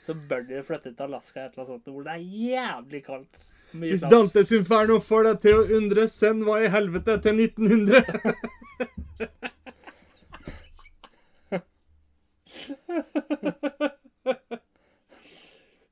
så 0.00 0.16
bør 0.16 0.48
dere 0.48 0.64
flytte 0.66 0.94
til 0.94 1.06
Alaska 1.06 1.44
et 1.44 1.52
eller 1.52 1.62
annet 1.62 1.74
sånt, 1.74 1.92
hvor 1.92 2.08
det 2.08 2.16
er 2.16 2.24
jævlig 2.48 3.02
kaldt. 3.06 3.52
Mye 3.74 3.96
Hvis. 3.96 4.06
Dantes 4.10 4.52
Inferno 4.54 5.00
får 5.02 5.28
deg 5.28 5.40
til 5.44 5.58
å 5.58 5.64
undre, 5.78 6.06
send 6.12 6.46
hva 6.46 6.60
i 6.62 6.70
helvete 6.70 7.18
til 7.24 7.40
1900. 7.48 8.04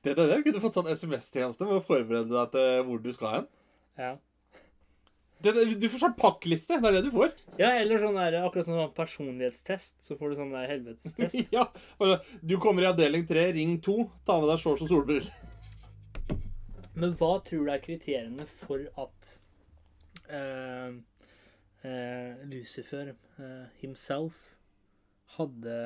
Det, 0.03 0.15
det, 0.15 0.27
det 0.27 0.43
kunne 0.43 0.61
fått 0.63 0.75
sånn 0.75 0.91
SMS-tjeneste 0.91 1.67
med 1.67 1.79
å 1.79 1.87
forberede 1.87 2.33
deg 2.33 2.55
til 2.55 2.85
hvor 2.89 3.03
du 3.03 3.11
skal 3.15 3.35
hen. 3.37 3.45
Ja. 4.01 4.13
Det, 5.43 5.53
det, 5.55 5.65
du 5.79 5.87
får 5.91 6.03
sånn 6.05 6.17
pakkliste. 6.19 6.79
Det 6.83 6.91
er 6.91 6.97
det 6.97 7.05
du 7.07 7.13
får. 7.15 7.33
ja, 7.59 7.73
eller 7.81 8.03
sånn 8.03 8.19
der, 8.19 8.39
akkurat 8.47 8.67
sånn 8.67 8.93
personlighetstest, 8.97 9.97
så 10.07 10.19
får 10.19 10.33
du 10.33 10.41
sånn 10.41 10.55
der 10.55 10.69
helvetestest. 10.71 11.39
ja, 11.57 11.67
Du 12.43 12.57
kommer 12.63 12.87
i 12.87 12.91
avdeling 12.91 13.27
3, 13.31 13.49
ring 13.59 13.79
2. 13.83 13.97
Ta 14.27 14.39
med 14.43 14.51
deg 14.51 14.63
shorts 14.63 14.87
og 14.87 14.91
solbriller. 14.91 15.31
Men 16.95 17.15
hva 17.17 17.39
tror 17.45 17.67
du 17.67 17.73
er 17.73 17.81
kriteriene 17.81 18.45
for 18.49 18.85
at 19.01 19.29
uh, 20.29 20.93
uh, 21.85 22.43
Lucifer 22.51 23.15
uh, 23.39 23.67
himself 23.81 24.53
hadde 25.39 25.77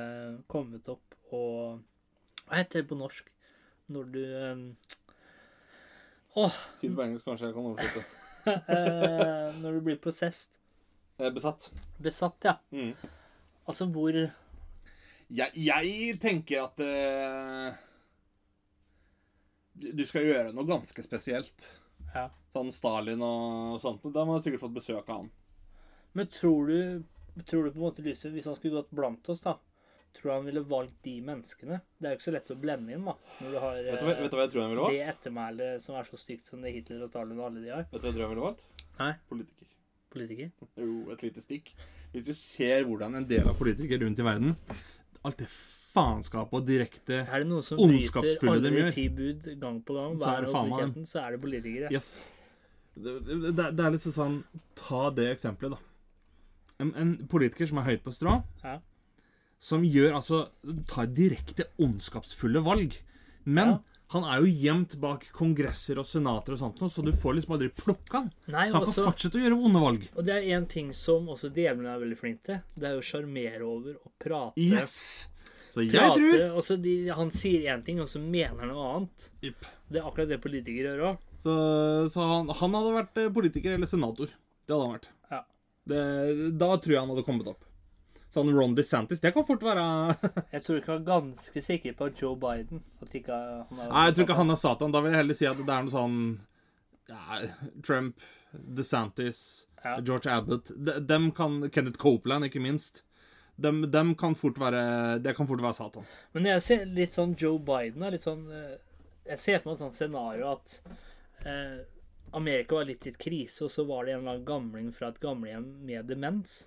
kommet 0.50 0.88
opp 0.90 1.14
og 1.34 1.82
Hva 2.46 2.60
heter 2.60 2.82
det 2.82 2.88
på 2.90 2.98
norsk? 2.98 3.30
Når 3.90 4.10
du 4.14 4.20
um, 4.50 4.66
Åh! 6.42 6.58
Si 6.78 6.90
det 6.90 6.98
på 6.98 7.04
engelsk, 7.06 7.24
kanskje 7.26 7.48
jeg 7.48 7.56
kan 7.56 7.68
oversette. 7.70 8.02
når 9.62 9.78
du 9.78 9.80
blir 9.86 9.96
possessed. 10.02 10.58
Besatt. 11.16 11.70
Besatt, 12.02 12.36
ja. 12.44 12.58
Mm. 12.70 12.92
Altså 13.66 13.86
hvor 13.88 14.12
Jeg, 14.12 15.50
jeg 15.56 16.18
tenker 16.22 16.66
at 16.66 16.82
du, 19.76 19.90
du 19.92 20.04
skal 20.08 20.24
gjøre 20.26 20.54
noe 20.56 20.66
ganske 20.68 21.04
spesielt 21.04 21.66
Ja. 22.14 22.28
Sånn 22.54 22.70
Stalin 22.72 23.20
og 23.24 23.76
sånt. 23.82 24.04
Da 24.08 24.22
har 24.22 24.28
man 24.30 24.40
sikkert 24.44 24.62
fått 24.64 24.76
besøk 24.78 25.08
av 25.12 25.18
han. 25.24 25.30
Men 26.16 26.28
tror 26.32 26.70
du, 26.70 27.02
tror 27.44 27.66
du 27.66 27.74
på 27.74 27.80
en 27.82 27.86
måte 27.90 28.04
lyset, 28.06 28.32
hvis 28.32 28.46
han 28.48 28.56
skulle 28.56 28.78
gått 28.80 28.94
blant 28.96 29.28
oss, 29.34 29.42
da 29.44 29.58
Tror 30.16 30.30
du 30.30 30.32
han 30.32 30.46
ville 30.48 30.60
valgt 30.64 30.94
de 31.04 31.18
menneskene? 31.20 31.76
Det 32.00 32.08
er 32.08 32.14
jo 32.14 32.16
ikke 32.16 32.24
så 32.30 32.32
lett 32.32 32.50
å 32.54 32.56
blende 32.56 32.94
inn, 32.96 33.02
da. 33.04 33.12
Når 33.42 33.50
du 33.52 33.56
har 33.60 33.74
Vet 33.84 33.98
du, 34.00 34.06
eh, 34.08 34.20
vet 34.24 34.30
du 34.32 34.36
hva 34.38 34.44
jeg 34.46 34.52
tror 34.54 34.62
han 34.62 34.70
ville 34.72 34.84
valgt? 34.86 34.96
det 34.96 35.08
ettermælet 35.12 35.82
som 35.84 35.98
er 36.00 36.08
så 36.08 36.16
stygt 36.22 36.48
som 36.48 36.62
det 36.64 36.72
Hitler 36.72 37.02
og 37.04 37.10
Stalin 37.10 37.36
og 37.42 37.44
alle 37.50 37.64
de 37.66 37.72
har. 37.74 37.84
Vet 37.90 38.00
du 38.00 38.06
hva 38.06 38.08
jeg 38.08 38.16
tror 38.16 38.24
han 38.24 38.32
ville 38.32 38.46
valgt? 38.46 38.64
Nei. 39.02 39.10
Politiker. 39.28 39.68
Politiker. 40.16 40.50
Jo, 40.80 40.94
et 41.12 41.26
lite 41.26 41.44
stikk. 41.44 41.68
Hvis 42.14 42.24
du 42.30 42.32
ser 42.38 42.88
hvordan 42.88 43.18
en 43.20 43.28
del 43.28 43.44
av 43.52 43.58
politikere 43.60 44.06
rundt 44.06 44.22
i 44.22 44.24
verden 44.24 44.56
Alt 45.26 45.42
det 45.42 45.50
faenskapet 45.96 46.58
og 46.60 46.66
direkte 46.68 47.22
Er 47.24 47.42
det 47.42 47.48
noe 47.50 47.64
som 47.64 47.80
bryter 47.80 47.96
Ondskapsfulle 47.96 48.62
de 48.62 48.70
gjør. 48.76 48.92
ti 48.94 49.08
bud 49.08 49.48
gang 49.60 49.80
på 49.88 49.96
gang, 49.96 50.16
Så 50.20 50.30
er 50.36 50.46
det 50.46 50.52
faen 50.54 50.70
meg 50.70 50.84
dem. 50.94 51.04
så 51.08 51.22
er 51.24 51.30
det 51.36 51.40
politikere. 51.42 51.90
Yes. 51.96 52.12
Det, 52.96 53.12
det, 53.26 53.56
det 53.76 53.84
er 53.84 53.90
litt 53.96 54.06
sånn 54.08 54.38
Ta 54.78 55.10
det 55.10 55.30
eksempelet, 55.34 55.76
da. 55.76 55.82
En, 56.84 56.92
en 57.00 57.10
politiker 57.32 57.66
som 57.68 57.78
er 57.80 57.90
høyt 57.90 58.02
på 58.04 58.12
strå, 58.12 58.38
Ja. 58.64 58.78
som 59.58 59.82
gjør 59.82 60.14
altså 60.20 60.42
Tar 60.86 61.06
direkte 61.16 61.64
ondskapsfulle 61.80 62.60
valg. 62.64 62.96
Men 63.44 63.68
Ja. 63.68 63.78
han 64.14 64.24
er 64.24 64.40
jo 64.44 64.50
gjemt 64.52 64.96
bak 65.00 65.24
kongresser 65.32 65.98
og 65.98 66.06
senater 66.06 66.52
og 66.54 66.58
sånt, 66.60 66.78
så 66.92 67.02
du 67.04 67.12
får 67.12 67.34
liksom 67.40 67.54
aldri 67.56 67.68
plukka 67.74 68.20
han. 68.20 68.32
Nei, 68.48 68.68
Så 68.68 68.72
han 68.74 68.82
også, 68.82 68.94
kan 69.04 69.12
fortsette 69.12 69.38
å 69.40 69.44
gjøre 69.44 69.58
onde 69.64 69.80
valg. 69.82 70.08
og 70.16 70.24
det 70.26 70.34
er 70.36 70.56
en 70.56 70.66
ting 70.66 70.92
som 70.92 71.26
også 71.28 71.50
djevelen 71.52 71.86
er 71.86 71.98
veldig 72.04 72.18
flink 72.20 72.42
til. 72.44 72.60
Det 72.78 72.84
er 72.90 72.96
å 73.00 73.02
sjarmere 73.02 73.62
over 73.66 73.96
og 74.04 74.12
prate. 74.20 74.52
Yes! 74.60 75.28
Så 75.76 75.84
jeg 75.84 76.12
tror 76.16 76.42
altså 76.56 76.78
de, 76.80 76.92
Han 77.12 77.30
sier 77.34 77.66
én 77.74 77.82
ting, 77.84 77.98
og 78.00 78.08
så 78.08 78.20
mener 78.22 78.62
han 78.62 78.70
noe 78.72 78.88
annet. 78.94 79.28
Yep. 79.44 79.66
Det 79.92 80.00
er 80.00 80.08
akkurat 80.08 80.30
det 80.30 80.40
politikere 80.40 80.94
gjør 80.94 81.02
òg. 81.10 81.22
Så, 81.42 81.54
så 82.14 82.24
han, 82.30 82.48
han 82.48 82.76
hadde 82.78 82.94
vært 82.94 83.20
eh, 83.20 83.32
politiker 83.34 83.76
eller 83.76 83.90
senator. 83.90 84.32
Det 84.64 84.72
hadde 84.72 84.86
han 84.86 84.94
vært. 84.96 85.08
Ja. 85.34 85.40
Det, 85.92 86.00
da 86.58 86.70
tror 86.80 86.94
jeg 86.94 87.02
han 87.02 87.12
hadde 87.12 87.26
kommet 87.26 87.50
opp. 87.52 87.66
Sånn 88.32 88.50
Ron 88.56 88.74
DeSantis, 88.74 89.20
det 89.22 89.30
kan 89.36 89.46
fort 89.46 89.62
være 89.62 89.84
Jeg 90.54 90.64
tror 90.66 90.80
ikke 90.80 90.90
han 90.90 91.04
er 91.04 91.10
ganske 91.12 91.62
sikker 91.62 91.94
på 91.96 92.08
Joe 92.18 92.34
Biden 92.40 92.82
ikke 93.06 93.36
han 93.36 93.78
Nei, 93.78 94.08
jeg 94.08 94.16
tror 94.16 94.26
ikke 94.26 94.38
han 94.40 94.52
er 94.52 94.58
Satan. 94.60 94.96
Da 94.96 95.02
vil 95.04 95.14
jeg 95.14 95.20
heller 95.22 95.38
si 95.38 95.48
at 95.48 95.60
det 95.60 95.76
er 95.76 95.86
noe 95.86 95.94
sånn 95.94 96.18
ja, 97.06 97.38
Trump, 97.86 98.24
DeSantis, 98.52 99.40
Ja. 99.84 100.00
George 100.02 100.32
Abbott 100.32 100.72
de, 100.74 100.96
Dem 101.06 101.30
kan 101.36 101.60
Kenneth 101.70 102.00
Copeland, 102.02 102.48
ikke 102.48 102.64
minst. 102.64 103.04
Dem, 103.56 103.82
dem 103.90 104.12
kan 104.20 104.34
fort 104.36 104.58
være 104.60 104.80
Det 105.24 105.32
kan 105.36 105.48
fort 105.48 105.62
være 105.64 105.78
Satan. 105.78 106.04
Men 106.36 106.50
jeg 106.50 106.64
ser 106.66 106.82
litt 106.92 107.14
sånn 107.16 107.32
Joe 107.40 107.56
Biden 107.64 108.04
er 108.04 108.12
litt 108.12 108.26
sånn 108.26 108.42
eh, 108.52 108.74
Jeg 109.30 109.40
ser 109.40 109.62
for 109.62 109.70
meg 109.72 109.78
et 109.78 109.84
sånt 109.86 109.96
scenario 109.96 110.50
at 110.52 110.74
eh, 111.48 111.78
Amerika 112.36 112.76
var 112.76 112.88
litt 112.90 113.06
i 113.06 113.14
et 113.14 113.18
krise, 113.22 113.64
og 113.64 113.72
så 113.72 113.86
var 113.88 114.04
det 114.04 114.12
en 114.12 114.20
eller 114.20 114.34
annen 114.34 114.46
gamling 114.48 114.90
fra 114.92 115.08
et 115.08 115.20
gamlehjem 115.22 115.64
med 115.88 116.10
demens 116.10 116.66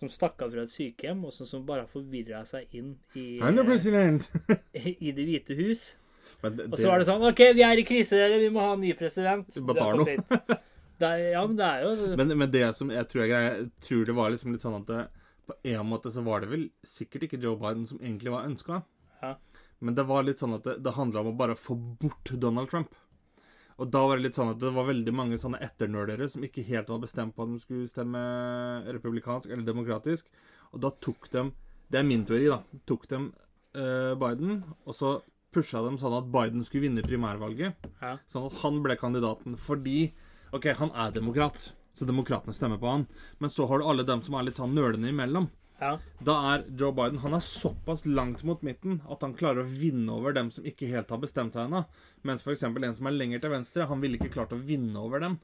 som 0.00 0.08
stakk 0.12 0.40
av 0.44 0.54
fra 0.54 0.64
et 0.64 0.72
sykehjem, 0.72 1.24
og 1.26 1.32
som, 1.34 1.48
som 1.48 1.64
bare 1.66 1.84
forvirra 1.90 2.40
seg 2.48 2.70
inn 2.76 2.94
i, 3.18 3.40
I'm 3.42 3.58
president! 3.66 4.28
i 4.72 5.12
Det 5.16 5.26
hvite 5.28 5.56
hus. 5.58 5.82
Men 6.40 6.56
det, 6.56 6.68
Og 6.70 6.78
så 6.80 6.88
var 6.88 7.02
det 7.02 7.08
sånn 7.10 7.24
OK, 7.28 7.42
vi 7.56 7.64
er 7.66 7.80
i 7.80 7.84
krise, 7.84 8.16
dere. 8.16 8.38
Vi 8.40 8.48
må 8.54 8.62
ha 8.64 8.76
en 8.76 8.80
ny 8.80 8.94
president. 8.96 9.58
Noe. 9.60 10.16
Det 11.00 11.08
er, 11.08 11.24
ja, 11.34 11.42
men 11.44 11.56
det 11.56 11.66
er 11.66 11.84
jo 11.84 12.08
Men, 12.20 12.32
men 12.36 12.52
det 12.52 12.64
som 12.76 12.92
jeg 12.92 13.08
tror 13.10 13.24
er 13.24 13.30
greia, 13.32 13.50
jeg 13.58 13.68
tror 13.84 14.08
det 14.08 14.16
var 14.16 14.32
liksom 14.32 14.54
litt 14.54 14.64
sånn 14.64 14.78
at 14.80 14.88
det, 14.88 15.04
på 15.50 15.74
en 15.74 15.86
måte 15.90 16.12
så 16.14 16.24
var 16.26 16.42
det 16.42 16.50
vel 16.52 16.66
sikkert 16.86 17.26
ikke 17.26 17.40
Joe 17.42 17.58
Biden 17.60 17.86
som 17.90 18.00
egentlig 18.00 18.32
var 18.34 18.48
ønska. 18.48 18.82
Ja. 19.20 19.34
Men 19.80 19.96
det 19.96 20.04
var 20.08 20.24
litt 20.26 20.40
sånn 20.40 20.56
at 20.56 20.66
det, 20.66 20.78
det 20.84 20.96
handla 20.96 21.22
om 21.22 21.32
å 21.32 21.38
bare 21.38 21.56
få 21.58 21.74
bort 21.74 22.32
Donald 22.42 22.70
Trump. 22.72 22.94
Og 23.80 23.88
da 23.88 24.02
var 24.04 24.18
det 24.18 24.26
litt 24.26 24.36
sånn 24.36 24.52
at 24.52 24.60
det 24.60 24.70
var 24.76 24.90
veldig 24.90 25.12
mange 25.16 25.38
sånne 25.40 25.60
etternølere 25.64 26.28
som 26.28 26.44
ikke 26.44 26.66
helt 26.68 26.90
var 26.92 27.00
bestemt 27.00 27.32
på 27.36 27.46
om 27.46 27.54
de 27.56 27.62
skulle 27.62 27.88
stemme 27.88 28.20
republikansk 28.92 29.48
eller 29.48 29.64
demokratisk. 29.64 30.28
Og 30.74 30.82
da 30.84 30.92
tok 31.00 31.30
de 31.32 31.50
Det 31.90 31.98
er 31.98 32.06
min 32.06 32.22
teori, 32.22 32.46
da. 32.46 32.60
Tok 32.86 33.08
de 33.10 33.18
uh, 33.18 34.12
Biden, 34.14 34.60
og 34.86 34.94
så 34.94 35.08
pusha 35.50 35.80
dem 35.82 35.96
sånn 35.98 36.14
at 36.14 36.28
Biden 36.30 36.62
skulle 36.62 36.84
vinne 36.84 37.02
primærvalget. 37.02 37.88
Ja. 37.98 38.12
Sånn 38.30 38.46
at 38.46 38.60
han 38.60 38.78
ble 38.84 38.94
kandidaten 39.00 39.56
fordi 39.58 40.12
OK, 40.54 40.68
han 40.78 40.92
er 40.94 41.10
demokrat, 41.16 41.72
så 42.00 42.08
demokratene 42.08 42.56
stemmer 42.56 42.80
på 42.80 42.90
han. 42.90 43.06
Men 43.38 43.52
så 43.52 43.68
har 43.70 43.80
du 43.80 43.88
alle 43.90 44.06
dem 44.08 44.22
som 44.26 44.36
er 44.38 44.48
litt 44.48 44.60
sånn 44.60 44.74
nølende 44.76 45.12
imellom. 45.12 45.50
Ja. 45.80 45.94
Da 46.20 46.34
er 46.52 46.64
Joe 46.76 46.92
Biden 46.92 47.22
han 47.22 47.32
er 47.36 47.40
såpass 47.44 48.02
langt 48.04 48.42
mot 48.44 48.60
midten 48.66 48.98
at 49.08 49.22
han 49.24 49.32
klarer 49.36 49.62
å 49.64 49.68
vinne 49.68 50.12
over 50.12 50.34
dem 50.36 50.50
som 50.52 50.66
ikke 50.68 50.90
helt 50.90 51.12
har 51.12 51.20
bestemt 51.22 51.56
seg 51.56 51.68
ennå. 51.70 51.86
Mens 52.28 52.44
f.eks. 52.44 52.66
en 52.68 52.96
som 52.98 53.08
er 53.08 53.16
lenger 53.16 53.40
til 53.40 53.54
venstre, 53.54 53.88
han 53.88 54.02
ville 54.02 54.20
ikke 54.20 54.32
klart 54.34 54.52
å 54.52 54.60
vinne 54.60 55.00
over 55.00 55.24
dem. 55.24 55.38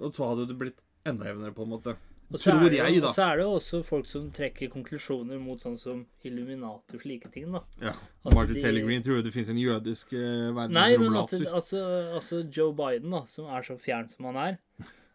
Og 0.00 0.14
så 0.16 0.30
hadde 0.30 0.46
det 0.48 0.56
blitt 0.60 0.80
enda 1.08 1.28
jevnere, 1.28 1.52
på 1.56 1.66
en 1.66 1.74
måte. 1.74 1.96
Og 2.28 2.36
så, 2.36 2.52
Tror 2.52 2.68
det, 2.68 2.76
jeg, 2.76 3.00
da. 3.00 3.08
og 3.08 3.14
så 3.16 3.24
er 3.24 3.38
det 3.40 3.44
jo 3.46 3.52
også 3.56 3.78
folk 3.86 4.08
som 4.08 4.26
trekker 4.36 4.68
konklusjoner 4.72 5.38
mot 5.40 5.62
sånn 5.64 5.78
som 5.80 6.02
illuminator 6.28 6.98
og 6.98 7.04
slike 7.04 7.30
ting, 7.32 7.46
da. 7.54 7.62
Ja. 7.80 7.94
At 8.24 8.36
Martin 8.36 8.58
de- 8.58 8.64
Taylor 8.64 8.84
Green 8.84 9.04
tror 9.04 9.20
jo 9.20 9.24
det 9.24 9.32
finnes 9.32 9.48
en 9.52 9.60
jødisk 9.60 10.12
uh, 10.12 10.66
Nei, 10.68 10.90
men 11.00 11.16
at, 11.16 11.32
altså, 11.48 11.80
altså 12.18 12.42
Joe 12.52 12.74
Biden, 12.76 13.16
da, 13.16 13.22
som 13.32 13.48
er 13.48 13.64
så 13.64 13.78
fjern 13.80 14.10
som 14.12 14.28
han 14.28 14.40
er, 14.42 14.58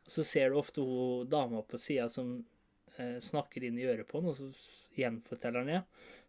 så 0.08 0.24
ser 0.28 0.50
du 0.50 0.60
ofte 0.60 0.84
hun 0.84 1.30
dama 1.30 1.62
på 1.68 1.80
sida 1.80 2.10
som 2.12 2.36
eh, 2.98 3.20
snakker 3.24 3.63
inn 3.63 3.78
i 3.80 3.86
øret 3.88 4.08
på 4.10 4.20
han, 4.20 4.32
og 4.32 4.38
så 4.38 4.50
gjenforteller 4.98 5.63
han 5.63 5.72
det. 5.72 5.82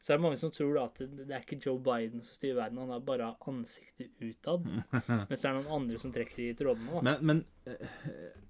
Så 0.05 0.13
er 0.13 0.19
det 0.19 0.25
mange 0.27 0.39
som 0.41 0.53
tror 0.53 0.75
da 0.77 0.83
at 0.85 0.99
det, 1.01 1.27
det 1.31 1.33
er 1.33 1.45
ikke 1.47 1.61
Joe 1.65 1.81
Biden 1.81 2.21
som 2.25 2.37
styrer 2.37 2.59
verden, 2.59 2.83
han 2.83 2.93
har 2.93 3.05
bare 3.07 3.31
ansiktet 3.49 4.13
utad. 4.21 4.67
Mens 5.31 5.41
det 5.41 5.49
er 5.49 5.57
noen 5.57 5.73
andre 5.79 6.01
som 6.03 6.13
trekker 6.13 6.43
i 6.45 6.51
trådene. 6.59 6.91
da. 6.93 7.05
Men, 7.09 7.25
men 7.31 7.73
eh, 7.73 7.97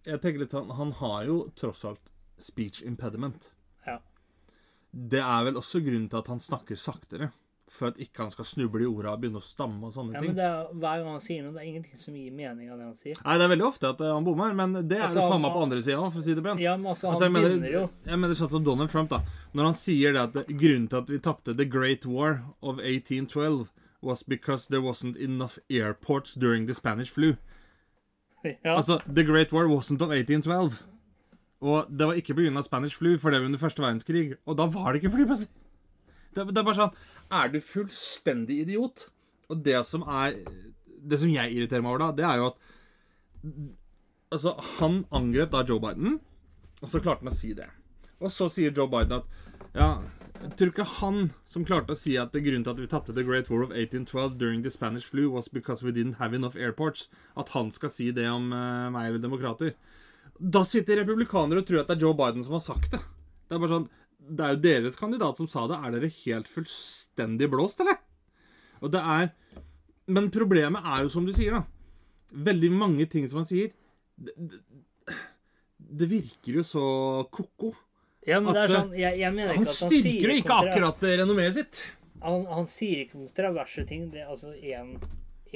jeg 0.08 0.20
tenker 0.20 0.42
litt 0.42 0.56
han, 0.56 0.72
Han 0.74 0.90
har 0.98 1.28
jo 1.30 1.38
tross 1.54 1.84
alt 1.86 2.10
speech 2.42 2.82
impediment. 2.82 3.52
Ja. 3.86 4.00
Det 4.90 5.22
er 5.22 5.46
vel 5.46 5.60
også 5.60 5.80
grunnen 5.84 6.10
til 6.10 6.20
at 6.20 6.32
han 6.32 6.42
snakker 6.42 6.80
saktere. 6.80 7.30
For 7.72 7.88
at 7.88 7.96
ikke 7.98 8.20
han 8.20 8.30
skal 8.30 8.44
snuble 8.44 8.82
i 8.84 8.86
orda 8.86 9.14
og 9.14 9.20
begynne 9.22 9.40
å 9.40 9.42
stamme 9.42 9.86
og 9.88 9.94
sånne 9.94 10.12
Ja, 10.12 10.20
ting. 10.20 10.34
men 10.34 10.36
det 10.36 10.44
er, 10.44 10.66
Hver 10.74 10.98
gang 11.00 11.06
han 11.14 11.22
sier 11.24 11.42
noe, 11.42 11.52
det 11.56 11.62
er 11.62 11.68
ingenting 11.70 11.96
som 11.98 12.14
gir 12.14 12.30
mening 12.36 12.68
av 12.70 12.76
det 12.78 12.84
han 12.84 12.94
sier. 12.98 13.16
Nei, 13.24 13.36
det 13.40 13.44
er 13.46 13.52
veldig 13.54 13.66
ofte 13.66 13.88
at 13.88 14.00
eh, 14.04 14.12
han 14.12 14.24
bommer, 14.26 14.52
men 14.54 14.72
det 14.88 14.98
er 14.98 15.06
Altså, 15.06 15.22
det 15.22 15.28
faen 15.32 15.40
meg 15.42 15.52
på 15.56 15.62
andre 15.64 15.80
sida 15.82 15.96
for 16.10 16.20
å 16.20 16.24
si 16.26 16.34
det 16.36 16.44
pent. 16.44 16.60
Ja, 16.60 16.76
men 16.76 16.90
altså, 16.92 17.08
han 17.08 17.14
Altså, 17.16 17.24
jeg 17.24 17.32
mener- 17.32 17.48
begynner 17.54 17.72
jo 17.72 17.90
Jeg 18.06 18.18
mener 18.20 18.34
sånn 18.34 18.50
som 18.50 18.64
Donald 18.64 18.90
Trump, 18.90 19.10
da. 19.10 19.22
Når 19.54 19.64
han 19.64 19.74
sier 19.74 20.12
det 20.12 20.20
at 20.28 20.46
grunnen 20.60 20.88
til 20.90 20.98
at 20.98 21.08
vi 21.08 21.18
tapte 21.18 21.56
The 21.56 21.64
Great 21.64 22.04
War 22.06 22.42
of 22.62 22.78
1812 22.78 23.68
was 24.02 24.22
because 24.22 24.68
there 24.68 24.82
wasn't 24.82 25.16
enough 25.16 25.58
airports 25.70 26.34
during 26.34 26.66
the 26.66 26.74
Spanish 26.74 27.10
flu. 27.10 27.36
ja. 28.44 28.76
Altså, 28.76 29.00
The 29.08 29.24
Great 29.24 29.52
War 29.52 29.64
wasn't 29.66 30.02
of 30.04 30.12
1812. 30.12 30.82
Og 31.64 31.86
det 31.88 32.06
var 32.06 32.12
ikke 32.14 32.34
pga. 32.36 32.62
Spanish 32.62 32.94
flu, 32.98 33.16
for 33.18 33.30
det 33.30 33.40
var 33.40 33.46
under 33.46 33.58
første 33.58 33.80
verdenskrig. 33.80 34.34
Og 34.46 34.58
da 34.58 34.66
var 34.66 34.92
det 34.92 35.02
ikke 35.02 35.14
flyplasser. 35.16 35.48
Det, 36.34 36.46
det 36.50 36.60
er 36.60 36.66
bare 36.66 36.78
sånn 36.80 36.96
Er 37.38 37.52
du 37.52 37.60
fullstendig 37.64 38.60
idiot? 38.64 39.06
Og 39.52 39.62
det 39.64 39.80
som 39.88 40.04
er 40.08 40.40
Det 41.04 41.20
som 41.22 41.32
jeg 41.32 41.54
irriterer 41.54 41.84
meg 41.84 41.94
over, 41.94 42.06
da, 42.06 42.12
det 42.18 42.28
er 42.28 42.42
jo 42.42 42.50
at 42.52 42.60
Altså, 44.34 44.56
han 44.80 45.04
angrep 45.14 45.52
da 45.52 45.60
Joe 45.68 45.78
Biden, 45.78 46.16
og 46.80 46.88
så 46.90 46.98
klarte 46.98 47.22
han 47.22 47.30
å 47.30 47.36
si 47.36 47.52
det. 47.54 47.68
Og 48.18 48.32
så 48.34 48.48
sier 48.50 48.72
Joe 48.74 48.90
Biden 48.90 49.20
at 49.20 49.76
Ja, 49.76 49.88
jeg 50.44 50.56
tror 50.58 50.72
ikke 50.72 50.86
han 50.98 51.20
som 51.48 51.64
klarte 51.64 51.94
å 51.94 51.98
si 51.98 52.16
at 52.20 52.34
det 52.34 52.42
grunnen 52.44 52.64
til 52.66 52.74
at 52.74 52.80
vi 52.82 52.88
tapte 52.90 53.14
The 53.16 53.24
Great 53.26 53.48
War 53.52 53.62
of 53.64 53.72
1812 53.72 54.34
during 54.40 54.64
the 54.64 54.72
Spanish 54.74 55.06
flu 55.08 55.28
was 55.30 55.48
because 55.48 55.86
we 55.86 55.92
didn't 55.94 56.18
have 56.18 56.34
enough 56.36 56.56
airports, 56.56 57.08
at 57.36 57.52
han 57.54 57.70
skal 57.72 57.92
si 57.94 58.10
det 58.16 58.26
om 58.28 58.50
uh, 58.52 58.90
meg 58.92 59.08
eller 59.08 59.22
demokrater. 59.22 59.72
Da 60.38 60.64
sitter 60.66 61.00
republikanere 61.00 61.62
og 61.62 61.68
tror 61.68 61.84
at 61.84 61.92
det 61.92 61.96
er 61.96 62.08
Joe 62.08 62.18
Biden 62.18 62.44
som 62.44 62.58
har 62.58 62.64
sagt 62.64 62.92
det. 62.96 63.00
Det 63.48 63.56
er 63.56 63.62
bare 63.62 63.72
sånn 63.76 63.88
Det 64.24 64.44
er 64.46 64.54
jo 64.54 64.60
deres 64.64 64.96
kandidat 64.96 65.36
som 65.40 65.48
sa 65.50 65.66
det. 65.68 65.76
Er 65.84 65.94
dere 65.96 66.08
helt 66.24 66.48
fullstendig 66.48 67.48
blåst, 67.52 67.80
eller? 67.84 67.98
Og 68.80 68.90
det 68.92 69.00
er 69.00 69.30
Men 70.10 70.30
problemet 70.32 70.84
er 70.84 71.04
jo, 71.04 71.10
som 71.12 71.24
du 71.24 71.32
sier, 71.32 71.54
da 71.56 71.62
Veldig 72.44 72.70
mange 72.74 73.06
ting 73.08 73.28
som 73.30 73.38
han 73.42 73.46
sier 73.48 73.70
Det, 74.16 74.34
det, 74.36 74.58
det 75.78 76.08
virker 76.10 76.58
jo 76.58 76.64
så 76.66 76.82
ko-ko. 77.32 77.70
ja, 78.26 78.40
men 78.40 78.52
det 78.56 78.62
er 78.64 78.72
sånn 78.74 78.92
Jeg, 78.96 79.18
jeg 79.20 79.32
mener 79.36 79.54
Han 79.54 79.62
ikke 79.64 79.74
at 79.76 79.82
han 79.84 79.92
styrker 79.94 80.32
jo 80.32 80.36
ikke 80.42 80.58
akkurat 80.64 81.04
eh, 81.04 81.16
renommeet 81.22 81.58
sitt. 81.58 81.82
han, 82.24 82.46
han 82.48 82.66
sier 82.72 83.04
ikke 83.04 83.18
kontroverse 83.20 83.84
ting. 83.88 84.06
Det 84.12 84.22
er 84.24 84.30
altså 84.32 84.52
en, 84.56 84.94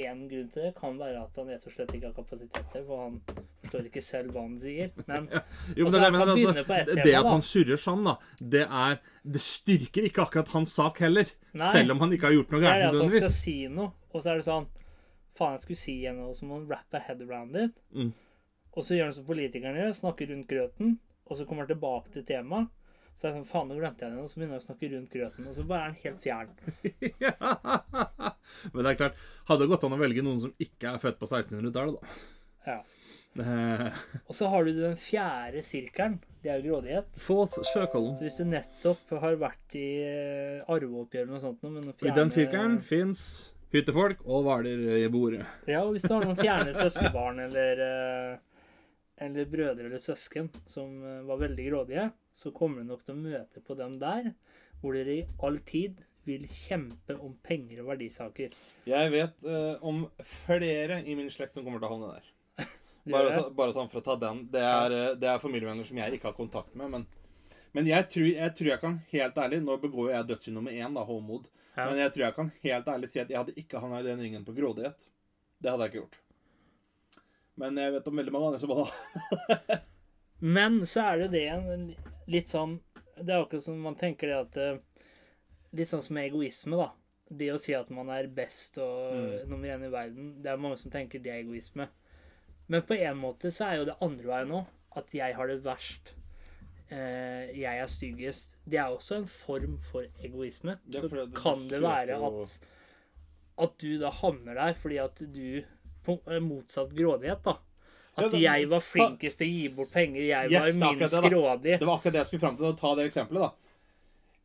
en 0.07 0.21
grunn 0.29 0.47
til 0.53 0.65
det 0.65 0.71
kan 0.77 0.97
være 0.99 1.21
at 1.21 1.37
han 1.39 1.51
rett 1.51 1.67
og 1.67 1.73
slett 1.75 1.93
ikke 1.95 2.09
har 2.09 2.15
kapasitet 2.15 2.71
til 2.73 2.85
for 2.87 3.03
han 3.03 3.19
forstår 3.63 3.89
ikke 3.89 4.03
selv 4.05 4.33
hva 4.35 4.45
han 4.45 4.55
sier. 4.61 4.91
Men 5.09 5.27
Jo, 5.77 5.85
men 5.85 5.93
det, 5.93 6.01
er 6.01 6.15
mener, 6.15 6.33
altså, 6.33 6.53
tema, 6.59 7.03
det 7.03 7.15
at 7.19 7.29
han 7.29 7.45
surrer 7.49 7.81
sånn, 7.81 8.07
da, 8.07 8.15
det 8.55 8.65
er 8.65 8.97
Det 9.35 9.43
styrker 9.43 10.07
ikke 10.09 10.25
akkurat 10.25 10.53
hans 10.55 10.75
sak 10.79 11.03
heller. 11.03 11.29
Nei. 11.51 11.71
Selv 11.75 11.95
om 11.95 12.03
han 12.05 12.15
ikke 12.15 12.29
har 12.29 12.37
gjort 12.37 12.55
noe 12.55 12.63
gærent 12.63 12.87
at 12.89 13.01
han 13.03 13.13
skal 13.17 13.35
si 13.35 13.57
noe, 13.73 13.91
og 14.13 14.23
så 14.23 14.33
er 14.33 14.41
det 14.41 14.47
sånn 14.47 14.69
Faen, 15.39 15.55
jeg 15.55 15.67
skulle 15.67 15.79
si 15.79 15.99
noe, 16.11 16.33
så 16.35 16.47
må 16.47 16.57
han 16.57 16.65
rappe 16.67 16.99
head 17.05 17.21
around 17.23 17.55
it. 17.55 17.77
Mm. 17.95 18.09
Og 18.75 18.83
så 18.83 18.97
gjør 18.97 19.07
han 19.07 19.15
som 19.15 19.27
politikerne 19.27 19.79
gjør, 19.79 19.93
snakker 19.95 20.29
rundt 20.33 20.49
grøten, 20.49 20.97
og 21.29 21.37
så 21.37 21.45
kommer 21.47 21.63
han 21.63 21.71
tilbake 21.71 22.11
til 22.15 22.25
temaet. 22.27 22.73
Så 23.19 23.27
er 23.27 23.33
det 23.33 23.39
sånn, 23.41 23.47
faen, 23.49 23.67
nå 23.67 23.75
glemte 23.75 24.05
jeg 24.07 24.15
det, 24.15 24.21
og 24.23 24.29
så 24.31 24.39
begynner 24.39 24.55
jeg 24.55 24.63
å 24.63 24.67
snakke 24.69 24.89
rundt 24.93 25.11
grøten, 25.11 25.47
og 25.51 25.55
så 25.57 25.63
bare 25.67 25.81
er 25.81 25.89
den 25.91 26.03
helt 26.05 26.21
fjern. 26.23 26.51
Men 28.73 28.85
det 28.85 28.91
er 28.93 28.99
klart, 29.01 29.19
hadde 29.49 29.65
det 29.65 29.71
gått 29.73 29.83
an 29.87 29.95
å 29.97 29.99
velge 29.99 30.23
noen 30.25 30.39
som 30.45 30.53
ikke 30.63 30.93
er 30.93 31.01
født 31.03 31.19
på 31.19 31.27
1600-tallet, 31.27 31.99
da. 31.99 32.07
Ja. 32.69 32.79
Eh, 33.39 33.99
Og 34.25 34.35
så 34.35 34.47
har 34.51 34.65
du 34.65 34.71
den 34.79 34.95
fjerde 34.99 35.61
sirkelen. 35.63 36.17
Det 36.43 36.49
er 36.53 36.63
jo 36.63 36.71
grådighet. 36.73 37.11
Fourth 37.19 37.59
circle. 37.67 38.13
Så 38.17 38.25
hvis 38.25 38.39
du 38.39 38.45
nettopp 38.49 39.13
har 39.21 39.35
vært 39.43 39.75
i 39.79 39.85
eh, 40.07 40.71
arveoppgjør 40.71 41.25
eller 41.25 41.35
noe 41.35 41.43
sånt 41.43 41.63
noe, 41.65 41.75
men 41.75 41.89
noen 41.91 42.07
I 42.09 42.15
den 42.15 42.31
sirkelen 42.33 42.79
fins 42.85 43.21
hyttefolk 43.75 44.23
og 44.25 44.47
hvaler 44.47 44.81
i 44.97 45.07
bordet. 45.13 45.43
Ja, 45.69 45.83
og 45.85 45.93
hvis 45.97 46.07
du 46.07 46.13
har 46.15 46.23
noen 46.25 46.39
fjerne 46.39 46.71
søskenbarn 46.73 47.43
eller 47.45 47.83
eh, 47.85 48.37
eller 49.19 49.49
brødre 49.49 49.87
eller 49.87 50.01
søsken 50.01 50.49
som 50.69 50.99
eh, 51.03 51.23
var 51.27 51.41
veldig 51.43 51.65
grådige, 51.69 52.09
så 52.33 52.51
kommer 52.55 52.81
du 52.81 52.91
nok 52.91 53.03
til 53.05 53.17
å 53.17 53.23
møte 53.23 53.63
på 53.65 53.75
dem 53.79 53.97
der, 54.01 54.31
hvor 54.81 54.95
dere 54.95 55.19
i 55.19 55.27
all 55.45 55.59
tid 55.67 55.99
vil 56.27 56.45
kjempe 56.51 57.15
om 57.19 57.35
penger 57.43 57.81
og 57.83 57.93
verdisaker. 57.93 58.55
Jeg 58.87 59.13
vet 59.13 59.47
eh, 59.47 59.75
om 59.85 60.05
flere 60.45 61.01
i 61.03 61.15
min 61.17 61.31
slekt 61.33 61.57
som 61.57 61.65
kommer 61.65 61.81
til 61.81 61.89
å 61.89 61.93
havne 61.95 62.11
der. 62.17 62.33
Bare, 63.09 63.31
så, 63.33 63.45
bare 63.55 63.73
sånn 63.73 63.87
for 63.89 64.01
å 64.01 64.05
ta 64.05 64.15
den. 64.21 64.43
Det 64.53 64.61
er, 64.61 64.93
eh, 64.95 65.13
det 65.17 65.31
er 65.31 65.41
familievenner 65.41 65.87
som 65.87 65.97
jeg 65.97 66.19
ikke 66.19 66.29
har 66.29 66.37
kontakt 66.37 66.75
med. 66.77 66.91
Men, 66.93 67.55
men 67.73 67.89
jeg, 67.89 68.07
tror, 68.13 68.27
jeg 68.29 68.55
tror 68.57 68.71
jeg 68.73 68.81
kan 68.81 68.97
helt 69.11 69.39
ærlig 69.39 69.59
Nå 69.63 69.77
begår 69.81 70.11
jeg 70.11 70.27
dødssynd 70.29 70.59
nummer 70.59 70.75
én, 70.75 70.93
da, 70.97 71.05
Håmod. 71.07 71.47
Ja. 71.73 71.87
Men 71.87 72.01
jeg 72.03 72.13
tror 72.13 72.25
jeg 72.27 72.35
kan 72.35 72.51
helt 72.65 72.89
ærlig 72.91 73.09
si 73.11 73.21
at 73.21 73.31
jeg 73.31 73.39
hadde 73.39 73.55
ikke 73.61 73.81
havna 73.81 74.01
i 74.03 74.07
den 74.07 74.21
ringen 74.21 74.45
på 74.45 74.55
grådighet. 74.57 75.07
Det 75.59 75.71
hadde 75.71 75.87
jeg 75.87 75.93
ikke 75.93 76.03
gjort. 76.03 76.19
Men 77.59 77.79
jeg 77.79 77.93
vet 77.95 78.07
om 78.07 78.19
veldig 78.21 78.33
mange 78.33 78.51
andre 78.51 78.61
som 78.63 78.73
hadde 78.73 79.79
Men 80.55 80.79
så 80.87 81.03
er 81.11 81.23
det 81.23 81.31
det 81.33 81.45
en 81.51 81.89
litt 82.31 82.51
sånn 82.51 82.77
Det 83.19 83.33
er 83.33 83.41
akkurat 83.41 83.65
som 83.65 83.81
man 83.83 83.97
tenker 83.99 84.31
det 84.31 84.37
at 84.39 84.59
eh, 84.63 85.05
Litt 85.75 85.91
sånn 85.91 86.01
som 86.01 86.17
egoisme, 86.17 86.79
da. 86.79 86.87
Det 87.29 87.51
å 87.53 87.59
si 87.61 87.75
at 87.77 87.91
man 87.93 88.09
er 88.09 88.25
best 88.33 88.79
og 88.81 89.43
nummer 89.45 89.69
én 89.69 89.83
i 89.85 89.91
verden. 89.93 90.31
Det 90.41 90.49
er 90.49 90.61
mange 90.61 90.79
som 90.81 90.89
tenker 90.89 91.21
det 91.21 91.29
er 91.29 91.43
egoisme. 91.43 91.85
Men 92.73 92.81
på 92.89 92.97
en 92.97 93.19
måte 93.19 93.51
så 93.53 93.67
er 93.67 93.75
jo 93.77 93.85
det 93.91 93.99
andre 94.01 94.31
veien 94.31 94.49
nå. 94.49 94.63
At 94.97 95.13
jeg 95.13 95.37
har 95.37 95.51
det 95.51 95.59
verst. 95.61 96.15
Eh, 96.89 97.53
jeg 97.53 97.83
er 97.83 97.89
styggest. 97.89 98.57
Det 98.65 98.81
er 98.81 98.89
også 98.89 99.19
en 99.19 99.29
form 99.29 99.77
for 99.91 100.09
egoisme. 100.25 100.79
Så 100.89 101.05
kan 101.37 101.67
det 101.69 101.83
være 101.85 102.17
at 102.17 102.57
At 103.59 103.77
du 103.77 103.99
da 104.01 104.09
havner 104.09 104.57
der 104.57 104.73
fordi 104.73 104.97
at 105.03 105.21
du 105.21 105.61
Motsatt 106.45 106.93
grådighet, 106.97 107.41
da. 107.45 107.57
At 108.19 108.33
jeg 108.35 108.67
var 108.67 108.81
flinkest 108.83 109.39
til 109.39 109.47
å 109.47 109.51
gi 109.55 109.67
bort 109.77 109.91
penger. 109.93 110.21
Jeg 110.27 110.51
Yes, 110.51 110.75
var 110.75 110.95
minst 110.95 111.13
det, 111.15 111.29
grådig. 111.31 111.75
Det 111.79 111.87
var 111.87 111.97
akkurat 111.99 112.13
det 112.17 112.19
jeg 112.23 112.27
skulle 112.31 112.43
fram 112.45 112.57
til. 112.59 112.65
å 112.67 112.77
Ta 112.79 112.95
det 112.99 113.05
eksempelet, 113.07 113.41
da. 113.47 113.51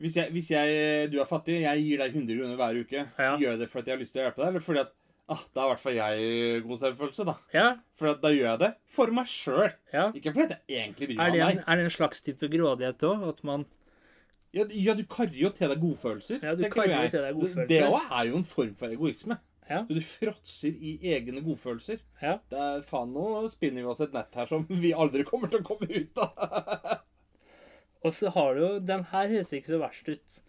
Hvis, 0.04 0.16
jeg, 0.18 0.30
hvis 0.34 0.50
jeg, 0.50 1.10
du 1.10 1.20
er 1.22 1.26
fattig, 1.30 1.60
jeg 1.62 1.82
gir 1.86 1.98
deg 2.02 2.14
100 2.14 2.36
kroner 2.38 2.56
hver 2.60 2.78
uke. 2.82 3.02
Ja. 3.18 3.32
Gjør 3.40 3.58
det 3.62 3.68
fordi 3.72 3.90
jeg 3.90 3.96
har 3.96 4.02
lyst 4.04 4.12
til 4.14 4.22
å 4.22 4.24
hjelpe 4.28 4.42
deg, 4.42 4.48
eller 4.52 4.64
fordi 4.66 4.80
at 4.84 4.92
ah, 5.34 5.42
da 5.54 5.62
er 5.62 5.64
i 5.64 5.70
hvert 5.72 5.82
fall 5.84 5.94
jeg 5.98 6.64
god 6.66 6.80
selvfølelse, 6.82 7.26
da. 7.30 7.34
Ja, 7.54 7.66
For 7.98 8.18
da 8.24 8.32
gjør 8.34 8.48
jeg 8.50 8.60
det 8.64 8.70
for 8.96 9.14
meg 9.14 9.30
sjøl. 9.30 9.70
ja. 9.94 10.08
Ikke 10.18 10.34
fordi 10.34 10.58
jeg 10.68 10.82
egentlig 10.82 11.08
bryr 11.12 11.16
meg 11.22 11.32
det, 11.38 11.42
om 11.46 11.54
deg. 11.54 11.62
er 11.66 11.80
det 11.80 11.84
en 11.88 11.94
slags 11.96 12.22
type 12.26 12.50
grådighet 12.52 13.06
òg? 13.10 13.24
At 13.30 13.42
man 13.46 13.64
Ja, 14.54 14.62
ja, 14.70 14.94
du 14.94 15.02
karrer 15.10 15.34
jo 15.34 15.50
til 15.50 15.66
deg 15.72 15.80
godfølelser. 15.82 16.38
Ja, 16.42 16.52
du 16.54 16.62
karrer 16.70 17.06
jo 17.06 17.10
til 17.16 17.24
deg 17.26 17.34
godfølelser. 17.40 17.70
Det 17.72 17.80
òg 17.88 18.12
er 18.20 18.28
jo 18.30 18.36
en 18.42 18.44
form 18.46 18.74
for 18.78 18.94
egoisme. 18.98 19.38
Ja. 19.68 19.80
Du 19.88 20.00
fråtser 20.04 20.74
i 20.76 20.98
egne 21.14 21.40
godfølelser. 21.44 22.02
Ja. 22.20 22.36
Det 22.52 22.60
er 22.60 22.82
faen 22.84 23.14
nå 23.14 23.46
spinner 23.52 23.84
vi 23.84 23.90
oss 23.92 24.02
et 24.04 24.14
nett 24.16 24.34
her 24.36 24.50
som 24.50 24.66
vi 24.68 24.92
aldri 24.92 25.24
kommer 25.28 25.52
til 25.52 25.62
å 25.62 25.68
komme 25.68 25.88
ut 25.88 26.20
av. 26.20 26.90
Og 28.04 28.12
så 28.12 28.32
har 28.34 28.54
du 28.54 28.60
jo 28.60 28.72
Den 28.84 29.06
her 29.14 29.30
høres 29.32 29.54
ikke 29.56 29.72
så 29.72 29.80
verst 29.80 30.10
ut. 30.10 30.40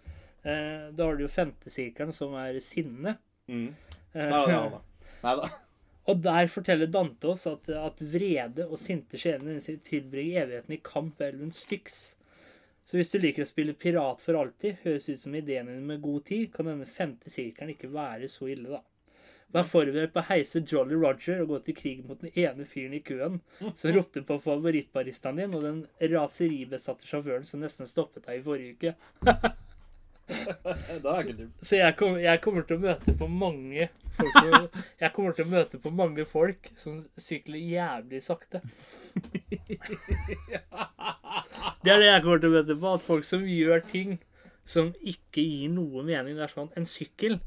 Eh, 0.44 0.90
da 0.92 1.08
har 1.08 1.16
du 1.16 1.24
jo 1.24 1.32
femtesirkelen, 1.32 2.12
som 2.14 2.36
er 2.38 2.60
sinne. 2.64 3.16
Mm. 3.48 3.70
Eh, 4.12 4.34
Nei 4.34 4.42
da. 4.52 4.82
Nei 5.26 5.36
da. 5.40 5.48
og 6.12 6.20
der 6.22 6.50
forteller 6.52 6.90
Dante 6.92 7.32
oss 7.32 7.48
at, 7.50 7.70
at 7.72 8.04
vrede 8.12 8.68
og 8.68 8.78
sinte 8.78 9.18
sjelene 9.22 9.80
tilbringer 9.88 10.44
evigheten 10.44 10.76
i 10.76 10.82
kamp 10.86 11.22
ved 11.22 11.34
elven 11.34 11.56
Styx. 11.56 12.04
Så 12.86 13.00
hvis 13.00 13.10
du 13.10 13.18
liker 13.18 13.42
å 13.42 13.50
spille 13.50 13.74
pirat 13.74 14.22
for 14.22 14.38
alltid, 14.38 14.84
høres 14.84 15.08
ut 15.10 15.24
som 15.24 15.34
ideen 15.34 15.72
din 15.72 15.88
med 15.88 16.04
god 16.04 16.28
tid, 16.28 16.52
kan 16.54 16.70
denne 16.70 16.86
femte 16.86 17.32
sirkelen 17.34 17.74
ikke 17.74 17.90
være 17.96 18.30
så 18.30 18.52
ille, 18.54 18.76
da. 18.76 18.84
Vær 19.54 19.68
forberedt 19.70 20.14
på 20.16 20.20
å 20.24 20.28
heise 20.30 20.64
Jolly 20.68 20.98
Roger 21.00 21.44
og 21.44 21.52
gå 21.54 21.60
til 21.68 21.78
krig 21.78 22.02
mot 22.08 22.20
den 22.22 22.34
ene 22.34 22.66
fyren 22.68 22.96
i 22.98 23.04
køen 23.06 23.38
som 23.62 23.92
ropte 23.96 24.24
på 24.26 24.40
favorittbaristaen 24.44 25.40
din, 25.44 25.54
og 25.56 25.68
den 25.68 25.84
raseribesatte 26.16 27.08
sjåføren 27.08 27.46
som 27.48 27.64
nesten 27.64 27.88
stoppet 27.90 28.26
deg 28.28 28.42
i 28.42 28.46
forrige 28.46 28.76
uke. 28.76 29.54
Du. 30.26 31.50
Så 31.62 31.76
jeg, 31.78 31.94
kom, 32.00 32.16
jeg 32.18 32.42
kommer 32.42 32.66
til 32.66 32.80
å 32.80 32.82
møte 32.82 33.14
på 33.14 33.28
mange 33.30 33.90
folk 34.18 34.38
som, 34.40 34.68
Jeg 35.04 35.14
kommer 35.14 35.36
til 35.38 35.46
å 35.46 35.52
møte 35.52 35.80
på 35.82 35.92
mange 35.94 36.26
folk 36.26 36.72
som 36.82 36.98
sykler 37.22 37.62
jævlig 37.62 38.24
sakte. 38.26 38.62
Det 41.86 41.94
er 41.94 42.02
det 42.02 42.10
jeg 42.10 42.24
kommer 42.26 42.42
til 42.42 42.50
å 42.50 42.56
møte 42.56 42.78
på. 42.80 42.94
At 42.98 43.06
folk 43.06 43.28
som 43.30 43.46
gjør 43.46 43.86
ting 43.92 44.18
som 44.66 44.94
ikke 45.06 45.44
gir 45.46 45.70
noe 45.76 46.02
mening. 46.08 46.40
Det 46.40 46.48
er 46.48 46.56
sånn 46.56 46.74
En 46.74 46.90
sykkel, 46.90 47.38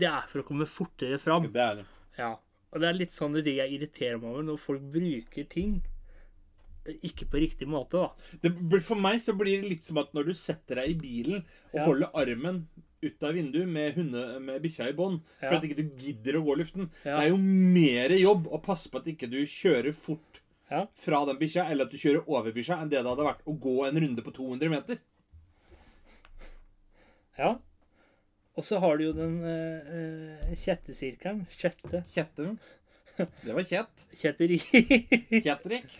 det 0.00 0.08
er 0.10 0.26
for 0.30 0.42
å 0.42 0.46
komme 0.48 0.66
fortere 0.68 1.18
fram. 1.22 1.46
Det 1.52 1.62
er 1.64 1.80
det. 1.82 1.86
Ja. 2.18 2.32
Og 2.72 2.80
det 2.82 2.88
er 2.90 2.98
litt 2.98 3.14
sånn 3.14 3.34
det 3.36 3.54
jeg 3.56 3.72
irriterer 3.78 4.20
meg 4.20 4.30
over, 4.30 4.42
når 4.46 4.58
folk 4.62 4.82
bruker 4.94 5.48
ting 5.50 5.80
ikke 7.04 7.26
på 7.30 7.38
riktig 7.42 7.66
måte, 7.68 7.98
da. 8.00 8.36
det. 8.42 8.50
blir- 8.68 8.80
For 8.82 8.96
meg 8.96 9.20
så 9.20 9.34
blir 9.36 9.60
det 9.60 9.68
litt 9.68 9.84
som 9.84 9.98
at 10.00 10.14
når 10.16 10.30
du 10.30 10.34
setter 10.34 10.80
deg 10.80 10.88
i 10.90 10.94
bilen 10.98 11.42
og 11.72 11.74
Ja. 11.76 11.84
holder 11.84 12.10
armen 12.14 12.62
ut 13.02 13.22
av 13.22 13.34
vinduet 13.34 13.68
med, 13.68 13.94
hunde, 13.94 14.40
med 14.40 14.62
bikkja 14.62 14.88
i 14.88 14.92
bånd 14.96 15.20
for 15.38 15.52
Ja. 15.52 15.56
at 15.58 15.62
ikke 15.64 15.76
du 15.76 15.90
gidder 15.96 16.38
å 16.40 16.44
gå 16.44 16.56
luften. 16.58 16.90
Ja. 17.04 17.18
Det 17.20 17.26
er 17.26 17.30
jo 17.30 17.36
mer 17.36 18.08
jobb 18.16 18.46
å 18.48 18.62
passe 18.62 18.88
på 18.90 18.98
at 18.98 19.04
ikke 19.06 19.30
du 19.30 19.38
kjører 19.44 19.92
fort 19.94 20.40
fra 20.94 21.24
den 21.26 21.36
bikkja, 21.38 21.68
eller 21.70 21.84
at 21.84 21.90
du 21.90 21.96
kjører 21.98 22.24
over 22.28 22.52
bikkja, 22.52 22.80
enn 22.80 22.88
det 22.88 23.02
det 23.02 23.06
hadde 23.10 23.26
vært 23.28 23.44
å 23.46 23.58
gå 23.60 23.86
en 23.88 24.00
runde 24.00 24.22
på 24.22 24.32
200 24.32 24.68
meter. 24.70 24.98
ja. 27.38 27.58
Og 28.60 28.64
så 28.66 28.76
har 28.82 28.98
du 28.98 29.06
jo 29.06 29.12
den 29.16 29.38
uh, 29.40 30.50
kjettesirkelen. 30.52 31.46
Kjette. 31.56 32.02
Kjette. 32.12 32.50
Det 33.16 33.54
var 33.56 33.64
kjett. 33.64 34.02
Kjetteri. 34.20 34.58
Kjetterik. 35.40 35.94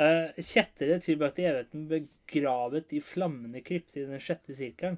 Uh, 0.00 0.32
Kjettere 0.52 0.96
tilbrakte 1.04 1.44
evigheten 1.44 1.84
begravet 1.90 2.96
i 2.96 3.02
flammende 3.04 3.60
krypt 3.66 3.98
i 4.00 4.06
den 4.08 4.24
sjette 4.24 4.56
sirkelen. 4.56 4.96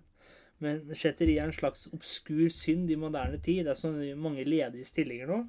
Men 0.63 0.95
kjetteri 0.95 1.35
er 1.41 1.49
en 1.49 1.57
slags 1.57 1.89
obskur 1.91 2.47
synd 2.55 2.93
i 2.95 3.01
moderne 3.01 3.41
tid. 3.43 3.65
Det 3.67 3.75
er 3.75 3.81
så 3.81 3.91
mange 4.15 4.47
ledige 4.47 4.87
stillinger 4.87 5.33
nå. 5.33 5.41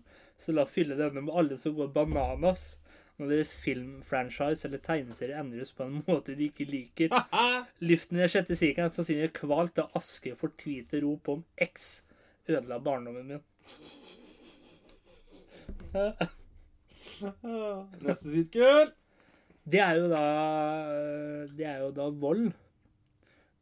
Så 0.41 0.57
la 0.57 0.65
fylle 0.65 0.97
denne 0.97 1.21
med 1.27 1.35
alle 1.37 1.61
som 1.61 1.77
går 1.77 1.93
bananas. 1.93 2.71
Når 3.21 3.29
deres 3.29 3.51
filmfranchise 3.53 4.65
eller 4.65 4.81
tegneserie 4.81 5.37
endres 5.37 5.69
på 5.77 5.85
en 5.85 5.99
måte 6.07 6.33
de 6.33 6.47
ikke 6.49 6.65
liker. 6.65 7.13
Luften 7.89 8.17
i 8.17 8.23
den 8.23 8.31
sjette 8.33 8.57
sirkelen 8.57 8.89
er 8.89 8.95
sannsynligvis 8.95 9.35
kvalt 9.37 9.77
av 9.83 9.93
aske 9.99 10.33
fortvilte 10.39 10.97
rop 11.03 11.29
om 11.35 11.43
X 11.61 12.01
ødela 12.49 12.79
barndommen 12.81 13.29
min. 13.29 13.43
Neste 18.01 18.31
sirkel. 18.31 18.91
Det 19.61 19.79
er 19.83 19.99
jo 19.99 20.07
da 20.09 20.25
Det 21.53 21.65
er 21.67 21.79
jo 21.83 21.91
da 21.93 22.09
vold. 22.09 22.53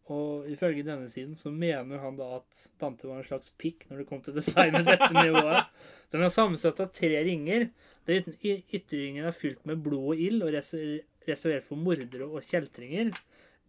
Og 0.09 0.47
ifølge 0.49 0.85
denne 0.87 1.09
siden 1.09 1.35
så 1.37 1.51
mener 1.53 2.01
han 2.01 2.15
da 2.17 2.39
at 2.39 2.63
Dante 2.81 3.09
var 3.09 3.19
en 3.19 3.27
slags 3.27 3.51
pikk 3.61 3.85
når 3.89 4.01
det 4.01 4.07
kom 4.09 4.21
til 4.25 4.37
designet 4.39 4.87
dette 4.87 5.09
nivået. 5.13 5.67
Den 6.11 6.25
er 6.25 6.33
sammensatt 6.33 6.81
av 6.81 6.89
tre 6.95 7.11
ringer. 7.27 7.67
Der 8.09 8.17
ytringen 8.23 8.63
ytterringen 8.73 9.27
er 9.29 9.35
fylt 9.37 9.61
med 9.69 9.83
blod 9.85 10.15
og 10.15 10.21
ild 10.25 10.41
og 10.41 10.49
reser- 10.55 11.03
reservert 11.29 11.67
for 11.67 11.77
mordere 11.77 12.25
og 12.25 12.41
kjeltringer. 12.47 13.11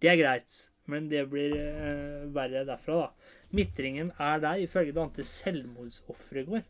Det 0.01 0.09
er 0.09 0.16
greit, 0.16 0.55
men 0.88 1.11
det 1.12 1.26
blir 1.28 1.53
eh, 1.61 2.22
verre 2.32 2.62
derfra, 2.64 3.03
da. 3.03 3.34
Midtringen 3.53 4.12
er 4.16 4.41
der 4.41 4.62
ifølge 4.64 4.95
Dante 4.97 5.26
selvmordsofre 5.28 6.47
går. 6.49 6.62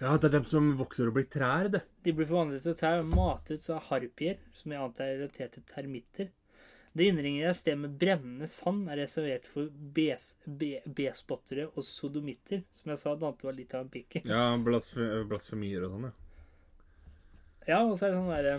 Ja, 0.00 0.14
det 0.16 0.30
er 0.30 0.38
dem 0.38 0.46
som 0.48 0.70
vokser 0.78 1.10
og 1.10 1.18
blir 1.18 1.26
trær, 1.28 1.68
det. 1.74 1.82
De 2.06 2.14
blir 2.16 2.28
forvandlet 2.30 2.64
til 2.64 2.76
trær 2.80 3.02
og 3.02 3.10
matet 3.12 3.68
av 3.74 3.82
harpier, 3.90 4.38
som 4.56 4.72
jeg 4.72 4.80
antar 4.86 5.10
er 5.10 5.18
relatert 5.18 5.58
til 5.58 5.66
termitter. 5.74 6.30
Det 6.94 7.08
innringer 7.10 7.50
et 7.50 7.58
sted 7.58 7.76
med 7.76 7.96
brennende 7.98 8.46
sand 8.48 8.86
er 8.88 9.00
reservert 9.02 9.48
for 9.50 9.66
bes- 9.96 10.36
be- 10.46 10.80
B-spottere 10.86 11.66
og 11.74 11.82
sodomitter. 11.84 12.62
Som 12.72 12.94
jeg 12.94 13.02
sa, 13.02 13.16
Dante 13.18 13.44
var 13.50 13.56
litt 13.58 13.74
av 13.74 13.82
en 13.84 13.90
pikk. 13.92 14.20
Ja, 14.30 14.46
blasfemier 14.64 15.88
og 15.88 15.96
sånn, 15.98 16.06
ja. 16.08 16.14
Ja, 17.68 17.80
og 17.82 17.96
så 17.96 18.06
er 18.06 18.12
det 18.12 18.20
sånn 18.20 18.32
derre 18.32 18.54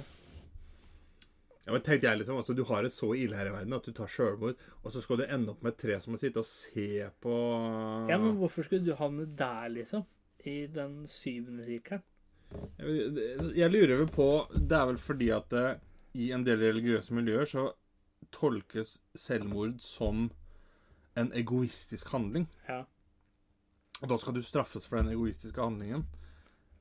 Ja, 1.66 1.74
men 1.74 1.84
tenkte 1.86 2.10
jeg 2.10 2.22
liksom, 2.22 2.39
altså 2.41 2.56
Du 2.58 2.64
har 2.70 2.86
det 2.86 2.93
så 2.93 3.12
ille 3.18 3.38
her 3.38 3.51
i 3.51 3.53
verden 3.53 3.78
at 3.78 3.86
du 3.86 3.93
tar 3.95 4.12
sjølmord, 4.12 4.60
og 4.82 4.93
så 4.93 5.03
skal 5.03 5.22
du 5.22 5.28
ende 5.28 5.53
opp 5.53 5.64
med 5.66 5.76
et 5.76 5.82
tre 5.86 5.99
som 6.01 6.16
må 6.16 6.22
sitte 6.22 6.41
og 6.41 6.49
se 6.49 7.08
på 7.22 7.38
Ja, 8.10 8.20
men 8.22 8.38
hvorfor 8.41 8.66
skulle 8.66 8.86
du 8.86 8.95
havne 8.97 9.28
der, 9.38 9.70
liksom? 9.74 10.06
I 10.45 10.66
den 10.70 11.03
syvende 11.10 11.66
sirkelen? 11.66 12.03
Jeg, 12.78 13.56
jeg 13.58 13.72
lurer 13.74 13.97
vel 14.03 14.12
på 14.14 14.28
Det 14.53 14.78
er 14.78 14.89
vel 14.91 14.99
fordi 15.01 15.32
at 15.34 15.47
det, 15.51 15.66
i 16.16 16.30
en 16.32 16.45
del 16.47 16.62
religiøse 16.62 17.16
miljøer 17.18 17.49
så 17.49 17.66
tolkes 18.36 18.97
selvmord 19.20 19.80
som 19.84 20.30
en 21.20 21.32
egoistisk 21.36 22.10
handling. 22.12 22.45
Ja. 22.68 22.84
Og 24.01 24.12
da 24.12 24.18
skal 24.20 24.36
du 24.36 24.41
straffes 24.43 24.88
for 24.88 24.99
den 24.99 25.12
egoistiske 25.14 25.62
handlingen 25.62 26.06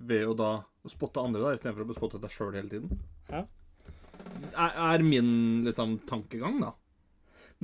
ved 0.09 0.27
å 0.31 0.37
da 0.39 0.53
spotte 0.91 1.23
andre, 1.23 1.43
da, 1.43 1.53
istedenfor 1.57 1.89
å 1.93 1.97
spotte 1.97 2.21
deg 2.23 2.33
sjøl 2.35 2.57
hele 2.59 2.73
tiden. 2.73 2.99
Ja. 3.31 3.45
Er, 4.55 4.75
er 4.95 5.05
min 5.05 5.65
liksom 5.67 5.99
tankegang, 6.09 6.61
da. 6.63 6.75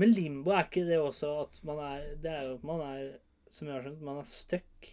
Men 0.01 0.15
limbo 0.17 0.55
er 0.55 0.65
ikke 0.69 0.87
det 0.89 1.01
også 1.03 1.29
at 1.43 1.59
man 1.67 1.81
er 1.83 2.05
Det 2.23 2.31
er 2.33 2.45
jo 2.47 2.55
at 2.57 2.65
man 2.65 2.81
er, 2.87 3.05
som 3.53 3.69
jeg 3.69 3.75
har 3.77 3.85
skjønt, 3.85 4.03
man 4.07 4.21
er 4.23 4.29
stuck. 4.31 4.91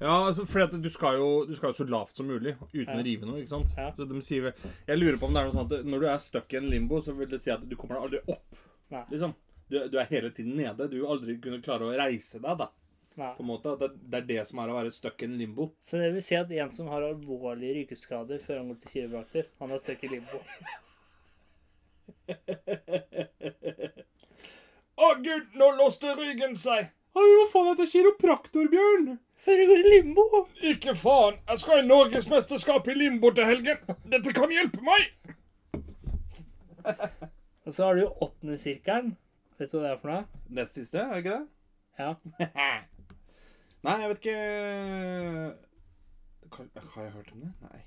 Ja, 0.00 0.26
altså, 0.26 0.42
at 0.62 0.72
du 0.82 0.88
skal, 0.90 1.18
jo, 1.20 1.28
du 1.46 1.54
skal 1.56 1.70
jo 1.70 1.78
så 1.78 1.86
lavt 1.88 2.16
som 2.18 2.26
mulig, 2.26 2.56
uten 2.72 2.94
Ja. 2.94 2.98
å 2.98 3.04
rive 3.06 3.26
noe. 3.28 3.42
ikke 3.42 3.52
sant? 3.52 3.74
Ja. 3.76 3.92
Så 3.94 4.08
de 4.10 4.22
sier, 4.26 4.52
jeg 4.88 4.98
lurer 4.98 5.18
på 5.20 5.28
om 5.28 5.34
det 5.36 5.42
er 5.42 5.50
noe 5.50 5.54
sånn 5.54 5.68
at 5.68 5.86
når 5.86 6.00
du 6.02 6.06
er 6.10 6.18
stuck 6.24 6.52
i 6.52 6.58
en 6.58 6.70
limbo, 6.70 7.00
så 7.00 7.14
vil 7.14 7.28
det 7.30 7.40
si 7.40 7.50
at 7.54 7.62
du 7.68 7.76
kommer 7.76 7.96
deg 7.98 8.08
aldri 8.08 8.34
opp. 8.34 8.58
Nei. 8.90 9.04
liksom. 9.12 9.34
Du, 9.68 9.76
du 9.92 9.98
er 10.00 10.08
hele 10.10 10.30
tiden 10.32 10.56
nede. 10.56 10.88
Du 10.90 10.96
vil 10.98 11.06
aldri 11.12 11.36
kunne 11.44 11.62
klare 11.62 11.84
å 11.86 11.94
reise 11.94 12.40
deg, 12.40 12.58
da. 12.58 12.70
Nei. 13.18 13.32
på 13.34 13.42
en 13.42 13.48
måte. 13.50 13.74
Det, 13.80 13.88
det 13.98 14.18
er 14.20 14.26
det 14.28 14.42
som 14.46 14.60
er 14.62 14.70
å 14.70 14.76
være 14.76 14.92
stuck 14.94 15.22
in 15.26 15.34
limbo. 15.40 15.72
Så 15.82 15.98
det 15.98 16.12
vil 16.14 16.22
si 16.22 16.36
at 16.38 16.52
en 16.54 16.70
som 16.74 16.90
har 16.92 17.02
alvorlige 17.02 17.80
rykeskader 17.80 18.38
før 18.44 18.60
han 18.60 18.68
går 18.70 18.78
til 18.84 18.92
kiropraktor, 18.94 19.48
han 19.62 19.74
er 19.74 19.82
stuck 19.82 20.04
i 20.06 20.12
limbo. 20.12 20.38
Å 24.98 25.08
gud, 25.22 25.50
nå 25.58 25.72
låste 25.78 26.14
ryggen 26.18 26.54
seg! 26.58 26.92
Oi, 27.18 27.26
hva 27.26 27.46
faen 27.50 27.76
til 27.80 27.90
kiropraktor, 27.90 28.68
Bjørn? 28.70 29.16
Før 29.38 29.60
du 29.60 29.64
går 29.70 29.80
i 29.82 29.92
limbo! 29.96 30.24
Ikke 30.70 30.94
faen! 30.98 31.38
Jeg 31.50 31.62
skal 31.62 31.82
i 31.82 31.88
norgesmesterskap 31.88 32.90
i 32.90 32.96
limbo 32.98 33.30
til 33.34 33.46
helgen. 33.48 33.78
Dette 34.10 34.34
kan 34.36 34.52
hjelpe 34.54 34.82
meg! 34.86 35.02
Og 37.66 37.74
så 37.74 37.84
har 37.84 37.98
du 37.98 38.04
jo 38.06 38.12
åttendesirkelen. 38.24 39.16
Vet 39.58 39.72
du 39.72 39.78
hva 39.78 39.84
det 39.88 39.90
er 39.96 39.98
for 40.02 40.14
noe? 40.14 40.22
Nest 40.54 40.78
siste, 40.78 41.02
er 41.02 41.10
det 41.10 41.24
ikke 41.24 41.34
det? 41.34 41.46
Ja. 41.98 42.14
Nei, 43.86 43.94
jeg 44.02 44.10
vet 44.10 44.20
ikke 44.24 44.38
Har 46.96 47.04
jeg 47.04 47.14
hørt 47.14 47.32
om 47.34 47.44
det? 47.44 47.52
Nei. 47.62 47.80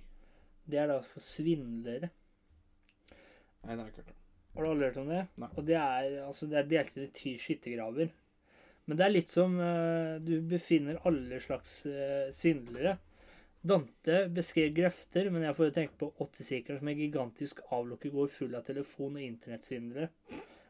Det 0.72 0.80
er 0.80 0.88
da 0.88 0.98
for 1.04 1.24
svindlere. 1.26 2.12
Nei, 3.62 3.74
det 3.74 3.78
har 3.78 3.86
jeg 3.86 3.92
ikke 3.92 4.04
hørt 4.04 4.14
om. 4.14 4.20
Har 4.54 4.64
du 4.64 4.70
aldri 4.70 4.88
hørt 4.88 5.00
om 5.02 5.12
det? 5.12 5.22
Nei. 5.42 5.50
Og 5.58 5.68
det 5.68 5.78
er, 5.80 6.18
altså, 6.26 6.48
det 6.48 6.60
er 6.60 6.70
delt 6.72 6.98
inn 6.98 7.08
i 7.08 7.14
ty 7.16 7.34
skyttergraver. 7.42 8.12
Men 8.88 9.00
det 9.00 9.06
er 9.06 9.14
litt 9.14 9.32
som 9.32 9.56
uh, 9.60 10.18
du 10.24 10.34
befinner 10.52 11.02
alle 11.08 11.40
slags 11.44 11.74
uh, 11.88 12.28
svindlere. 12.36 12.98
Dante 13.62 14.24
beskrev 14.34 14.72
grøfter, 14.74 15.30
men 15.34 15.46
jeg 15.46 15.56
får 15.58 15.68
jo 15.68 15.76
tenke 15.76 16.00
på 16.00 16.10
80-sirkelen 16.26 16.80
som 16.82 16.90
en 16.90 17.02
gigantisk 17.04 17.62
avlukke 17.70 18.10
går 18.14 18.32
full 18.34 18.56
av 18.58 18.66
telefon- 18.66 19.20
og 19.20 19.26
internettsvindlere. 19.28 20.10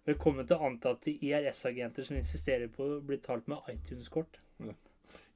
Velkommen 0.10 0.48
til 0.50 0.66
antatte 0.68 1.14
IRS-agenter 1.14 2.10
som 2.10 2.18
insisterer 2.20 2.72
på 2.74 2.90
å 2.98 3.04
bli 3.06 3.22
talt 3.24 3.48
med 3.52 3.70
iTunes-kort. 3.72 4.42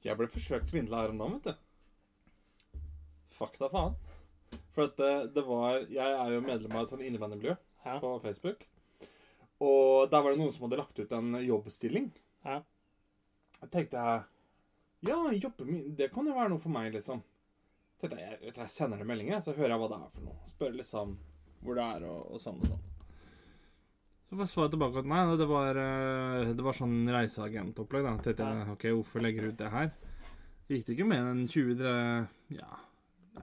Jeg 0.06 0.18
ble 0.20 0.28
forsøkt 0.30 0.70
svindla 0.70 1.02
her 1.04 1.12
om 1.14 1.18
dagen, 1.22 1.40
vet 1.40 1.50
du. 1.52 2.80
Fuck 3.36 3.58
da 3.60 3.68
faen. 3.72 3.96
For 4.76 4.86
at 4.86 4.96
det, 5.00 5.12
det 5.34 5.42
var 5.46 5.82
Jeg 5.90 6.12
er 6.20 6.32
jo 6.34 6.40
medlem 6.44 6.74
av 6.76 6.84
et 6.86 6.92
sånt 6.94 7.04
innebandymiljø 7.04 7.56
Ja. 7.86 7.98
på 8.02 8.12
Facebook. 8.22 8.64
Og 9.62 10.10
der 10.12 10.22
var 10.22 10.32
det 10.34 10.40
noen 10.40 10.52
som 10.52 10.66
hadde 10.66 10.78
lagt 10.82 10.98
ut 10.98 11.12
en 11.16 11.32
jobbstilling. 11.42 12.10
Ja. 12.44 12.60
Jeg 13.62 13.70
tenkte 13.72 14.02
jeg 14.02 14.24
Ja, 15.06 15.16
jobbe 15.32 15.66
Det 15.96 16.10
kan 16.12 16.26
jo 16.26 16.34
være 16.36 16.50
noe 16.52 16.60
for 16.62 16.72
meg, 16.72 16.92
liksom. 16.94 17.22
Tenkte 18.00 18.18
jeg, 18.20 18.38
vet 18.42 18.58
jeg 18.60 18.70
sender 18.72 18.98
det 19.00 19.06
melding, 19.08 19.30
så 19.40 19.54
hører 19.56 19.72
jeg 19.74 19.80
hva 19.80 19.88
det 19.92 20.00
er 20.02 20.10
for 20.12 20.26
noe. 20.28 20.36
Spør 20.52 20.76
liksom 20.76 21.16
hvor 21.64 21.74
det 21.78 21.84
er, 21.96 22.04
og, 22.06 22.26
og 22.36 22.40
sånn 22.42 22.58
og 22.60 22.66
sånn. 22.68 22.82
Så 24.26 24.36
var 24.40 24.48
svaret 24.50 24.72
tilbake 24.74 24.98
at 24.98 25.06
nei, 25.06 25.20
det 25.38 25.46
var, 25.46 25.78
eh, 25.78 26.48
det 26.56 26.64
var 26.66 26.74
sånn 26.74 27.06
reiseagentopplegg. 27.14 28.02
da. 28.08 28.16
Tenkte 28.24 28.48
jeg, 28.48 28.66
ok, 28.74 28.86
hvorfor 28.98 29.22
legger 29.22 29.46
du 29.46 29.52
ut 29.54 29.60
det 29.60 29.70
her? 29.70 29.92
Gikk 30.66 30.86
det 30.88 30.96
ikke 30.96 31.06
mer 31.06 31.28
enn 31.30 31.44
20 31.46 32.26
Ja, 32.56 32.72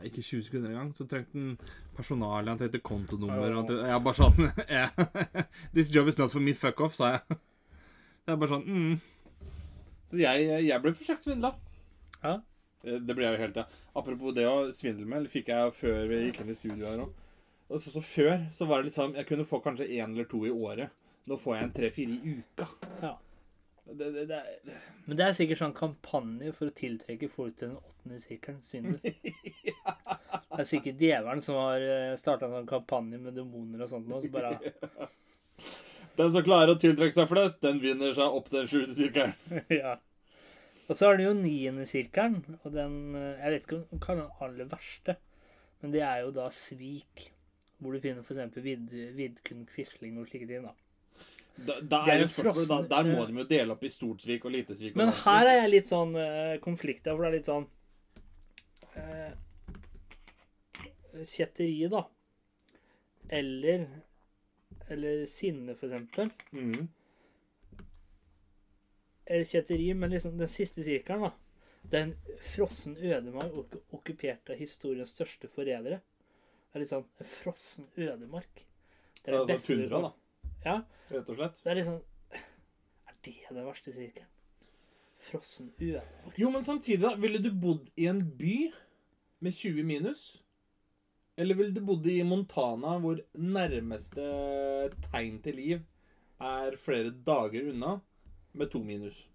ikke 0.04 0.20
20 0.26 0.44
sekunder 0.50 0.74
engang. 0.74 0.92
Så 0.98 1.08
trengte 1.08 1.40
han 1.40 1.58
personale, 1.96 2.52
han 2.52 2.60
trengte 2.60 2.82
kontonummer. 2.84 3.56
Og 3.62 3.72
jeg 3.72 4.04
bare 4.04 4.20
sånn 4.20 4.52
yeah. 4.68 4.92
This 5.72 5.92
job 5.94 6.12
is 6.12 6.20
not 6.20 6.32
for 6.36 6.44
me, 6.44 6.52
fuck 6.54 6.82
off, 6.84 6.98
sa 7.00 7.14
jeg. 7.16 7.40
Det 8.26 8.36
er 8.36 8.40
bare 8.42 8.56
sånn 8.58 8.68
mm. 8.68 8.94
Så 10.12 10.20
jeg, 10.20 10.50
jeg 10.68 10.82
ble 10.84 10.94
forsøkt 11.00 11.24
svindla. 11.24 11.56
Ja. 12.22 12.36
Eh, 12.84 13.00
Det 13.00 13.16
ble 13.16 13.24
jeg 13.30 13.38
jo 13.38 13.44
helt, 13.46 13.56
ja. 13.64 13.66
Apropos 13.96 14.36
det 14.36 14.50
å 14.52 14.68
svindle 14.76 15.08
med, 15.08 15.32
fikk 15.32 15.48
jeg 15.54 15.74
før 15.80 16.04
vi 16.12 16.26
gikk 16.28 16.44
inn 16.44 16.52
i 16.52 16.60
studio 16.60 16.90
her 16.92 17.06
òg. 17.08 17.20
Og 17.74 17.82
så, 17.82 17.90
så 17.90 18.02
før 18.06 18.48
så 18.54 18.68
var 18.70 18.82
det 18.82 18.92
liksom 18.92 19.16
Jeg 19.18 19.26
kunne 19.30 19.48
få 19.50 19.60
kanskje 19.66 19.90
én 19.90 20.14
eller 20.14 20.28
to 20.30 20.44
i 20.46 20.54
året. 20.54 20.94
Nå 21.26 21.38
får 21.40 21.56
jeg 21.56 21.66
en 21.66 21.78
tre-fire 21.78 22.18
i 22.18 22.34
uka. 22.38 22.68
Ja. 23.02 23.14
Det, 23.84 24.12
det, 24.16 24.26
det, 24.30 24.38
er... 24.38 24.76
Men 25.08 25.18
det 25.20 25.26
er 25.26 25.36
sikkert 25.36 25.60
sånn 25.60 25.76
kampanje 25.76 26.54
for 26.56 26.70
å 26.70 26.76
tiltrekke 26.76 27.28
folk 27.32 27.58
til 27.60 27.74
den 27.74 27.80
åttende 27.80 28.20
sirkelen. 28.22 28.62
Svindel. 28.64 29.00
Det 30.54 30.62
er 30.62 30.68
sikkert 30.70 31.00
djevelen 31.02 31.42
som 31.42 31.56
har 31.58 31.84
starta 32.20 32.46
en 32.46 32.60
sånn 32.60 32.68
kampanje 32.70 33.18
med 33.18 33.34
demoner 33.34 33.82
og 33.82 33.90
sånt 33.90 34.06
nå. 34.06 34.20
Så 34.22 34.30
bare 34.30 34.60
Den 36.20 36.30
som 36.36 36.46
klarer 36.46 36.76
å 36.76 36.78
tiltrekke 36.78 37.18
seg 37.18 37.30
flest, 37.32 37.64
den 37.66 37.80
vinner 37.82 38.14
seg 38.14 38.38
opp 38.38 38.52
den 38.54 38.70
sjuende 38.70 38.94
sirkelen. 38.98 39.34
Ja. 39.82 39.98
Og 40.84 40.98
så 41.00 41.08
har 41.08 41.18
du 41.18 41.24
jo 41.24 41.34
niende 41.34 41.88
sirkelen, 41.90 42.60
og 42.62 42.74
den 42.76 43.16
eh, 43.16 43.40
Jeg 43.40 43.54
vet 43.54 43.66
ikke 43.66 43.78
om 43.80 43.86
den 43.90 44.02
kan 44.04 44.20
den 44.20 44.42
aller 44.44 44.68
verste, 44.70 45.16
men 45.82 45.96
det 45.96 46.04
er 46.06 46.26
jo 46.26 46.34
da 46.36 46.50
svik. 46.54 47.32
Hvor 47.84 47.96
du 47.96 48.00
finner 48.04 48.24
f.eks. 48.24 48.58
Vid, 48.64 48.88
Vidkun 49.18 49.68
Quisling 49.70 50.18
og 50.22 50.30
slike 50.32 50.48
ting. 50.50 50.64
da. 50.64 50.74
Da, 51.54 51.76
da 51.86 52.00
er 52.10 52.24
jo 52.24 52.66
da, 52.66 52.80
der 52.90 53.10
må 53.12 53.28
de 53.30 53.36
jo 53.38 53.46
dele 53.46 53.76
opp 53.76 53.84
i 53.86 53.92
stort 53.94 54.24
svik 54.26 54.46
og 54.48 54.56
lite 54.56 54.74
svik. 54.78 54.96
og 54.96 55.02
Men 55.04 55.12
her 55.20 55.50
er 55.52 55.60
jeg 55.60 55.70
litt 55.70 55.90
sånn 55.90 56.16
uh, 56.18 56.56
konflikta, 56.64 57.14
for 57.14 57.22
det 57.22 57.30
er 57.30 57.36
litt 57.38 57.52
sånn 57.52 57.68
uh, 58.98 59.34
Kjetteri, 61.30 61.86
da. 61.94 62.02
Eller 63.30 63.86
Eller 64.90 65.26
sinne, 65.30 65.76
for 65.78 65.88
eksempel. 65.88 66.34
Mhm. 66.52 66.90
Eller 69.26 69.48
kjetteri, 69.48 69.94
men 69.96 70.12
liksom 70.12 70.38
den 70.38 70.50
siste 70.52 70.84
sirkelen, 70.84 71.30
da. 71.30 71.32
Er 71.94 72.12
frossen 72.44 72.98
ødemark 72.98 73.78
okkuperte 73.94 74.58
historiens 74.60 75.14
største 75.16 75.48
forrædere. 75.52 76.02
Det 76.74 76.80
er 76.80 76.82
litt 76.82 76.90
sånn 76.90 77.04
en 77.22 77.28
frossen 77.30 77.90
ødemark. 78.02 78.62
Det 79.20 79.28
er 79.30 79.36
det 79.36 79.40
Altså 79.44 79.50
beste 79.52 79.76
du 79.78 79.82
tundra, 79.84 80.00
da. 80.02 80.54
Ja. 80.64 80.78
Rett 81.14 81.28
og 81.30 81.36
slett. 81.38 81.60
Det 81.62 81.70
er 81.70 81.78
litt 81.78 81.86
sånn 81.86 82.00
Er 82.34 83.18
det 83.28 83.34
den 83.52 83.68
verste 83.68 83.94
sirkelen? 83.94 84.32
Frossen 85.22 85.68
ødemark? 85.78 86.40
Jo, 86.42 86.50
men 86.50 86.66
samtidig, 86.66 87.04
da. 87.06 87.14
Ville 87.22 87.44
du 87.44 87.52
bodd 87.54 87.92
i 87.94 88.08
en 88.10 88.24
by 88.40 88.56
med 89.46 89.54
20 89.54 89.86
minus? 89.86 90.24
Eller 91.38 91.62
ville 91.62 91.78
du 91.78 91.86
bodd 91.86 92.10
i 92.10 92.18
Montana, 92.26 92.98
hvor 93.06 93.22
nærmeste 93.38 94.26
tegn 95.12 95.38
til 95.46 95.62
liv 95.62 95.86
er 96.42 96.82
flere 96.82 97.14
dager 97.14 97.70
unna, 97.70 98.00
med 98.58 98.74
to 98.74 98.82
minus? 98.82 99.28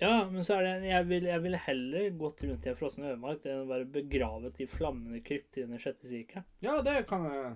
Ja, 0.00 0.24
men 0.30 0.40
så 0.46 0.54
er 0.56 0.64
det 0.80 0.88
Jeg 0.88 1.06
ville 1.10 1.34
vil 1.44 1.56
heller 1.60 2.10
gått 2.16 2.40
rundt 2.46 2.64
i 2.66 2.70
en 2.72 2.76
frossen 2.78 3.04
ødemark 3.04 3.44
enn 3.44 3.64
å 3.66 3.68
være 3.68 3.88
begravet 3.92 4.60
i 4.64 4.66
flammende 4.70 5.20
krypt 5.24 5.58
i 5.60 5.66
den 5.68 5.78
sjette 5.82 6.08
sirkelen. 6.08 6.46
Ja, 6.64 6.78
det 6.86 7.02
kan 7.10 7.26
jeg 7.28 7.50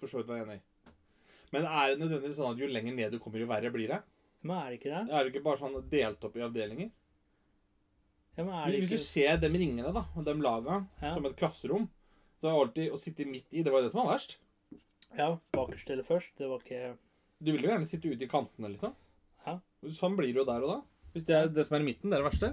for 0.00 0.10
så 0.10 0.18
vidt 0.20 0.28
være 0.32 0.42
enig 0.46 0.56
i. 0.58 0.64
Men 1.54 1.64
er 1.70 1.92
det 1.92 2.00
nødvendigvis 2.02 2.36
sånn 2.40 2.52
at 2.56 2.60
jo 2.60 2.66
lenger 2.68 2.96
ned 2.96 3.12
du 3.14 3.20
kommer, 3.22 3.38
jo 3.38 3.46
verre 3.46 3.70
blir 3.72 3.88
det? 3.92 4.00
Men 4.42 4.56
er 4.58 4.70
det 4.72 4.80
ikke 4.80 4.90
det? 4.92 5.02
Er 5.14 5.22
det 5.24 5.32
ikke 5.32 5.44
bare 5.46 5.60
sånn 5.62 5.76
delt 5.92 6.26
opp 6.26 6.36
i 6.36 6.42
avdelinger? 6.44 6.90
Ja, 8.36 8.44
men 8.44 8.52
er 8.52 8.66
det 8.74 8.80
Hvis 8.82 8.90
du 8.90 8.98
ser 9.06 9.38
dem 9.40 9.54
ringene, 9.56 9.92
da, 9.94 10.02
og 10.14 10.26
dem 10.26 10.42
laga, 10.44 10.82
Ja. 11.00 11.14
som 11.14 11.24
et 11.24 11.36
klasserom, 11.38 11.86
så 12.40 12.50
er 12.50 12.58
alltid 12.60 12.90
å 12.92 12.98
sitte 13.00 13.24
midt 13.24 13.54
i 13.54 13.62
Det 13.62 13.72
var 13.72 13.80
jo 13.80 13.86
det 13.86 13.92
som 13.94 14.04
var 14.04 14.16
verst. 14.18 14.36
Ja, 15.16 15.38
bakerst 15.54 15.88
eller 15.90 16.02
først. 16.04 16.34
Det 16.36 16.48
var 16.50 16.58
ikke 16.60 16.98
Du 17.42 17.52
vil 17.52 17.62
jo 17.62 17.68
gjerne 17.70 17.86
sitte 17.88 18.10
ute 18.10 18.24
i 18.24 18.28
kantene, 18.28 18.68
liksom. 18.74 18.92
Ja. 19.46 19.60
Sånn 19.88 20.16
blir 20.16 20.32
det 20.34 20.42
jo 20.42 20.44
der 20.44 20.62
og 20.66 20.68
da. 20.74 20.82
Hvis 21.16 21.24
det 21.28 21.36
er 21.38 21.48
det 21.56 21.64
som 21.66 21.78
er 21.78 21.84
i 21.84 21.88
midten, 21.88 22.12
det 22.12 22.18
er 22.18 22.24
det 22.24 22.28
verste. 22.30 22.52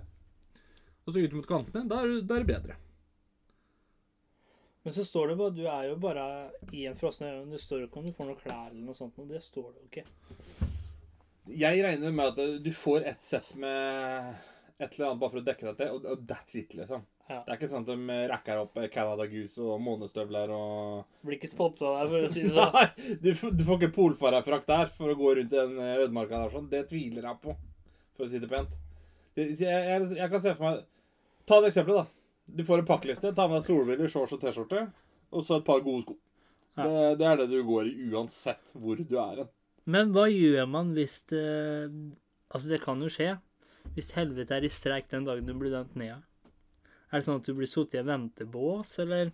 Og 1.03 1.11
så 1.13 1.19
ut 1.25 1.33
mot 1.35 1.47
kantene, 1.49 1.83
da 1.91 1.99
er, 1.99 2.13
det- 2.15 2.27
da 2.29 2.35
er 2.39 2.45
det 2.45 2.51
bedre. 2.55 2.77
Men 4.83 4.93
så 4.93 5.03
står 5.07 5.27
det 5.31 5.35
bare 5.39 5.53
Du 5.55 5.61
er 5.67 5.83
jo 5.89 5.95
bare 6.03 6.23
i 6.75 6.85
en 6.89 6.95
frossen 6.99 7.27
øyne. 7.27 7.51
Det 7.51 7.61
står 7.63 7.83
jo 7.83 7.87
ikke 7.87 8.01
om 8.01 8.07
du 8.09 8.15
får 8.17 8.27
noen 8.29 8.39
klær 8.41 8.71
eller 8.71 8.81
noe 8.83 8.95
sånt. 8.97 9.19
Og 9.19 9.29
det 9.31 9.39
står 9.43 9.69
det 9.71 9.83
jo 9.83 9.89
ikke. 9.91 10.05
Jeg 11.59 11.83
regner 11.83 12.11
med 12.15 12.33
at 12.39 12.63
du 12.63 12.71
får 12.75 13.03
ett 13.07 13.23
sett 13.23 13.55
med 13.59 14.35
et 14.79 14.93
eller 14.95 15.09
annet 15.11 15.19
bare 15.21 15.31
for 15.31 15.39
å 15.39 15.45
dekke 15.45 15.65
deg 15.69 15.77
til, 15.79 15.89
og, 16.11 16.23
that's 16.27 16.55
it, 16.59 16.71
liksom. 16.75 17.03
Ja. 17.29 17.41
Det 17.45 17.51
er 17.53 17.57
ikke 17.59 17.69
sånn 17.71 17.83
at 17.85 17.91
de 17.91 18.15
rekker 18.31 18.61
opp 18.63 18.79
Canada 18.91 19.27
Goose 19.31 19.59
og 19.63 19.79
månestøvler 19.83 20.51
og 20.51 21.05
Blir 21.23 21.37
ikke 21.37 21.51
sponsa 21.51 21.91
der, 21.99 22.09
for 22.11 22.25
å 22.27 22.31
si 22.33 22.41
det 22.43 22.55
sånn. 22.57 22.73
Nei, 22.75 23.15
du, 23.23 23.29
får- 23.39 23.53
du 23.59 23.63
får 23.67 23.79
ikke 23.79 23.95
polfarerfrakt 23.95 24.67
der 24.71 24.91
for 24.95 25.11
å 25.13 25.15
gå 25.19 25.35
rundt 25.37 25.53
i 25.53 25.59
den 25.61 25.77
ødemarka 25.79 26.41
der 26.45 26.55
sånn. 26.57 26.67
Det 26.71 26.81
tviler 26.89 27.27
jeg 27.29 27.39
på, 27.45 27.55
for 28.17 28.25
å 28.25 28.31
si 28.31 28.41
det 28.41 28.49
pent. 28.51 28.73
Jeg, 29.37 29.55
jeg, 29.59 30.09
jeg 30.17 30.29
kan 30.29 30.41
se 30.43 30.53
for 30.57 30.67
meg 30.69 30.83
Ta 31.43 31.57
et 31.59 31.65
eksempel, 31.67 31.97
da. 31.97 32.05
Du 32.45 32.63
får 32.63 32.79
en 32.79 32.87
pakkeliste. 32.87 33.33
Ta 33.35 33.49
med 33.49 33.57
deg 33.59 33.65
solbriller, 33.67 34.07
shorts 34.11 34.35
og 34.35 34.39
T-skjorte. 34.39 34.85
Og 35.35 35.43
så 35.43 35.57
et 35.59 35.65
par 35.67 35.81
gode 35.83 36.05
sko. 36.05 36.15
Ja. 36.77 36.85
Det, 36.85 37.01
det 37.19 37.25
er 37.27 37.39
det 37.41 37.47
du 37.51 37.57
går 37.67 37.89
i 37.89 38.07
uansett 38.13 38.61
hvor 38.71 38.97
du 38.97 39.17
er 39.19 39.41
hen. 39.41 39.49
Men 39.83 40.13
hva 40.15 40.29
gjør 40.31 40.69
man 40.71 40.93
hvis 40.95 41.19
det 41.29 41.43
Altså, 42.53 42.69
det 42.69 42.79
kan 42.83 43.01
jo 43.01 43.09
skje. 43.11 43.33
Hvis 43.97 44.13
helvete 44.15 44.55
er 44.55 44.65
i 44.65 44.71
streik 44.71 45.09
den 45.11 45.25
dagen 45.25 45.47
du 45.49 45.55
blir 45.57 45.73
dømt 45.73 45.95
ned? 45.99 46.21
Er 47.09 47.19
det 47.19 47.25
sånn 47.25 47.41
at 47.41 47.47
du 47.49 47.55
blir 47.57 47.69
sittet 47.69 47.97
i 47.97 48.01
en 48.03 48.11
ventebås, 48.11 48.93
eller? 49.03 49.31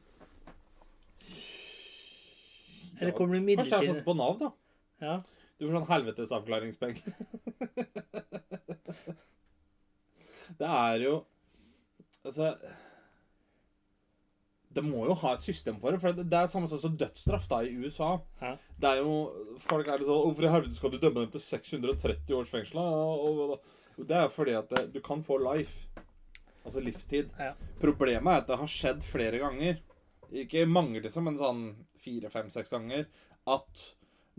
Eller 2.99 3.13
kommer 3.15 3.35
du 3.35 3.51
Kanskje 3.59 3.75
det 3.75 3.89
er 3.89 3.91
sånn 3.93 4.07
på 4.07 4.15
Nav, 4.19 4.39
da. 4.39 4.49
Ja. 5.03 5.17
Du 5.59 5.67
får 5.67 5.75
sånn 5.77 5.89
helvetesavklaringspenger. 5.91 7.19
det 10.59 10.67
er 10.67 11.03
jo 11.05 11.15
Altså 12.25 12.49
Det 14.75 14.83
må 14.85 15.05
jo 15.07 15.15
ha 15.17 15.31
et 15.33 15.45
system 15.45 15.79
for 15.81 15.91
det. 15.95 15.99
For 16.03 16.13
det 16.13 16.35
er 16.35 16.49
samme 16.51 16.69
sånn 16.69 16.81
som 16.83 16.97
dødsstraff 16.99 17.47
da 17.49 17.61
i 17.65 17.71
USA. 17.79 18.11
Hæ? 18.41 18.51
Det 18.79 18.91
er 18.91 18.99
jo 19.01 19.15
Folk 19.65 19.87
er 19.89 19.97
litt 20.01 20.09
sånn 20.09 20.25
Hvorfor 20.27 20.45
i 20.45 20.51
helvete 20.53 20.77
skal 20.77 20.93
du 20.93 20.99
dømme 21.01 21.23
dem 21.25 21.31
til 21.33 21.43
630 21.45 22.35
års 22.37 22.51
fengsel? 22.53 22.77
da?» 22.77 22.85
Og, 22.85 23.41
og, 23.57 24.05
det 24.09 24.15
er 24.15 24.29
fordi 24.31 24.53
at 24.55 24.69
det, 24.71 24.83
du 24.93 25.01
kan 25.03 25.23
få 25.27 25.35
life. 25.41 25.89
Altså 26.63 26.79
livstid. 26.83 27.31
Ja. 27.39 27.53
Problemet 27.81 28.29
er 28.31 28.43
at 28.43 28.47
det 28.51 28.59
har 28.61 28.69
skjedd 28.71 29.01
flere 29.03 29.41
ganger. 29.41 29.81
Ikke 30.43 30.63
mange, 30.69 31.01
liksom, 31.03 31.25
men 31.27 31.39
sånn 31.41 31.63
fire, 31.99 32.29
fem, 32.31 32.47
seks 32.53 32.71
ganger. 32.71 33.07
At 33.49 33.83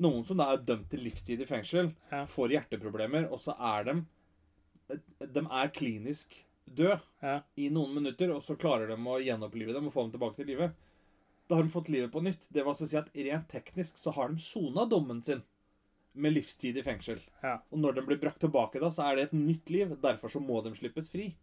noen 0.00 0.22
som 0.24 0.38
da 0.40 0.46
er 0.54 0.62
dømt 0.64 0.88
til 0.92 1.02
livstid 1.04 1.42
i 1.42 1.48
fengsel, 1.48 1.90
Ja. 2.12 2.22
får 2.30 2.54
hjerteproblemer, 2.54 3.26
og 3.32 3.42
så 3.42 3.52
er 3.74 3.84
de 3.90 3.96
De 5.20 5.42
er 5.46 5.72
klinisk 5.74 6.36
døde 6.66 7.00
Ja. 7.22 7.40
i 7.56 7.68
noen 7.72 7.94
minutter, 7.94 8.30
og 8.34 8.42
så 8.42 8.56
klarer 8.58 8.88
de 8.90 8.96
å 8.96 9.18
gjenopplive 9.22 9.74
dem 9.74 9.86
og 9.90 9.94
få 9.94 10.04
dem 10.06 10.12
tilbake 10.14 10.36
til 10.36 10.46
live. 10.52 10.70
Da 11.50 11.56
har 11.58 11.66
de 11.66 11.72
fått 11.74 11.88
livet 11.90 12.12
på 12.12 12.22
nytt. 12.22 12.46
Det 12.52 12.62
var 12.64 12.74
så 12.78 12.86
å 12.86 12.90
si 12.90 12.96
at 12.98 13.10
rent 13.14 13.48
teknisk 13.50 13.98
så 13.98 14.12
har 14.14 14.28
de 14.30 14.38
sona 14.42 14.84
dommen 14.86 15.22
sin 15.26 15.42
med 16.14 16.34
livstid 16.34 16.78
i 16.78 16.82
fengsel. 16.86 17.20
Ja. 17.42 17.56
Og 17.70 17.78
når 17.82 17.94
de 17.98 18.02
blir 18.06 18.20
brakt 18.22 18.40
tilbake 18.42 18.80
da, 18.82 18.90
så 18.94 19.08
er 19.08 19.16
det 19.16 19.24
et 19.28 19.32
nytt 19.38 19.70
liv. 19.70 19.96
Derfor 20.02 20.30
så 20.30 20.40
må 20.42 20.62
de 20.62 20.72
slippes 20.78 21.10
fri. 21.10 21.34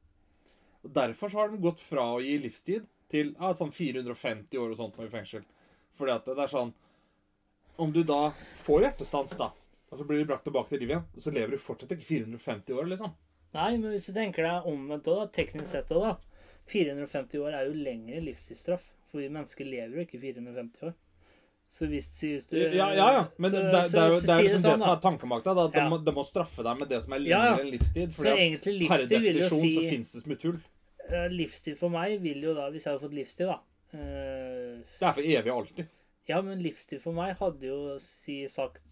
Og 0.84 0.94
Derfor 0.96 1.30
så 1.30 1.42
har 1.42 1.50
de 1.52 1.62
gått 1.64 1.80
fra 1.84 2.04
å 2.16 2.22
gi 2.24 2.38
livstid 2.40 2.88
til 3.12 3.34
ja, 3.40 3.54
sånn 3.56 3.72
450 3.72 4.58
år 4.60 4.72
og 4.72 4.78
sånt 4.80 4.98
nå 5.00 5.08
i 5.08 5.12
fengsel. 5.12 5.44
Fordi 5.98 6.12
at 6.16 6.26
det 6.28 6.40
er 6.40 6.52
sånn 6.52 6.74
Om 7.78 7.92
du 7.94 8.02
da 8.04 8.32
får 8.66 8.82
hjertestans, 8.88 9.36
da, 9.38 9.52
og 9.92 10.00
så 10.00 10.06
blir 10.08 10.24
du 10.24 10.26
brakt 10.32 10.44
tilbake 10.48 10.72
til 10.72 10.80
livet 10.82 10.96
igjen, 10.96 11.04
og 11.14 11.22
så 11.22 11.34
lever 11.36 11.52
du 11.54 11.62
fortsatt 11.62 11.92
ikke 11.94 12.08
450 12.08 12.74
år, 12.74 12.88
liksom. 12.90 13.12
Nei, 13.56 13.78
men 13.78 13.92
hvis 13.94 14.08
du 14.10 14.14
tenker 14.14 14.44
deg 14.44 14.68
omvendt 14.70 15.08
òg, 15.12 15.32
teknisk 15.36 15.72
sett 15.72 15.92
òg, 15.96 16.04
da. 16.04 16.16
450 16.68 17.40
år 17.40 17.56
er 17.56 17.68
jo 17.70 17.76
lengre 17.80 18.20
livstidsstraff. 18.26 18.84
For 19.08 19.24
vi 19.24 19.30
mennesker 19.32 19.66
lever 19.66 19.96
jo 19.96 20.04
ikke 20.04 20.20
450 20.20 20.90
år. 20.90 20.96
Så 21.70 21.88
hvis, 21.92 22.08
hvis 22.22 22.46
du 22.48 22.56
Ja, 22.58 22.88
ja, 22.96 23.08
ja. 23.12 23.24
men 23.38 23.52
så- 23.52 23.58
det, 23.58 23.72
det, 23.72 23.92
det 23.92 24.00
er 24.00 24.08
jo 24.12 24.20
det, 24.20 24.30
er 24.30 24.38
si 24.38 24.44
liksom 24.44 24.62
det, 24.62 24.70
sånn, 24.72 24.80
som 24.80 24.90
er 24.92 25.02
tanken 25.04 25.30
bak 25.30 25.44
det. 25.44 25.52
At 25.52 25.74
Ja. 25.74 25.84
de, 25.84 25.90
må, 25.90 25.98
de 26.06 26.12
må 26.16 26.24
straffe 26.28 26.64
deg 26.64 26.80
med 26.80 26.90
det 26.90 27.04
som 27.04 27.14
er 27.14 27.20
lengre 27.20 27.50
ja. 27.50 27.58
enn 27.60 27.72
livstid. 27.72 28.12
Så 28.12 28.22
Fordi 28.22 28.30
at 28.32 28.38
egentlig 28.38 28.88
per 28.88 28.98
livstid 28.98 29.12
jo 29.12 29.20
definisjon 29.20 29.60
så 29.60 29.82
si 29.82 29.90
fins 29.90 30.12
det 30.12 30.24
smutthull. 30.24 30.60
Livstid 31.32 31.78
for 31.80 31.90
meg 31.90 32.22
vil 32.22 32.42
jo 32.44 32.54
da, 32.56 32.70
hvis 32.72 32.84
jeg 32.84 32.94
hadde 32.94 33.04
fått 33.04 33.16
livstid, 33.16 33.48
da 33.48 33.60
uh, 33.96 34.80
Det 35.00 35.08
er 35.08 35.14
for 35.14 35.22
evig 35.24 35.52
og 35.54 35.62
alltid. 35.62 35.88
Ja, 36.28 36.42
men 36.44 36.60
livstid 36.60 37.02
for 37.02 37.16
meg 37.16 37.38
hadde 37.40 37.64
jo 37.64 37.78
si 38.04 38.42
sagt 38.52 38.84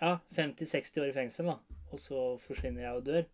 Ja, 0.00 0.18
50-60 0.34 1.00
år 1.00 1.08
i 1.12 1.14
fengsel, 1.14 1.46
da. 1.46 1.58
Og 1.94 1.98
så 2.02 2.24
forsvinner 2.42 2.82
jeg 2.82 2.98
og 2.98 3.04
dør. 3.06 3.24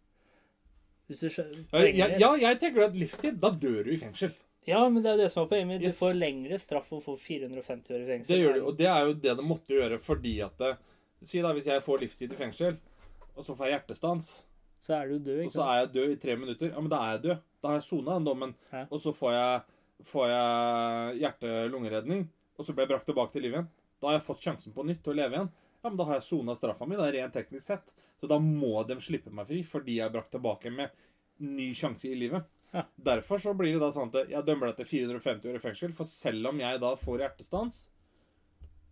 Ja, 1.96 2.06
ja, 2.20 2.30
jeg 2.44 2.60
tenker 2.62 2.86
at 2.86 2.94
livstid, 2.98 3.40
da 3.42 3.50
dør 3.50 3.82
du 3.86 3.90
i 3.94 3.98
fengsel. 4.00 4.32
Ja, 4.68 4.82
men 4.92 5.02
det 5.02 5.14
er 5.14 5.22
det 5.22 5.30
som 5.32 5.44
er 5.44 5.48
poenget 5.50 5.68
mitt. 5.70 5.82
Yes. 5.86 5.96
Du 5.96 6.04
får 6.04 6.14
lengre 6.18 6.58
straff 6.60 6.92
og 6.92 7.02
får 7.06 7.16
450 7.24 7.96
år 7.96 8.02
i 8.04 8.08
fengsel. 8.10 8.30
Det 8.30 8.38
gjør 8.42 8.54
du, 8.58 8.60
og 8.68 8.76
det 8.78 8.88
er 8.92 9.08
jo 9.08 9.16
det 9.24 9.34
det 9.40 9.46
måtte 9.46 9.76
gjøre 9.76 9.98
fordi 10.04 10.34
at 10.44 10.56
det, 10.60 10.76
Si 11.20 11.42
da 11.44 11.50
hvis 11.52 11.66
jeg 11.68 11.82
får 11.84 11.98
livstid 12.00 12.30
i 12.32 12.36
fengsel, 12.38 12.78
og 13.36 13.44
så 13.44 13.52
får 13.52 13.66
jeg 13.66 13.74
hjertestans, 13.74 14.28
Så 14.80 14.94
er 14.96 15.10
du 15.10 15.18
død, 15.18 15.42
ikke? 15.42 15.50
og 15.50 15.52
så 15.52 15.64
er 15.68 15.80
jeg 15.82 15.90
død 15.92 16.12
i 16.14 16.20
tre 16.22 16.36
minutter, 16.40 16.70
ja, 16.72 16.80
men 16.80 16.88
da 16.88 17.00
er 17.04 17.10
jeg 17.12 17.22
død. 17.26 17.42
Da 17.60 17.68
har 17.68 17.74
jeg 17.76 17.84
sona 17.84 18.14
den 18.16 18.24
dommen. 18.24 18.54
Hæ? 18.70 18.86
Og 18.88 19.02
så 19.04 19.12
får 19.12 19.32
jeg, 19.34 19.60
får 20.08 20.30
jeg 20.30 21.18
hjerte-lungeredning, 21.20 22.22
og 22.56 22.64
så 22.64 22.72
blir 22.72 22.86
jeg 22.86 22.92
brakt 22.94 23.06
tilbake 23.10 23.34
til 23.34 23.44
livet 23.44 23.58
igjen. 23.58 23.68
Da 24.00 24.08
har 24.08 24.16
jeg 24.16 24.24
fått 24.30 24.46
sjansen 24.46 24.72
på 24.72 24.86
nytt 24.88 25.02
til 25.04 25.12
å 25.12 25.18
leve 25.18 25.36
igjen. 25.36 25.50
Ja, 25.82 25.88
men 25.90 25.98
da 26.00 26.06
har 26.08 26.16
jeg 26.16 26.26
sona 26.30 26.56
straffa 26.56 26.88
mi, 26.88 26.96
da, 26.96 27.10
rent 27.12 27.36
teknisk 27.36 27.66
sett. 27.66 27.92
Så 28.20 28.28
da 28.28 28.38
må 28.42 28.82
de 28.84 28.98
slippe 29.00 29.32
meg 29.32 29.48
fri, 29.48 29.62
fordi 29.64 29.98
jeg 29.98 30.06
er 30.06 30.14
brakt 30.14 30.32
tilbake 30.34 30.72
med 30.74 30.92
ny 31.40 31.70
sjanse 31.76 32.10
i 32.10 32.18
livet. 32.18 32.44
Ja. 32.70 32.84
Derfor 33.10 33.40
så 33.42 33.54
blir 33.56 33.74
det 33.74 33.82
da 33.82 33.88
sånn 33.94 34.12
at 34.12 34.28
jeg 34.30 34.46
dømmer 34.46 34.70
deg 34.70 34.82
til 34.82 34.90
450 34.90 35.50
år 35.50 35.56
i 35.56 35.62
fengsel, 35.62 35.94
for 35.96 36.08
selv 36.08 36.52
om 36.52 36.60
jeg 36.60 36.82
da 36.82 36.90
får 37.00 37.24
hjertestans, 37.24 37.80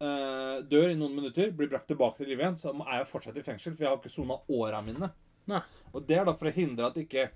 øh, 0.00 0.56
dør 0.70 0.94
i 0.94 0.96
noen 0.98 1.18
minutter, 1.20 1.52
blir 1.54 1.70
brakt 1.70 1.90
tilbake 1.92 2.18
til 2.22 2.32
livet 2.32 2.46
igjen, 2.46 2.58
så 2.62 2.72
er 2.72 3.02
jeg 3.02 3.10
fortsatt 3.12 3.38
i 3.38 3.44
fengsel, 3.46 3.76
for 3.76 3.84
jeg 3.84 3.92
har 3.92 4.00
ikke 4.00 4.14
sona 4.16 4.40
åra 4.58 4.80
mine. 4.86 5.12
Nei. 5.48 5.60
Og 5.92 6.08
det 6.08 6.18
er 6.18 6.26
da 6.28 6.34
for 6.36 6.50
å 6.50 6.56
hindre 6.56 6.90
at 6.90 6.98
ikke 7.00 7.30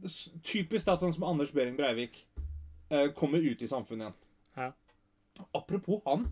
Typisk 0.00 0.86
da, 0.88 0.94
sånn 0.96 1.12
som 1.12 1.26
Anders 1.28 1.50
Behring 1.52 1.74
Breivik 1.76 2.22
øh, 2.88 3.10
kommer 3.12 3.42
ut 3.44 3.60
i 3.60 3.66
samfunnet 3.68 4.06
igjen. 4.06 4.14
Ja. 4.56 4.70
Apropos 5.52 6.00
han. 6.06 6.24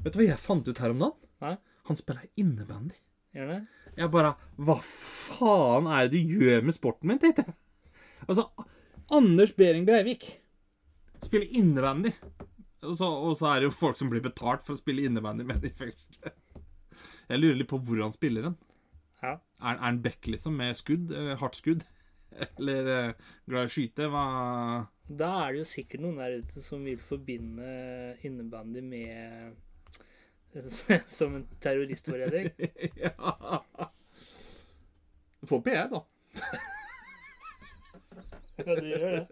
Vet 0.00 0.14
du 0.14 0.22
hva 0.22 0.28
jeg 0.30 0.40
fant 0.40 0.68
ut 0.68 0.80
her 0.80 0.94
om 0.94 1.02
dagen? 1.02 1.58
Han 1.90 1.98
spiller 2.00 2.24
innebandy. 2.40 2.96
Gjør 3.34 3.50
det? 3.50 3.58
Jeg 3.98 4.10
bare 4.14 4.32
Hva 4.66 4.76
faen 4.84 5.86
er 5.90 6.08
det 6.10 6.22
du 6.24 6.34
gjør 6.44 6.64
med 6.66 6.76
sporten 6.76 7.10
min, 7.10 7.20
tenkte 7.22 7.44
jeg. 7.46 7.54
Altså, 8.28 8.48
Anders 9.14 9.52
Behring 9.56 9.86
Breivik 9.86 10.26
spiller 11.24 11.48
innebandy. 11.56 12.12
Og 12.84 12.96
så, 13.00 13.08
og 13.08 13.36
så 13.40 13.48
er 13.50 13.62
det 13.62 13.70
jo 13.70 13.76
folk 13.78 13.96
som 14.00 14.10
blir 14.12 14.22
betalt 14.24 14.64
for 14.66 14.76
å 14.76 14.80
spille 14.80 15.06
innebandy 15.08 15.46
med 15.48 15.64
i 15.64 15.72
fengselet. 15.72 16.34
Jeg 17.30 17.40
lurer 17.40 17.56
litt 17.56 17.70
på 17.70 17.78
hvor 17.80 18.02
han 18.04 18.12
spiller 18.12 18.50
den. 18.50 18.56
Ja. 19.22 19.38
Er, 19.64 19.74
er 19.78 19.80
han 19.86 20.02
back, 20.04 20.26
liksom, 20.28 20.58
med 20.60 20.76
skudd? 20.76 21.12
eh, 21.16 21.32
Hardt 21.40 21.56
skudd? 21.56 21.86
Eller 22.58 22.90
eh, 22.92 23.28
glad 23.48 23.64
i 23.66 23.70
å 23.70 23.72
skyte? 23.72 24.08
Hva 24.12 24.24
Da 25.08 25.30
er 25.46 25.54
det 25.54 25.62
jo 25.62 25.68
sikkert 25.70 26.04
noen 26.04 26.20
der 26.20 26.36
ute 26.42 26.64
som 26.64 26.84
vil 26.84 27.00
forbinde 27.00 27.70
innebandy 28.26 28.82
med 28.84 29.56
Som 31.18 31.34
en 31.40 31.46
terroristforræder. 31.60 32.50
Ja 33.04 33.60
Du 35.40 35.46
får 35.50 35.60
PR, 35.66 35.88
da. 35.92 36.00
Ja, 38.56 38.74
du 38.78 38.86
gjør 38.86 39.16
det. 39.16 39.24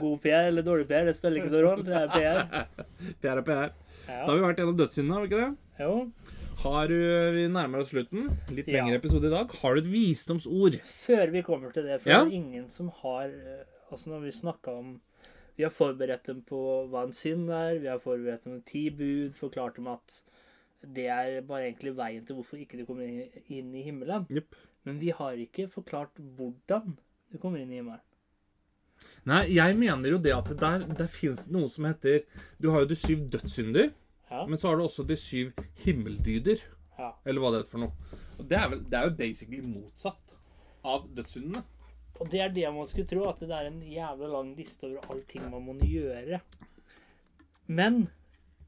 God 0.00 0.20
PR 0.22 0.46
eller 0.48 0.62
dårlig 0.62 0.86
PR, 0.88 1.04
det 1.08 1.16
spiller 1.18 1.40
ikke 1.42 1.50
noen 1.52 1.66
rolle. 1.66 1.86
Det 1.88 1.96
er 1.98 2.12
PR. 2.14 2.68
PR 3.24 3.40
er 3.40 3.46
PR. 3.48 3.72
Da 4.06 4.20
har 4.28 4.36
vi 4.38 4.44
vært 4.44 4.60
gjennom 4.62 4.78
dødssyndene, 4.78 5.16
har 5.16 5.24
vi 5.24 5.30
ikke 5.30 5.40
det? 5.42 5.50
Jo. 5.82 5.96
Har 6.60 6.90
du, 6.92 6.96
Vi 7.34 7.44
nærmer 7.48 7.82
oss 7.82 7.90
slutten. 7.94 8.28
Litt 8.54 8.68
Ja. 8.68 8.80
lengre 8.84 8.98
episode 9.00 9.26
i 9.28 9.32
dag. 9.32 9.52
Har 9.62 9.74
du 9.76 9.80
et 9.82 9.90
visdomsord? 9.92 10.76
Før 11.06 11.30
vi 11.34 11.42
kommer 11.46 11.72
til 11.74 11.86
det, 11.88 12.00
for 12.02 12.10
Ja. 12.12 12.22
det 12.24 12.32
er 12.32 12.38
ingen 12.40 12.68
som 12.72 12.90
har 13.02 13.26
eh, 13.32 13.66
Altså, 13.90 14.06
når 14.12 14.20
vi 14.22 14.30
snakka 14.30 14.70
om 14.78 14.90
Vi 15.56 15.64
har 15.66 15.70
forberedt 15.74 16.26
dem 16.30 16.42
på 16.46 16.60
hva 16.90 17.02
en 17.06 17.12
synd 17.16 17.50
er, 17.52 17.78
vi 17.82 17.88
har 17.90 17.98
forberedt 18.02 18.44
dem 18.46 18.60
på 18.60 18.66
ti 18.70 18.84
bud, 18.90 19.34
forklart 19.38 19.76
dem 19.76 19.86
at 19.92 20.20
det 20.96 21.06
er 21.12 21.40
bare 21.44 21.66
egentlig 21.68 21.92
veien 21.98 22.24
til 22.24 22.38
hvorfor 22.38 22.56
ikke 22.62 22.78
du 22.80 22.86
kommer 22.88 23.04
inn- 23.52 23.74
i 23.76 23.82
himmelen. 23.84 24.26
Yep. 24.30 24.54
Men 24.88 25.00
vi 25.02 25.10
har 25.12 25.36
ikke 25.36 25.66
forklart 25.68 26.16
hvordan 26.38 26.94
du 27.32 27.36
kommer 27.38 27.60
inn 27.60 27.72
i 27.74 27.80
himmelen. 27.82 28.00
Nei, 29.28 29.42
jeg 29.54 29.76
mener 29.76 30.10
jo 30.14 30.18
det 30.20 30.32
at 30.32 30.48
der, 30.60 30.86
der 30.96 31.06
fins 31.08 31.46
noe 31.52 31.68
som 31.72 31.84
heter 31.88 32.22
Du 32.60 32.70
har 32.72 32.80
jo 32.84 32.88
de 32.90 32.96
syv 32.96 33.26
dødssynder, 33.32 33.90
Ja. 34.30 34.44
men 34.46 34.58
så 34.58 34.68
har 34.70 34.76
du 34.76 34.84
også 34.84 35.02
de 35.08 35.16
syv 35.16 35.52
himmeldyder. 35.84 36.60
ja. 36.98 37.12
Eller 37.26 37.40
hva 37.40 37.50
det 37.52 37.60
heter 37.62 37.70
for 37.70 37.78
noe. 37.78 37.92
Og 38.38 38.48
det 38.48 38.56
er, 38.58 38.68
vel, 38.70 38.82
det 38.84 38.94
er 38.98 39.08
jo 39.10 39.16
basically 39.16 39.60
motsatt 39.60 40.36
av 40.84 41.08
dødssyndene. 41.16 41.62
Og 42.20 42.28
det 42.30 42.40
er 42.44 42.50
det 42.52 42.68
man 42.74 42.88
skulle 42.88 43.08
tro, 43.08 43.24
at 43.30 43.40
det 43.40 43.50
er 43.56 43.68
en 43.70 43.82
jævla 43.82 44.28
lang 44.28 44.54
liste 44.56 44.88
over 44.88 45.12
allting 45.12 45.46
man 45.48 45.64
må 45.64 45.76
gjøre. 45.80 46.40
Men 47.66 48.02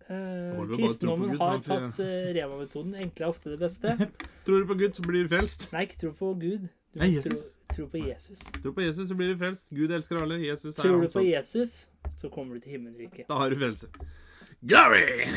eh, 0.09 0.61
kristendommen 0.73 1.35
tro 1.35 1.37
Gud, 1.37 1.43
har 1.43 1.65
tatt 1.67 1.99
eh, 2.01 2.31
Rema-metoden. 2.39 2.95
Enkle 3.05 3.27
er 3.27 3.35
ofte 3.35 3.53
det 3.53 3.59
beste. 3.61 3.97
Tror 4.47 4.63
du 4.63 4.71
på 4.71 4.79
Gud, 4.81 4.95
så 4.97 5.05
blir 5.05 5.27
du 5.27 5.35
frelst. 5.35 5.69
Nei, 5.75 5.85
ikke 5.89 6.01
tro 6.07 6.15
på 6.17 6.33
Gud. 6.41 6.69
Du 6.93 7.01
Nei, 7.01 7.11
tro, 7.25 7.37
tro 7.73 7.87
på 7.93 8.01
Jesus. 8.07 8.41
Tror 8.63 8.77
på 8.77 8.85
Jesus, 8.87 9.09
så 9.09 9.17
blir 9.19 9.35
du 9.35 9.39
frelst. 9.41 9.69
Gud 9.73 9.93
elsker 9.93 10.23
alle. 10.23 10.41
Jesus 10.47 10.77
er 10.79 10.83
Tror 10.89 11.05
du 11.05 11.13
på 11.13 11.25
Jesus, 11.27 11.77
så 12.17 12.33
kommer 12.33 12.57
du 12.57 12.65
til 12.65 12.79
himmelriket. 12.79 13.29
Da 13.29 13.41
har 13.41 13.53
du 13.53 13.61
frelse. 13.61 13.93
Glory! 14.65 15.29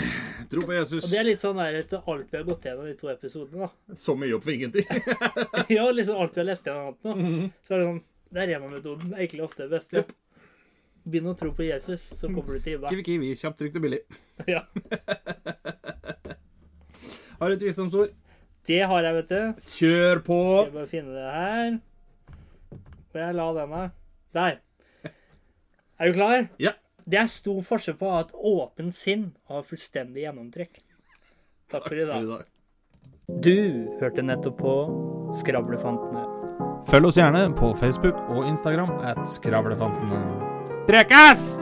Tro 0.49 0.61
på 0.61 0.73
Jesus. 0.73 1.03
Og 1.03 1.09
det 1.09 1.17
er 1.17 1.23
litt 1.26 1.41
sånn 1.41 1.57
der 1.57 1.73
etter 1.80 1.97
alt 2.11 2.28
vi 2.30 2.38
har 2.38 2.43
gått 2.45 2.65
gjennom 2.67 2.86
de 2.86 2.91
to 2.99 3.07
episodene, 3.09 3.65
da. 3.65 3.95
Så 3.97 4.13
mye 4.21 4.36
opp 4.38 4.43
for 4.45 4.53
ingenting. 4.53 4.86
ja, 5.73 5.88
liksom 5.89 6.21
alt 6.21 6.38
vi 6.38 6.41
har 6.43 6.47
lest 6.51 6.67
gjennom 6.69 6.93
nå. 7.01 7.13
-hmm. 7.15 7.49
Så 7.65 7.73
er 7.73 7.78
det 7.80 7.88
sånn 7.88 8.03
Det 8.30 8.41
er 8.43 8.47
er 8.53 8.59
egentlig 9.17 9.41
ofte 9.41 9.63
det 9.63 9.71
beste. 9.71 10.05
Begynn 11.03 11.32
å 11.32 11.34
tro 11.34 11.51
på 11.53 11.63
Jesus, 11.65 12.01
så 12.19 12.28
kommer 12.28 12.53
du 12.53 12.59
til 12.59 12.71
himmelen. 12.73 12.93
Kiwi 12.93 13.03
Kiwi, 13.03 13.36
kjapt, 13.36 13.57
trygt 13.57 13.76
og 13.76 13.82
billig. 13.82 13.99
Ja. 14.53 14.61
Har 17.39 17.49
du 17.49 17.55
et 17.55 17.63
visdomsord? 17.63 18.09
Det 18.67 18.86
har 18.86 19.03
jeg, 19.03 19.13
vet 19.15 19.30
du. 19.30 19.53
Kjør 19.71 20.19
på! 20.19 20.53
Skal 20.53 20.65
jeg 20.65 20.73
bare 20.73 20.88
finne 20.88 21.11
det 21.17 21.32
her. 21.34 21.80
Hvor 23.11 23.19
jeg 23.26 23.36
la 23.36 23.53
den 23.53 23.69
her. 23.73 23.89
Der. 24.34 24.57
Er 25.97 26.07
du 26.07 26.13
klar? 26.13 26.47
Ja. 26.59 26.71
Det 27.05 27.19
er 27.21 27.27
stor 27.29 27.61
forskjell 27.61 27.97
på 27.99 28.07
å 28.09 28.13
ha 28.15 28.21
et 28.25 28.33
åpent 28.33 28.95
sinn 28.97 29.27
og 29.45 29.59
ha 29.59 29.65
fullstendig 29.67 30.23
gjennomtrekk. 30.23 30.81
Takk 31.69 31.85
for 31.85 31.93
i 31.93 32.01
For 32.01 32.01
i 32.01 32.25
dag. 32.25 32.31
dag. 32.31 32.47
Du 33.45 33.57
hørte 34.01 34.25
nettopp 34.25 34.57
på 34.57 34.73
Skravlefantene. 35.37 36.25
Følg 36.89 37.09
oss 37.09 37.17
gjerne 37.21 37.45
på 37.57 37.71
Facebook 37.77 38.17
og 38.29 38.49
Instagram 38.49 38.97
at 39.05 39.21
Skravlefantene. 39.29 40.21
Prekas! 40.89 41.55